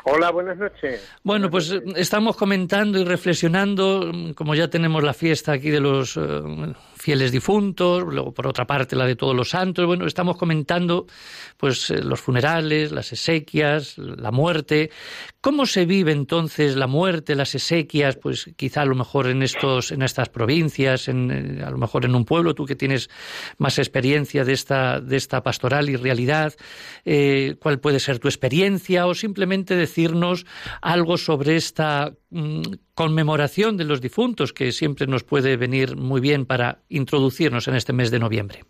Hola, 0.04 0.32
buenas 0.32 0.58
noches. 0.58 1.08
Bueno, 1.24 1.50
pues 1.50 1.74
estamos 1.96 2.36
comentando 2.36 3.00
y 3.00 3.04
reflexionando, 3.04 4.12
como 4.36 4.56
ya 4.56 4.70
tenemos 4.70 5.04
la 5.04 5.14
fiesta 5.14 5.54
aquí 5.54 5.70
de 5.70 5.80
los 5.80 6.18
eh, 6.18 6.42
fieles 7.08 7.32
difuntos, 7.32 8.04
luego 8.04 8.34
por 8.34 8.48
otra 8.48 8.68
parte 8.68 8.98
la 8.98 9.06
de 9.06 9.16
todos 9.16 9.34
los 9.34 9.52
santos, 9.52 9.86
bueno, 9.86 10.06
estamos 10.06 10.36
comentando 10.36 11.06
pues 11.56 11.90
eh, 11.90 12.04
los 12.04 12.20
funerales, 12.20 12.92
las 12.92 13.14
exequias, 13.14 13.98
la 13.98 14.30
muerte. 14.30 14.92
¿Cómo 15.40 15.66
se 15.66 15.86
vive 15.86 16.12
entonces 16.12 16.76
la 16.76 16.88
muerte, 16.88 17.34
las 17.36 17.56
exequias, 17.56 18.18
pues 18.18 18.52
quizá 18.58 18.82
a 18.82 18.86
lo 18.86 18.94
mejor 18.94 19.28
en 19.28 19.42
estos 19.42 19.94
en 19.94 20.02
estas 20.02 20.28
provincias, 20.28 21.08
en, 21.08 21.32
eh, 21.32 21.64
a 21.64 21.70
lo 21.70 21.78
mejor 21.78 22.04
en 22.04 22.14
un 22.14 22.26
pueblo, 22.26 22.54
tú 22.54 22.66
que 22.66 22.76
tienes 22.76 23.10
más 23.58 23.80
experiencia 23.80 24.44
de 24.44 24.52
esta 24.52 25.00
de 25.00 25.16
esta 25.16 25.42
pastoral 25.44 25.90
y 25.90 25.96
realidad, 25.96 26.56
eh, 27.06 27.56
cuál 27.62 27.80
puede 27.80 28.02
ser 28.02 28.20
tu 28.20 28.28
experiencia 28.28 29.08
o 29.08 29.14
simplemente 29.14 29.78
decirnos 29.78 30.46
algo 30.82 31.16
sobre 31.18 31.56
esta 31.56 32.12
mm, 32.32 32.64
conmemoración 32.98 33.78
de 33.78 33.86
los 33.86 34.02
difuntos 34.02 34.54
que 34.54 34.72
siempre 34.72 35.06
nos 35.06 35.24
puede 35.24 35.56
venir 35.56 35.96
muy 35.96 36.20
bien 36.20 36.48
para 36.48 36.80
introducirnos 36.90 37.68
en 37.68 37.76
este 37.76 37.94
mes 37.94 38.10
de 38.10 38.18
noviembre. 38.18 38.64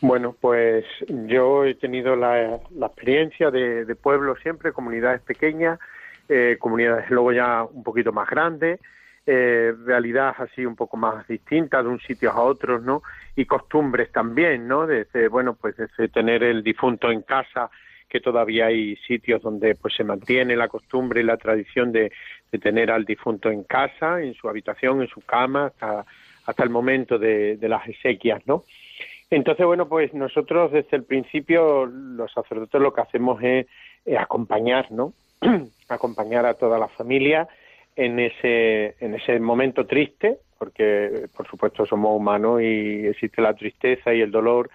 Bueno, 0.00 0.36
pues 0.40 0.84
yo 1.26 1.64
he 1.64 1.74
tenido 1.74 2.14
la, 2.14 2.60
experiencia 2.80 3.50
de, 3.50 3.96
pueblos 3.96 4.38
siempre, 4.40 4.72
comunidades 4.72 5.22
pequeñas, 5.22 5.80
eh, 6.28 6.56
comunidades 6.60 7.10
luego 7.10 7.32
ya 7.32 7.64
un 7.64 7.82
poquito 7.82 8.12
más 8.12 8.30
grandes, 8.30 8.78
eh, 9.26 9.74
realidad 9.84 10.32
así 10.38 10.64
un 10.64 10.76
poco 10.76 10.96
más 10.96 11.26
distinta 11.26 11.82
de 11.82 11.88
un 11.88 11.98
sitio 11.98 12.30
a 12.30 12.40
otro, 12.40 12.78
¿no? 12.78 13.02
Y 13.34 13.44
costumbres 13.44 14.12
también, 14.12 14.68
¿no? 14.68 14.86
Bueno, 15.32 15.56
pues 15.60 15.76
desde 15.76 16.08
tener 16.08 16.44
el 16.44 16.62
difunto 16.62 17.10
en 17.10 17.22
casa, 17.22 17.70
que 18.10 18.20
todavía 18.20 18.66
hay 18.66 18.96
sitios 18.96 19.40
donde 19.40 19.76
pues 19.76 19.94
se 19.94 20.04
mantiene 20.04 20.56
la 20.56 20.68
costumbre 20.68 21.20
y 21.20 21.24
la 21.24 21.36
tradición 21.36 21.92
de, 21.92 22.12
tener 22.58 22.90
al 22.90 23.04
difunto 23.04 23.50
en 23.50 23.64
casa, 23.64 24.20
en 24.20 24.34
su 24.34 24.48
habitación, 24.48 25.02
en 25.02 25.08
su 25.08 25.20
cama, 25.20 25.72
hasta, 25.80 26.64
el 26.64 26.70
momento 26.70 27.18
de, 27.18 27.56
de 27.56 27.68
las 27.68 27.86
exequias, 27.88 28.44
¿no? 28.46 28.64
Entonces, 29.30 29.64
bueno, 29.64 29.88
pues 29.88 30.12
nosotros 30.12 30.72
desde 30.72 30.96
el 30.96 31.04
principio, 31.04 31.86
los 31.86 32.32
sacerdotes 32.32 32.80
lo 32.80 32.92
que 32.92 33.00
hacemos 33.00 33.40
es, 33.42 33.66
acompañar, 34.18 34.90
¿no? 34.90 35.12
acompañar 35.88 36.46
a 36.46 36.54
toda 36.54 36.78
la 36.78 36.88
familia 36.88 37.48
en 37.94 38.18
ese, 38.18 38.96
en 38.98 39.14
ese 39.14 39.38
momento 39.38 39.86
triste, 39.86 40.38
porque 40.58 41.26
por 41.36 41.46
supuesto 41.46 41.86
somos 41.86 42.16
humanos 42.16 42.60
y 42.60 43.06
existe 43.06 43.40
la 43.40 43.54
tristeza 43.54 44.12
y 44.12 44.20
el 44.20 44.32
dolor 44.32 44.68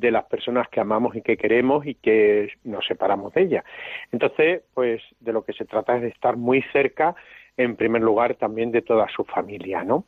de 0.00 0.10
las 0.10 0.24
personas 0.24 0.68
que 0.68 0.80
amamos 0.80 1.14
y 1.14 1.22
que 1.22 1.36
queremos 1.36 1.86
y 1.86 1.94
que 1.94 2.50
nos 2.64 2.86
separamos 2.86 3.32
de 3.34 3.42
ellas. 3.42 3.64
Entonces, 4.10 4.62
pues 4.74 5.02
de 5.20 5.32
lo 5.32 5.44
que 5.44 5.52
se 5.52 5.66
trata 5.66 5.96
es 5.96 6.02
de 6.02 6.08
estar 6.08 6.36
muy 6.36 6.62
cerca, 6.72 7.14
en 7.56 7.76
primer 7.76 8.02
lugar, 8.02 8.36
también 8.36 8.72
de 8.72 8.82
toda 8.82 9.06
su 9.08 9.24
familia, 9.24 9.84
¿no? 9.84 10.06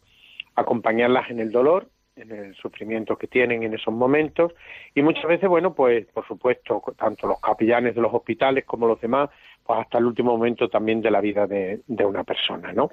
Acompañarlas 0.55 1.31
en 1.31 1.41
el 1.41 1.53
dolor, 1.53 1.89
en 2.17 2.31
el 2.31 2.55
sufrimiento 2.55 3.17
que 3.17 3.27
tienen 3.27 3.63
en 3.63 3.75
esos 3.75 3.93
momentos 3.93 4.53
y 4.95 5.03
muchas 5.03 5.25
veces, 5.25 5.49
bueno, 5.49 5.75
pues 5.75 6.07
por 6.07 6.27
supuesto, 6.27 6.83
tanto 6.97 7.27
los 7.27 7.41
capellanes 7.41 7.95
de 7.95 8.01
los 8.01 8.13
hospitales 8.13 8.65
como 8.65 8.87
los 8.87 9.01
demás, 9.01 9.31
pues 9.65 9.81
hasta 9.81 9.99
el 9.99 10.07
último 10.07 10.33
momento 10.33 10.69
también 10.69 11.01
de 11.01 11.11
la 11.11 11.21
vida 11.21 11.47
de, 11.47 11.81
una 11.89 12.25
persona, 12.25 12.73
¿no? 12.73 12.91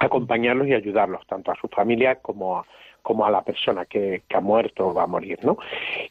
Acompañarlos 0.00 0.66
y 0.66 0.74
ayudarlos, 0.74 1.26
tanto 1.26 1.52
a 1.52 1.56
su 1.56 1.68
familia 1.68 2.16
como 2.16 2.58
a, 2.58 2.66
como 3.02 3.24
a 3.24 3.30
la 3.30 3.42
persona 3.42 3.84
que, 3.84 4.22
ha 4.34 4.40
muerto 4.40 4.88
o 4.88 4.94
va 4.94 5.04
a 5.04 5.06
morir, 5.06 5.38
¿no? 5.44 5.58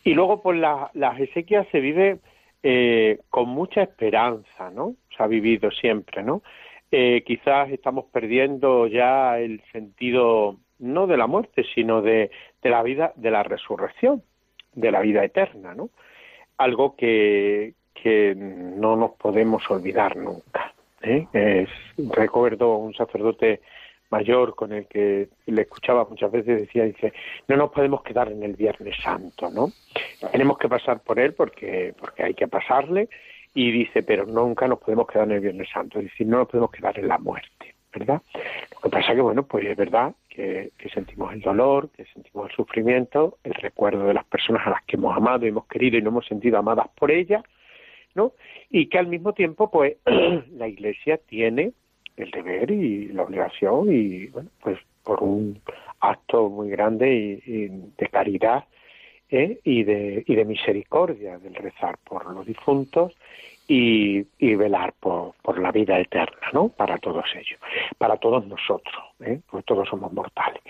Y 0.04 0.14
luego, 0.14 0.42
pues 0.42 0.60
la, 0.60 0.92
las 0.94 1.20
exequias 1.20 1.68
se 1.72 1.80
vive 1.80 2.20
eh, 2.64 3.20
con 3.30 3.50
mucha 3.50 3.82
esperanza, 3.82 4.70
¿no? 4.72 4.96
Se 5.16 5.24
ha 5.24 5.28
vivido 5.28 5.72
siempre, 5.72 6.24
¿no? 6.24 6.42
Eh, 6.92 7.24
quizás 7.26 7.72
estamos 7.72 8.06
perdiendo 8.06 8.88
ya 8.88 9.40
el 9.40 9.62
sentido 9.72 10.58
no 10.80 11.08
de 11.08 11.18
la 11.18 11.28
muerte, 11.28 11.66
sino 11.76 12.02
de, 12.02 12.32
de 12.62 12.70
la 12.70 12.82
vida, 12.84 13.12
de 13.16 13.32
la 13.32 13.44
resurrección, 13.44 14.24
de 14.74 14.92
la 14.92 15.02
vida 15.02 15.24
eterna, 15.24 15.74
¿no? 15.76 15.90
Algo 16.58 16.96
que, 16.96 17.74
que 17.94 18.34
no 18.36 18.96
nos 18.96 19.12
podemos 19.12 19.70
olvidar 19.70 20.16
nunca. 20.16 20.68
¿Eh? 21.02 21.68
recuerdo 21.97 22.76
un 22.78 22.93
sacerdote 22.93 23.62
mayor 24.10 24.56
con 24.56 24.74
el 24.74 24.88
que 24.88 25.30
le 25.45 25.62
escuchaba 25.62 26.06
muchas 26.10 26.32
veces 26.32 26.62
decía 26.62 26.84
dice 26.84 27.14
no 27.47 27.58
nos 27.58 27.72
podemos 27.72 28.02
quedar 28.04 28.32
en 28.32 28.43
el 28.43 28.56
Viernes 28.56 28.95
Santo 29.04 29.50
no 29.52 29.72
tenemos 30.32 30.58
que 30.58 30.68
pasar 30.68 31.02
por 31.02 31.20
él 31.20 31.34
porque 31.34 31.93
porque 32.00 32.24
hay 32.24 32.34
que 32.34 32.47
pasarle 32.47 33.10
y 33.54 33.72
dice 33.72 34.04
pero 34.04 34.26
nunca 34.26 34.68
nos 34.68 34.80
podemos 34.80 35.08
quedar 35.08 35.28
en 35.28 35.36
el 35.36 35.41
Viernes 35.41 35.70
Santo 35.72 36.00
es 36.00 36.06
decir 36.06 36.28
no 36.28 36.39
nos 36.39 36.47
podemos 36.47 36.72
quedar 36.72 36.97
en 36.97 37.08
la 37.08 37.18
muerte 37.18 37.76
verdad 37.93 38.22
lo 38.74 38.80
que 38.82 38.89
pasa 38.89 39.14
que 39.14 39.22
bueno 39.22 39.43
pues 39.43 39.66
es 39.66 39.78
verdad 39.78 40.14
que, 40.28 40.72
que 40.78 40.89
sentimos 40.89 41.32
el 41.34 41.41
dolor 41.41 41.89
que 41.91 42.06
sentimos 42.06 42.50
el 42.50 42.56
sufrimiento 42.56 43.38
el 43.43 43.54
recuerdo 43.54 44.06
de 44.06 44.16
las 44.16 44.26
personas 44.26 44.66
a 44.66 44.72
las 44.72 44.84
que 44.86 44.95
hemos 44.95 45.16
amado 45.16 45.45
y 45.45 45.50
hemos 45.50 45.68
querido 45.68 45.97
y 45.97 46.02
no 46.02 46.10
hemos 46.10 46.26
sentido 46.26 46.58
amadas 46.58 46.88
por 46.95 47.12
ellas 47.12 47.43
¿no? 48.16 48.34
Y 48.70 48.88
que 48.88 48.99
al 48.99 49.07
mismo 49.07 49.34
tiempo, 49.34 49.70
pues, 49.70 49.97
la 50.51 50.68
Iglesia 50.68 51.18
tiene 51.18 51.74
el 52.18 52.32
deber 52.32 52.72
y 52.72 53.07
la 53.10 53.24
obligación 53.24 53.88
y, 53.91 54.28
bueno, 54.28 54.49
pues 54.62 54.78
por 55.03 55.24
un 55.24 55.60
acto 56.01 56.49
muy 56.49 56.70
grande 56.70 57.41
y, 57.45 57.68
de 57.68 58.07
caridad 58.12 58.66
¿eh? 59.30 59.60
y, 59.64 59.84
de, 59.84 60.24
y 60.28 60.36
de 60.36 60.45
misericordia 60.45 61.39
del 61.39 61.55
rezar 61.55 61.97
por 62.03 62.32
los 62.34 62.45
difuntos 62.45 63.14
y, 63.68 64.26
y 64.38 64.55
velar 64.55 64.93
por, 64.99 65.34
por, 65.41 65.60
la 65.60 65.72
vida 65.72 65.99
eterna, 65.99 66.49
¿no? 66.53 66.70
Para 66.70 66.97
todos 66.97 67.26
ellos, 67.36 67.60
para 67.97 68.18
todos 68.18 68.45
nosotros, 68.47 69.03
¿eh? 69.20 69.41
porque 69.49 69.64
todos 69.64 69.88
somos 69.88 70.12
mortales. 70.12 70.62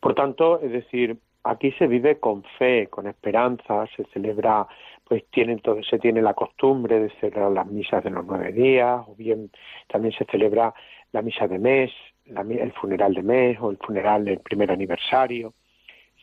Por 0.00 0.14
tanto, 0.14 0.60
es 0.60 0.72
decir, 0.72 1.16
aquí 1.48 1.72
se 1.72 1.86
vive 1.86 2.18
con 2.18 2.44
fe, 2.58 2.88
con 2.88 3.06
esperanza, 3.06 3.86
se 3.96 4.04
celebra 4.12 4.66
pues 5.04 5.24
tienen 5.30 5.60
todo, 5.60 5.82
se 5.82 5.98
tiene 5.98 6.20
la 6.20 6.34
costumbre 6.34 7.00
de 7.00 7.10
celebrar 7.18 7.50
las 7.50 7.66
misas 7.66 8.04
de 8.04 8.10
los 8.10 8.26
nueve 8.26 8.52
días, 8.52 9.00
o 9.06 9.14
bien 9.14 9.50
también 9.86 10.12
se 10.12 10.26
celebra 10.26 10.74
la 11.12 11.22
misa 11.22 11.48
de 11.48 11.58
mes, 11.58 11.90
el 12.26 12.72
funeral 12.72 13.14
de 13.14 13.22
mes 13.22 13.58
o 13.58 13.70
el 13.70 13.78
funeral 13.78 14.26
del 14.26 14.40
primer 14.40 14.70
aniversario. 14.70 15.54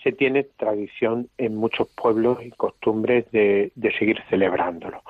Se 0.03 0.11
tiene 0.11 0.43
tradición 0.43 1.30
en 1.39 1.55
muchos 1.55 1.88
pueblos 1.88 2.38
y 2.45 2.51
costumbres 2.51 3.26
de, 3.32 3.71
de 3.73 3.91
seguir 3.97 4.21
celebrándolo. 4.30 5.01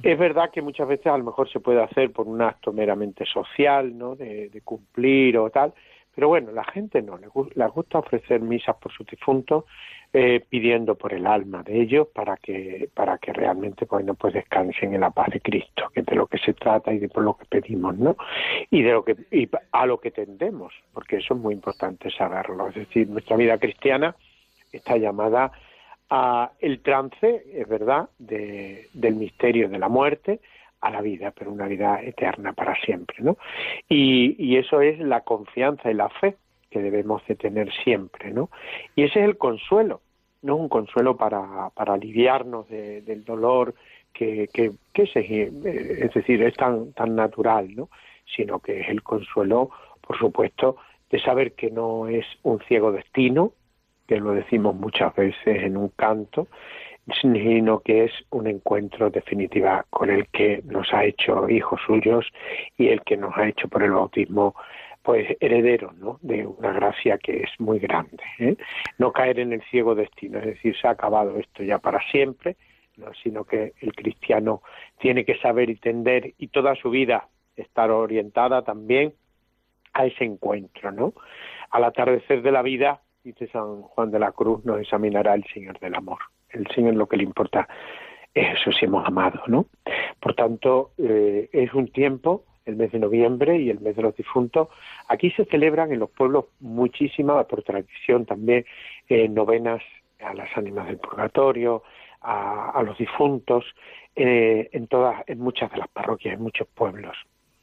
Es 0.00 0.16
verdad 0.16 0.52
que 0.52 0.62
muchas 0.62 0.86
veces 0.86 1.08
a 1.08 1.18
lo 1.18 1.24
mejor 1.24 1.50
se 1.50 1.58
puede 1.58 1.82
hacer 1.82 2.12
por 2.12 2.28
un 2.28 2.40
acto 2.40 2.72
meramente 2.72 3.26
social, 3.26 3.98
¿no? 3.98 4.14
de, 4.14 4.48
de 4.48 4.60
cumplir 4.60 5.38
o 5.38 5.50
tal, 5.50 5.74
pero 6.18 6.26
bueno, 6.26 6.50
la 6.50 6.64
gente 6.64 7.00
no, 7.00 7.16
le, 7.16 7.28
gusta 7.28 7.98
ofrecer 8.00 8.40
misas 8.40 8.74
por 8.78 8.90
sus 8.90 9.06
difuntos 9.06 9.66
eh, 10.12 10.44
pidiendo 10.48 10.96
por 10.96 11.14
el 11.14 11.24
alma 11.24 11.62
de 11.62 11.80
ellos 11.80 12.08
para 12.12 12.36
que 12.38 12.90
para 12.92 13.18
que 13.18 13.32
realmente 13.32 13.84
bueno 13.84 14.14
pues 14.14 14.34
descansen 14.34 14.94
en 14.94 15.02
la 15.02 15.10
paz 15.10 15.28
de 15.30 15.40
Cristo 15.40 15.88
que 15.94 16.00
es 16.00 16.06
de 16.06 16.16
lo 16.16 16.26
que 16.26 16.38
se 16.38 16.54
trata 16.54 16.92
y 16.92 16.98
de 16.98 17.08
por 17.08 17.22
lo 17.22 17.36
que 17.36 17.44
pedimos 17.44 17.96
no 17.96 18.16
y 18.68 18.82
de 18.82 18.90
lo 18.90 19.04
que 19.04 19.14
y 19.30 19.48
a 19.70 19.86
lo 19.86 20.00
que 20.00 20.10
tendemos 20.10 20.74
porque 20.92 21.18
eso 21.18 21.34
es 21.34 21.40
muy 21.40 21.54
importante 21.54 22.10
saberlo. 22.10 22.66
Es 22.66 22.74
decir 22.74 23.08
nuestra 23.08 23.36
vida 23.36 23.56
cristiana 23.56 24.16
está 24.72 24.96
llamada 24.96 25.52
a 26.10 26.50
el 26.58 26.80
trance 26.80 27.44
es 27.54 27.68
verdad 27.68 28.08
de, 28.18 28.88
del 28.92 29.14
misterio 29.14 29.68
de 29.68 29.78
la 29.78 29.88
muerte 29.88 30.40
a 30.80 30.90
la 30.90 31.00
vida, 31.00 31.32
pero 31.36 31.50
una 31.50 31.66
vida 31.66 32.00
eterna 32.02 32.52
para 32.52 32.74
siempre, 32.76 33.16
¿no? 33.20 33.36
Y, 33.88 34.56
eso 34.56 34.80
es 34.80 34.98
la 34.98 35.20
confianza 35.22 35.90
y 35.90 35.94
la 35.94 36.08
fe 36.08 36.36
que 36.70 36.80
debemos 36.80 37.24
de 37.26 37.36
tener 37.36 37.72
siempre, 37.84 38.30
¿no? 38.30 38.50
Y 38.94 39.04
ese 39.04 39.20
es 39.20 39.24
el 39.24 39.38
consuelo, 39.38 40.00
no 40.42 40.56
un 40.56 40.68
consuelo 40.68 41.16
para, 41.16 41.70
para 41.70 41.94
aliviarnos 41.94 42.68
del 42.68 43.24
dolor 43.24 43.74
que, 44.12 44.48
que, 44.52 44.72
que 44.92 45.02
es, 45.02 45.16
es 45.16 46.14
decir, 46.14 46.42
es 46.42 46.54
tan, 46.54 46.92
tan 46.92 47.14
natural, 47.16 47.74
¿no? 47.74 47.88
Sino 48.36 48.58
que 48.58 48.80
es 48.80 48.88
el 48.88 49.02
consuelo, 49.02 49.70
por 50.00 50.18
supuesto, 50.18 50.76
de 51.10 51.20
saber 51.20 51.52
que 51.52 51.70
no 51.70 52.08
es 52.08 52.26
un 52.42 52.60
ciego 52.60 52.92
destino, 52.92 53.52
que 54.06 54.18
lo 54.18 54.32
decimos 54.32 54.74
muchas 54.74 55.14
veces 55.14 55.62
en 55.62 55.76
un 55.76 55.88
canto, 55.88 56.48
sino 57.20 57.80
que 57.80 58.04
es 58.04 58.12
un 58.30 58.46
encuentro 58.46 59.10
definitiva 59.10 59.86
con 59.90 60.10
el 60.10 60.26
que 60.28 60.62
nos 60.64 60.92
ha 60.92 61.04
hecho 61.04 61.48
hijos 61.48 61.80
suyos 61.86 62.26
y 62.76 62.88
el 62.88 63.02
que 63.02 63.16
nos 63.16 63.36
ha 63.36 63.48
hecho 63.48 63.68
por 63.68 63.82
el 63.82 63.92
bautismo 63.92 64.54
pues 65.02 65.26
herederos 65.40 65.96
¿no? 65.96 66.18
de 66.20 66.46
una 66.46 66.72
gracia 66.72 67.16
que 67.18 67.42
es 67.42 67.50
muy 67.58 67.78
grande. 67.78 68.22
¿eh? 68.38 68.56
No 68.98 69.12
caer 69.12 69.40
en 69.40 69.54
el 69.54 69.62
ciego 69.70 69.94
destino, 69.94 70.38
es 70.38 70.46
decir, 70.46 70.76
se 70.76 70.86
ha 70.86 70.90
acabado 70.90 71.38
esto 71.38 71.62
ya 71.62 71.78
para 71.78 72.00
siempre, 72.10 72.56
¿no? 72.96 73.06
sino 73.22 73.44
que 73.44 73.72
el 73.80 73.94
cristiano 73.94 74.62
tiene 74.98 75.24
que 75.24 75.38
saber 75.38 75.70
y 75.70 75.76
tender 75.76 76.34
y 76.36 76.48
toda 76.48 76.74
su 76.74 76.90
vida 76.90 77.28
estar 77.56 77.90
orientada 77.90 78.62
también 78.62 79.14
a 79.94 80.04
ese 80.04 80.24
encuentro, 80.24 80.92
¿no? 80.92 81.14
Al 81.70 81.84
atardecer 81.84 82.42
de 82.42 82.52
la 82.52 82.62
vida, 82.62 83.00
dice 83.24 83.48
San 83.48 83.82
Juan 83.82 84.10
de 84.10 84.18
la 84.18 84.32
Cruz, 84.32 84.64
nos 84.64 84.80
examinará 84.80 85.34
el 85.34 85.44
Señor 85.52 85.78
del 85.80 85.94
Amor 85.94 86.18
el 86.50 86.66
Señor 86.74 86.94
lo 86.94 87.06
que 87.06 87.16
le 87.16 87.24
importa 87.24 87.68
es 88.34 88.60
eso 88.60 88.72
si 88.72 88.84
hemos 88.84 89.06
amado, 89.06 89.42
¿no? 89.46 89.66
Por 90.20 90.34
tanto, 90.34 90.92
eh, 90.98 91.48
es 91.52 91.72
un 91.74 91.88
tiempo, 91.88 92.44
el 92.64 92.76
mes 92.76 92.92
de 92.92 92.98
noviembre 92.98 93.58
y 93.58 93.70
el 93.70 93.80
mes 93.80 93.96
de 93.96 94.02
los 94.02 94.16
difuntos. 94.16 94.68
Aquí 95.08 95.30
se 95.30 95.44
celebran 95.46 95.92
en 95.92 96.00
los 96.00 96.10
pueblos 96.10 96.46
muchísimas, 96.60 97.46
por 97.46 97.62
tradición 97.62 98.26
también, 98.26 98.64
eh, 99.08 99.28
novenas 99.28 99.82
a 100.20 100.34
las 100.34 100.54
ánimas 100.56 100.86
del 100.86 100.98
purgatorio, 100.98 101.82
a, 102.20 102.82
los 102.84 102.98
difuntos, 102.98 103.64
eh, 104.16 104.68
en 104.72 104.88
todas, 104.88 105.22
en 105.28 105.38
muchas 105.38 105.70
de 105.70 105.78
las 105.78 105.88
parroquias, 105.88 106.34
en 106.34 106.42
muchos 106.42 106.66
pueblos. 106.68 107.16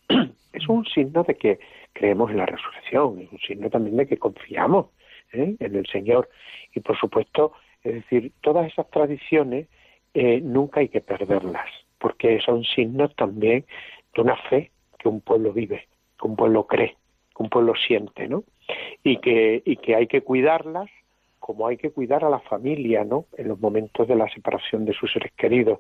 Es 0.54 0.70
un 0.70 0.86
signo 0.86 1.24
de 1.24 1.36
que 1.36 1.60
creemos 1.92 2.32
en 2.32 2.38
la 2.38 2.46
resurrección, 2.46 3.20
es 3.20 3.30
un 3.30 3.40
signo 3.40 3.70
también 3.70 3.98
de 3.98 4.08
que 4.08 4.18
confiamos 4.18 4.86
en 5.34 5.58
el 5.60 5.86
Señor 5.88 6.30
y, 6.74 6.80
por 6.80 6.98
supuesto, 6.98 7.52
es 7.86 7.94
decir, 7.94 8.32
todas 8.42 8.68
esas 8.68 8.90
tradiciones 8.90 9.68
eh, 10.14 10.42
nunca 10.42 10.80
hay 10.80 10.90
que 10.90 11.02
perderlas, 11.02 11.70
porque 12.00 12.40
son 12.42 12.64
signos 12.64 13.16
también 13.16 13.66
de 14.16 14.22
una 14.22 14.36
fe 14.50 14.72
que 14.98 15.08
un 15.08 15.22
pueblo 15.22 15.54
vive, 15.54 15.88
que 16.20 16.28
un 16.28 16.36
pueblo 16.36 16.66
cree, 16.66 16.98
que 17.36 17.44
un 17.44 17.50
pueblo 17.50 17.74
siente, 17.76 18.28
¿no? 18.28 18.44
Y 19.04 19.18
que, 19.18 19.62
y 19.64 19.78
que 19.78 19.96
hay 19.96 20.08
que 20.08 20.22
cuidarlas 20.22 20.90
como 21.40 21.68
hay 21.68 21.78
que 21.78 21.92
cuidar 21.92 22.26
a 22.26 22.30
la 22.30 22.40
familia, 22.40 23.04
¿no? 23.04 23.26
En 23.38 23.50
los 23.50 23.60
momentos 23.60 24.08
de 24.08 24.16
la 24.16 24.28
separación 24.30 24.84
de 24.84 24.94
sus 24.94 25.14
seres 25.14 25.32
queridos 25.34 25.78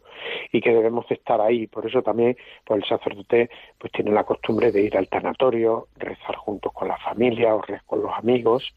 y 0.51 0.62
que 0.62 0.70
debemos 0.70 1.10
estar 1.10 1.41
ahí. 1.41 1.66
Por 1.66 1.88
eso 1.88 2.03
también, 2.03 2.38
pues 2.64 2.84
el 2.84 2.88
sacerdote, 2.88 3.49
pues 3.80 3.91
tiene 3.91 4.12
la 4.12 4.26
costumbre 4.26 4.72
de 4.72 4.84
ir 4.84 4.95
al 4.95 5.10
tanatorio, 5.10 5.88
rezar 5.97 6.36
juntos 6.36 6.72
con 6.72 6.88
la 6.88 6.97
familia 6.97 7.56
o 7.56 7.64
con 7.88 8.03
los 8.03 8.14
amigos 8.14 8.76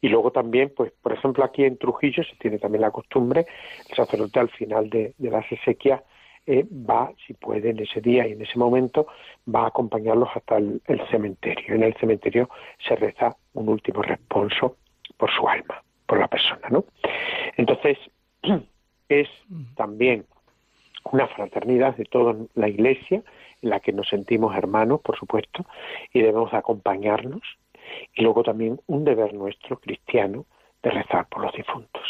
y 0.00 0.08
luego 0.08 0.30
también, 0.30 0.72
pues, 0.76 0.92
por 1.02 1.12
ejemplo, 1.12 1.44
aquí 1.44 1.64
en 1.64 1.78
Trujillo 1.78 2.22
se 2.24 2.36
tiene 2.36 2.58
también 2.58 2.82
la 2.82 2.90
costumbre, 2.90 3.46
el 3.88 3.96
sacerdote 3.96 4.40
al 4.40 4.50
final 4.50 4.90
de, 4.90 5.14
las 5.18 5.50
exequias 5.50 6.02
eh, 6.46 6.64
va, 6.70 7.12
si 7.26 7.34
puede, 7.34 7.70
en 7.70 7.80
ese 7.80 8.00
día 8.00 8.26
y 8.26 8.32
en 8.32 8.42
ese 8.42 8.58
momento, 8.58 9.08
va 9.52 9.64
a 9.64 9.68
acompañarlos 9.68 10.28
hasta 10.34 10.58
el, 10.58 10.80
cementerio. 11.10 11.74
En 11.74 11.82
el 11.82 11.94
cementerio 11.94 12.48
se 12.86 12.94
reza 12.94 13.36
un 13.54 13.68
último 13.68 14.02
responso 14.02 14.76
por 15.16 15.30
su 15.32 15.48
alma, 15.48 15.82
por 16.06 16.20
la 16.20 16.28
persona, 16.28 16.68
¿no? 16.70 16.84
Entonces, 17.56 17.98
es 19.08 19.28
también 19.74 20.24
una 21.10 21.26
fraternidad 21.28 21.96
de 21.96 22.04
toda 22.04 22.36
la 22.54 22.68
Iglesia, 22.68 23.22
en 23.62 23.70
la 23.70 23.80
que 23.80 23.92
nos 23.92 24.08
sentimos 24.08 24.56
hermanos, 24.56 25.00
por 25.00 25.16
supuesto, 25.16 25.64
y 26.12 26.20
debemos 26.20 26.52
acompañarnos 26.52 27.42
y 28.14 28.22
luego 28.22 28.42
también 28.42 28.80
un 28.86 29.04
deber 29.04 29.34
nuestro 29.34 29.78
cristiano 29.78 30.46
de 30.82 30.90
rezar 30.90 31.28
por 31.28 31.42
los 31.42 31.52
difuntos. 31.54 32.02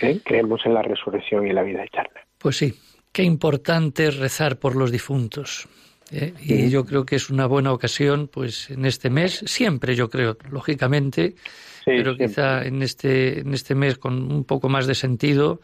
¿eh? 0.00 0.20
Creemos 0.24 0.64
en 0.64 0.74
la 0.74 0.82
resurrección 0.82 1.46
y 1.46 1.50
en 1.50 1.56
la 1.56 1.62
vida 1.62 1.84
eterna. 1.84 2.20
Pues 2.38 2.56
sí, 2.56 2.74
qué 3.12 3.22
importante 3.22 4.06
es 4.06 4.18
rezar 4.18 4.58
por 4.58 4.76
los 4.76 4.90
difuntos. 4.90 5.68
¿eh? 6.10 6.34
Y 6.40 6.70
yo 6.70 6.84
creo 6.84 7.04
que 7.04 7.16
es 7.16 7.30
una 7.30 7.46
buena 7.46 7.72
ocasión, 7.72 8.28
pues 8.28 8.70
en 8.70 8.84
este 8.84 9.10
mes, 9.10 9.42
siempre 9.46 9.94
yo 9.94 10.08
creo, 10.08 10.36
lógicamente, 10.50 11.34
pero 11.84 12.16
quizá 12.16 12.64
en 12.64 12.82
este, 12.82 13.40
en 13.40 13.54
este 13.54 13.74
mes 13.74 13.98
con 13.98 14.30
un 14.30 14.44
poco 14.44 14.68
más 14.68 14.86
de 14.86 14.94
sentido, 14.94 15.60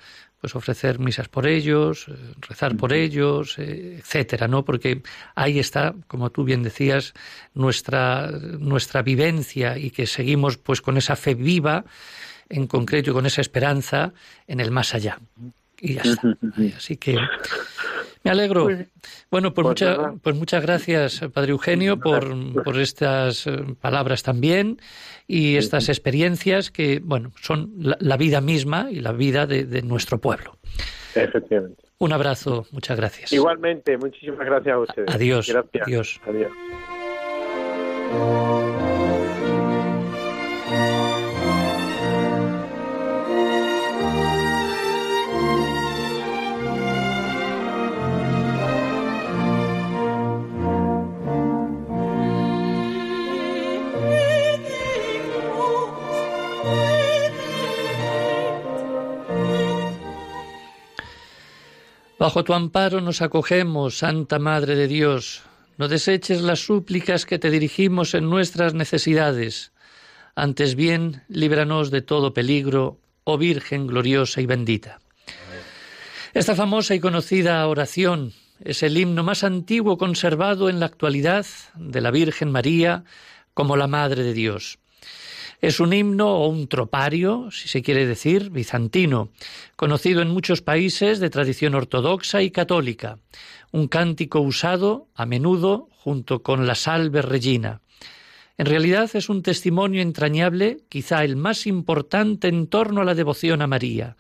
pues 0.47 0.55
ofrecer 0.55 1.01
misas 1.01 1.27
por 1.27 1.45
ellos, 1.45 2.07
eh, 2.07 2.13
rezar 2.41 2.77
por 2.77 2.93
ellos, 2.93 3.59
eh, 3.59 3.97
etcétera, 3.99 4.47
¿no? 4.47 4.65
Porque 4.65 5.03
ahí 5.35 5.59
está, 5.59 5.93
como 6.07 6.31
tú 6.31 6.45
bien 6.45 6.63
decías, 6.63 7.15
nuestra, 7.53 8.31
nuestra 8.31 9.03
vivencia 9.03 9.77
y 9.77 9.91
que 9.91 10.07
seguimos 10.07 10.57
pues 10.57 10.81
con 10.81 10.99
esa 10.99 11.17
fe 11.17 11.35
viva, 11.35 11.85
en 12.49 12.69
concreto 12.69 13.11
y 13.11 13.13
con 13.13 13.27
esa 13.27 13.41
esperanza 13.41 14.13
en 14.47 14.61
el 14.61 14.71
más 14.71 14.95
allá. 14.95 15.19
Y 15.81 15.95
ya 15.95 16.03
está. 16.03 16.39
Así 16.77 16.97
que 16.97 17.19
me 18.27 18.33
alegro. 18.33 18.65
Pues, 18.65 18.89
bueno, 19.31 19.55
pues, 19.55 19.67
pues, 19.79 19.99
pues, 20.23 20.37
muchas 20.37 20.63
gracias, 20.63 21.21
Padre 21.33 21.53
Eugenio, 21.53 21.99
por, 21.99 22.63
por 22.63 22.79
estas 22.79 23.47
eh, 23.47 23.57
palabras 23.81 24.23
también 24.23 24.79
y 25.27 25.57
estas 25.57 25.89
experiencias 25.89 26.71
que, 26.71 27.01
bueno, 27.03 27.33
son 27.41 27.73
la, 27.79 28.17
vida 28.17 28.41
misma 28.41 28.89
y 28.91 29.01
la 29.01 29.13
vida 29.13 29.47
de, 29.47 29.83
nuestro 29.83 30.19
pueblo. 30.19 30.59
Efectivamente. 31.15 31.83
Un 31.99 32.13
abrazo, 32.13 32.67
muchas 32.73 32.97
gracias. 32.97 33.33
Igualmente, 33.33 33.97
muchísimas 33.97 34.45
gracias 34.47 34.75
a 34.75 34.79
ustedes. 34.79 35.15
Adiós. 35.15 35.49
Gracias. 35.49 35.87
Adiós. 35.87 36.21
Adiós. 36.27 36.53
Bajo 62.19 62.45
tu 62.45 62.55
amparo 62.55 63.03
nos 63.03 63.21
acogemos, 63.21 63.99
Santa 63.99 64.39
Madre 64.39 64.75
de 64.75 64.89
Dios. 64.89 65.43
No 65.77 65.87
deseches 65.87 66.41
las 66.41 66.61
súplicas 66.61 67.27
que 67.27 67.39
te 67.39 67.51
dirigimos 67.51 68.15
en 68.15 68.31
nuestras 68.31 68.73
necesidades. 68.73 69.73
Antes 70.35 70.77
bien, 70.77 71.25
líbranos 71.29 71.91
de 71.91 72.01
todo 72.01 72.33
peligro, 72.33 72.99
oh 73.25 73.37
Virgen 73.37 73.87
gloriosa 73.87 74.41
y 74.41 74.47
bendita. 74.47 74.99
Esta 76.33 76.55
famosa 76.55 76.95
y 76.95 77.01
conocida 77.01 77.67
oración 77.67 78.33
es 78.65 78.83
el 78.83 78.97
himno 78.97 79.23
más 79.23 79.45
antiguo 79.45 79.99
conservado 79.99 80.71
en 80.71 80.81
la 80.81 80.87
actualidad 80.87 81.45
de 81.75 82.01
la 82.01 82.11
Virgen 82.11 82.51
María 82.51 83.05
como 83.53 83.77
la 83.77 83.89
Madre 83.89 84.23
de 84.23 84.33
Dios. 84.33 84.79
Es 85.61 85.81
un 85.81 85.93
himno 85.93 86.29
o 86.37 86.49
un 86.49 86.69
tropario, 86.69 87.51
si 87.51 87.69
se 87.69 87.83
quiere 87.83 88.07
decir, 88.07 88.51
bizantino, 88.51 89.31
conocido 89.75 90.21
en 90.21 90.29
muchos 90.29 90.61
países 90.61 91.19
de 91.19 91.31
tradición 91.31 91.75
ortodoxa 91.75 92.43
y 92.43 92.51
católica, 92.51 93.19
un 93.73 93.89
cántico 93.89 94.41
usado 94.41 95.09
a 95.15 95.25
menudo 95.25 95.89
junto 95.93 96.43
con 96.43 96.67
la 96.67 96.75
salve 96.75 97.23
regina. 97.23 97.81
En 98.59 98.67
realidad 98.67 99.11
es 99.15 99.29
un 99.29 99.43
testimonio 99.43 100.03
entrañable, 100.03 100.79
quizá 100.89 101.25
el 101.25 101.37
más 101.37 101.67
importante 101.67 102.49
en 102.49 102.69
torno 102.69 103.01
a 103.01 103.05
la 103.05 103.15
devoción 103.15 103.61
a 103.63 103.67
María. 103.67 104.17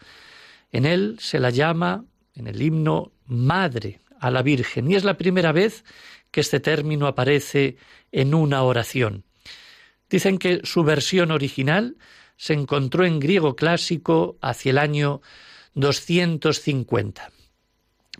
En 0.72 0.84
él 0.84 1.16
se 1.20 1.39
la 1.39 1.51
llama, 1.51 2.05
en 2.34 2.47
el 2.47 2.61
himno, 2.61 3.12
Madre 3.26 4.01
a 4.20 4.30
la 4.30 4.43
Virgen, 4.43 4.91
y 4.91 4.95
es 4.95 5.05
la 5.05 5.16
primera 5.16 5.53
vez 5.53 5.84
que 6.30 6.41
este 6.41 6.61
término 6.61 7.07
aparece 7.07 7.76
en 8.12 8.34
una 8.34 8.62
oración. 8.62 9.26
Dicen 10.09 10.39
que 10.39 10.61
su 10.65 10.85
versión 10.85 11.31
original 11.31 11.97
se 12.37 12.53
encontró 12.53 13.05
en 13.05 13.19
griego 13.19 13.57
clásico 13.57 14.37
hacia 14.41 14.71
el 14.71 14.79
año 14.79 15.21
250. 15.75 17.31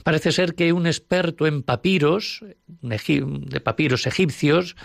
Parece 0.03 0.33
ser 0.33 0.55
que 0.55 0.73
un 0.73 0.87
experto 0.87 1.47
en 1.47 1.63
papiros, 1.63 2.45
de 2.67 3.61
papiros 3.61 4.07
egipcios, 4.07 4.77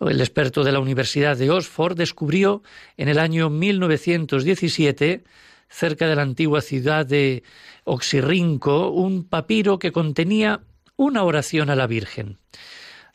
el 0.00 0.20
experto 0.20 0.64
de 0.64 0.72
la 0.72 0.80
Universidad 0.80 1.36
de 1.36 1.50
Oxford, 1.50 1.96
descubrió 1.96 2.62
en 2.96 3.08
el 3.08 3.18
año 3.18 3.50
1917, 3.50 5.22
cerca 5.68 6.06
de 6.06 6.16
la 6.16 6.22
antigua 6.22 6.60
ciudad 6.60 7.06
de 7.06 7.42
Oxirrinco, 7.84 8.90
un 8.90 9.24
papiro 9.24 9.78
que 9.78 9.92
contenía 9.92 10.62
una 10.96 11.22
oración 11.24 11.70
a 11.70 11.76
la 11.76 11.86
Virgen. 11.86 12.38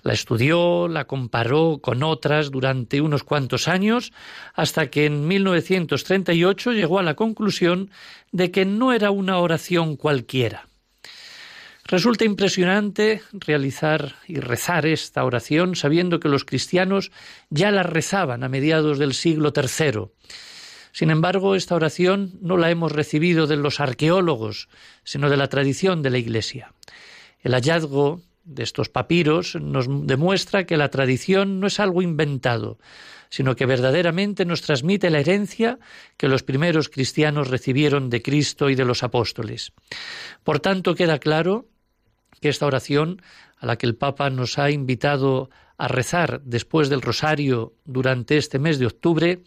La 0.08 0.14
estudió, 0.14 0.88
la 0.88 1.03
comparó 1.03 1.80
con 1.82 2.01
otras 2.01 2.49
durante 2.49 3.01
unos 3.01 3.26
cuantos 3.26 3.68
años, 3.68 4.14
hasta 4.53 4.89
que 4.89 5.05
en 5.05 5.28
1938 5.28 6.72
llegó 6.72 6.99
a 6.99 7.03
la 7.03 7.16
conclusión 7.16 7.91
de 8.32 8.49
que 8.49 8.64
no 8.64 8.93
era 8.93 9.12
una 9.12 9.38
oración 9.39 9.97
cualquiera. 9.97 10.70
Resulta 11.84 12.24
impresionante 12.24 13.22
realizar 13.34 14.16
y 14.30 14.39
rezar 14.39 14.86
esta 14.86 15.26
oración 15.26 15.76
sabiendo 15.76 16.22
que 16.22 16.30
los 16.30 16.45
cristianos 16.45 17.12
ya 17.49 17.70
la 17.72 17.84
rezaban 17.84 18.45
a 18.45 18.47
mediados 18.47 18.99
del 18.99 19.14
siglo 19.14 19.51
III. 19.53 20.05
Sin 20.93 21.12
embargo, 21.12 21.53
esta 21.53 21.76
oración 21.76 22.39
no 22.39 22.55
la 22.55 22.72
hemos 22.72 22.93
recibido 22.93 23.45
de 23.45 23.58
los 23.58 23.82
arqueólogos, 23.82 24.70
sino 25.03 25.30
de 25.30 25.36
la 25.36 25.49
tradición 25.49 26.01
de 26.01 26.12
la 26.12 26.18
Iglesia. 26.18 26.72
El 27.41 27.51
hallazgo 27.51 28.22
de 28.47 28.63
estos 28.63 28.89
papiros 28.89 29.55
nos 29.55 29.87
demuestra 30.07 30.65
que 30.65 30.77
la 30.77 30.89
tradición 30.89 31.59
no 31.59 31.67
es 31.67 31.79
algo 31.79 32.01
inventado, 32.01 32.79
sino 33.29 33.55
que 33.55 33.65
verdaderamente 33.65 34.45
nos 34.45 34.61
transmite 34.61 35.09
la 35.09 35.19
herencia 35.19 35.79
que 36.15 36.29
los 36.29 36.43
primeros 36.43 36.87
cristianos 36.89 37.49
recibieron 37.49 38.09
de 38.09 38.21
Cristo 38.21 38.69
y 38.69 38.75
de 38.75 38.85
los 38.85 39.03
apóstoles. 39.03 39.73
Por 40.43 40.59
tanto, 40.59 40.95
queda 40.95 41.19
claro 41.19 41.67
que 42.39 42.49
esta 42.49 42.65
oración, 42.65 43.21
a 43.57 43.65
la 43.65 43.77
que 43.77 43.85
el 43.85 43.95
Papa 43.95 44.29
nos 44.29 44.57
ha 44.57 44.71
invitado 44.71 45.49
a 45.77 45.87
rezar 45.87 46.41
después 46.43 46.89
del 46.89 47.01
rosario 47.01 47.73
durante 47.85 48.37
este 48.37 48.59
mes 48.59 48.79
de 48.79 48.85
octubre, 48.85 49.43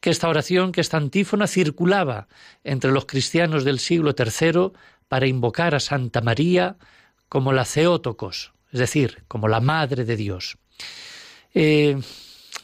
que 0.00 0.10
esta 0.10 0.28
oración, 0.28 0.70
que 0.70 0.80
esta 0.80 0.96
antífona 0.98 1.46
circulaba 1.46 2.28
entre 2.62 2.92
los 2.92 3.06
cristianos 3.06 3.64
del 3.64 3.78
siglo 3.78 4.14
III 4.16 4.72
para 5.08 5.26
invocar 5.26 5.74
a 5.74 5.80
Santa 5.80 6.20
María, 6.20 6.76
como 7.28 7.52
la 7.52 7.64
Ceótocos, 7.64 8.52
es 8.72 8.80
decir, 8.80 9.24
como 9.28 9.48
la 9.48 9.60
Madre 9.60 10.04
de 10.04 10.16
Dios. 10.16 10.58
Eh, 11.54 11.98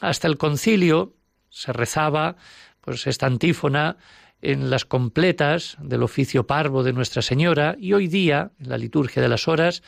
hasta 0.01 0.27
el 0.27 0.37
concilio 0.37 1.13
se 1.49 1.73
rezaba 1.73 2.35
pues 2.81 3.07
esta 3.07 3.25
antífona 3.25 3.97
en 4.41 4.69
las 4.69 4.85
completas 4.85 5.77
del 5.79 6.03
oficio 6.03 6.45
parvo 6.45 6.83
de 6.83 6.93
Nuestra 6.93 7.21
Señora 7.21 7.75
y 7.79 7.93
hoy 7.93 8.07
día, 8.07 8.51
en 8.59 8.69
la 8.69 8.77
liturgia 8.77 9.21
de 9.21 9.29
las 9.29 9.47
horas, 9.47 9.81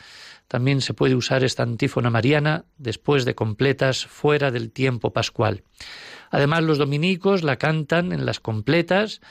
también 0.47 0.81
se 0.81 0.93
puede 0.93 1.15
usar 1.15 1.43
esta 1.43 1.63
antífona 1.63 2.09
mariana 2.09 2.65
después 2.77 3.25
de 3.25 3.35
completas 3.35 4.05
fuera 4.05 4.49
del 4.49 4.71
tiempo 4.71 5.11
pascual. 5.11 5.63
Además, 6.31 6.63
los 6.63 6.77
dominicos 6.77 7.43
la 7.43 7.57
cantan 7.57 8.11
en 8.11 8.25
las 8.25 8.39
completas 8.39 9.21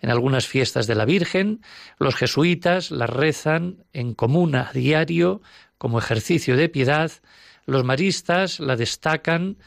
en 0.00 0.10
algunas 0.10 0.46
fiestas 0.46 0.86
de 0.86 0.94
la 0.94 1.04
Virgen, 1.04 1.60
los 1.98 2.14
jesuitas 2.14 2.90
la 2.90 3.06
rezan 3.06 3.84
en 3.92 4.14
comuna 4.14 4.68
a 4.70 4.72
diario 4.72 5.42
como 5.76 5.98
ejercicio 5.98 6.56
de 6.56 6.68
piedad, 6.68 7.10
los 7.66 7.84
maristas 7.84 8.60
la 8.60 8.76
destacan 8.76 9.58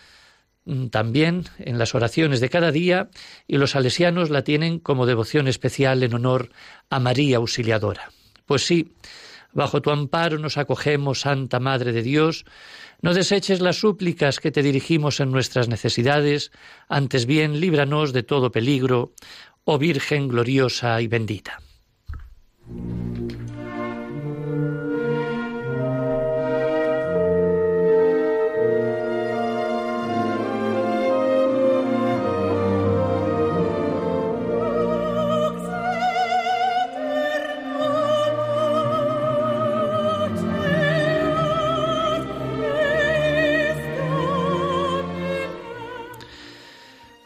mm, 0.65 0.88
también 0.88 1.45
en 1.59 1.77
las 1.77 1.95
oraciones 1.95 2.39
de 2.39 2.49
cada 2.49 2.71
día 2.71 3.09
y 3.47 3.57
los 3.57 3.71
salesianos 3.71 4.29
la 4.29 4.43
tienen 4.43 4.79
como 4.79 5.05
devoción 5.05 5.47
especial 5.47 6.03
en 6.03 6.13
honor 6.13 6.49
a 6.89 6.99
María 6.99 7.38
Auxiliadora. 7.38 8.11
Pues 8.45 8.65
sí, 8.65 8.93
bajo 9.53 9.82
tu 9.82 9.91
amparo 9.91 10.38
nos 10.39 10.57
acogemos, 10.57 11.21
Santa 11.21 11.59
Madre 11.59 11.91
de 11.91 12.01
Dios, 12.01 12.45
no 13.01 13.13
deseches 13.13 13.61
las 13.61 13.77
súplicas 13.77 14.39
que 14.39 14.51
te 14.51 14.61
dirigimos 14.61 15.19
en 15.19 15.32
nuestras 15.32 15.67
necesidades, 15.67 16.51
antes 16.88 17.25
bien 17.25 17.59
líbranos 17.59 18.13
de 18.13 18.23
todo 18.23 18.51
peligro, 18.51 19.13
oh 19.66 19.78
Virgen 19.78 20.28
gloriosa 20.28 21.01
y 21.01 21.07
bendita. 21.07 21.62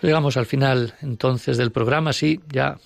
Llegamos 0.06 0.38
al 0.38 0.46
final 0.46 0.94
entonces 1.02 1.58
del 1.58 1.72
programa, 1.72 2.14
sí, 2.14 2.40
ya 2.48 2.78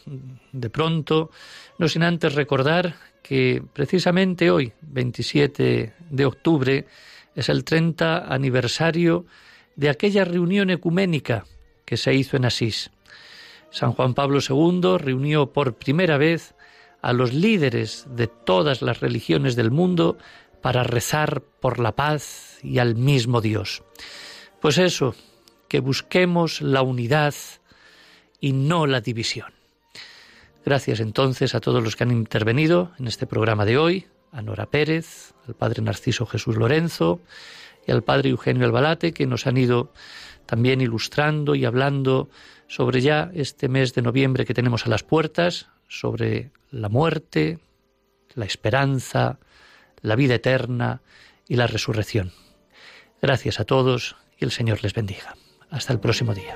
de 0.54 0.70
pronto, 0.70 1.32
no 1.78 1.90
sin 1.90 2.04
antes 2.04 2.34
recordar 2.34 2.96
que 3.22 3.62
precisamente 3.74 4.50
hoy, 4.50 4.72
27 4.84 5.96
de 6.10 6.26
octubre, 6.26 6.86
es 7.36 7.50
el 7.50 7.66
30 7.66 8.34
aniversario 8.34 9.26
de 9.76 9.90
aquella 9.90 10.24
reunión 10.24 10.70
ecuménica 10.70 11.44
que 11.84 11.98
se 11.98 12.14
hizo 12.14 12.38
en 12.38 12.46
Asís. 12.46 12.90
San 13.70 13.92
Juan 13.92 14.14
Pablo 14.14 14.40
II 14.40 14.98
reunió 14.98 15.52
por 15.52 15.76
primera 15.76 16.18
vez 16.18 16.56
a 17.02 17.12
los 17.12 17.34
líderes 17.34 18.08
de 18.16 18.28
todas 18.28 18.82
las 18.82 19.02
religiones 19.02 19.58
del 19.58 19.72
mundo 19.72 20.18
para 20.62 20.84
rezar 20.84 21.42
por 21.42 21.80
la 21.80 21.98
paz 21.98 22.60
y 22.64 22.80
al 22.80 22.96
mismo 22.96 23.42
Dios. 23.42 23.84
Pues 24.62 24.78
eso, 24.78 25.16
que 25.70 25.80
busquemos 25.80 26.62
la 26.62 26.82
unidad 26.82 27.34
y 28.42 28.52
no 28.54 28.88
la 28.88 29.00
división. 29.00 29.54
Gracias 30.66 31.00
entonces 31.00 31.56
a 31.56 31.62
todos 31.62 31.84
los 31.84 31.96
que 31.96 32.04
han 32.04 32.12
intervenido 32.12 32.92
en 33.00 33.08
este 33.08 33.26
programa 33.26 33.66
de 33.66 33.78
hoy, 33.78 34.08
a 34.32 34.42
Nora 34.42 34.66
Pérez, 34.66 35.34
al 35.48 35.56
padre 35.56 35.82
Narciso 35.82 36.26
Jesús 36.26 36.58
Lorenzo 36.58 37.22
y 37.88 37.92
al 37.92 38.04
padre 38.04 38.30
Eugenio 38.30 38.66
Albalate, 38.66 39.14
que 39.14 39.26
nos 39.26 39.48
han 39.48 39.58
ido 39.58 39.94
también 40.46 40.82
ilustrando 40.82 41.56
y 41.56 41.66
hablando 41.66 42.30
sobre 42.68 43.02
ya 43.02 43.32
este 43.34 43.68
mes 43.70 43.94
de 43.94 44.02
noviembre 44.02 44.46
que 44.46 44.54
tenemos 44.54 44.86
a 44.86 44.90
las 44.90 45.04
puertas, 45.04 45.70
sobre 45.88 46.52
la 46.72 46.90
muerte, 46.90 47.60
la 48.36 48.46
esperanza, 48.46 49.40
la 50.02 50.16
vida 50.16 50.36
eterna 50.36 51.02
y 51.48 51.56
la 51.56 51.68
resurrección. 51.68 52.32
Gracias 53.22 53.60
a 53.60 53.66
todos 53.66 54.16
y 54.38 54.46
el 54.46 54.52
Señor 54.52 54.84
les 54.84 54.94
bendiga. 54.94 55.39
Hasta 55.70 55.94
el 55.94 56.00
próximo 56.00 56.34
día. 56.34 56.56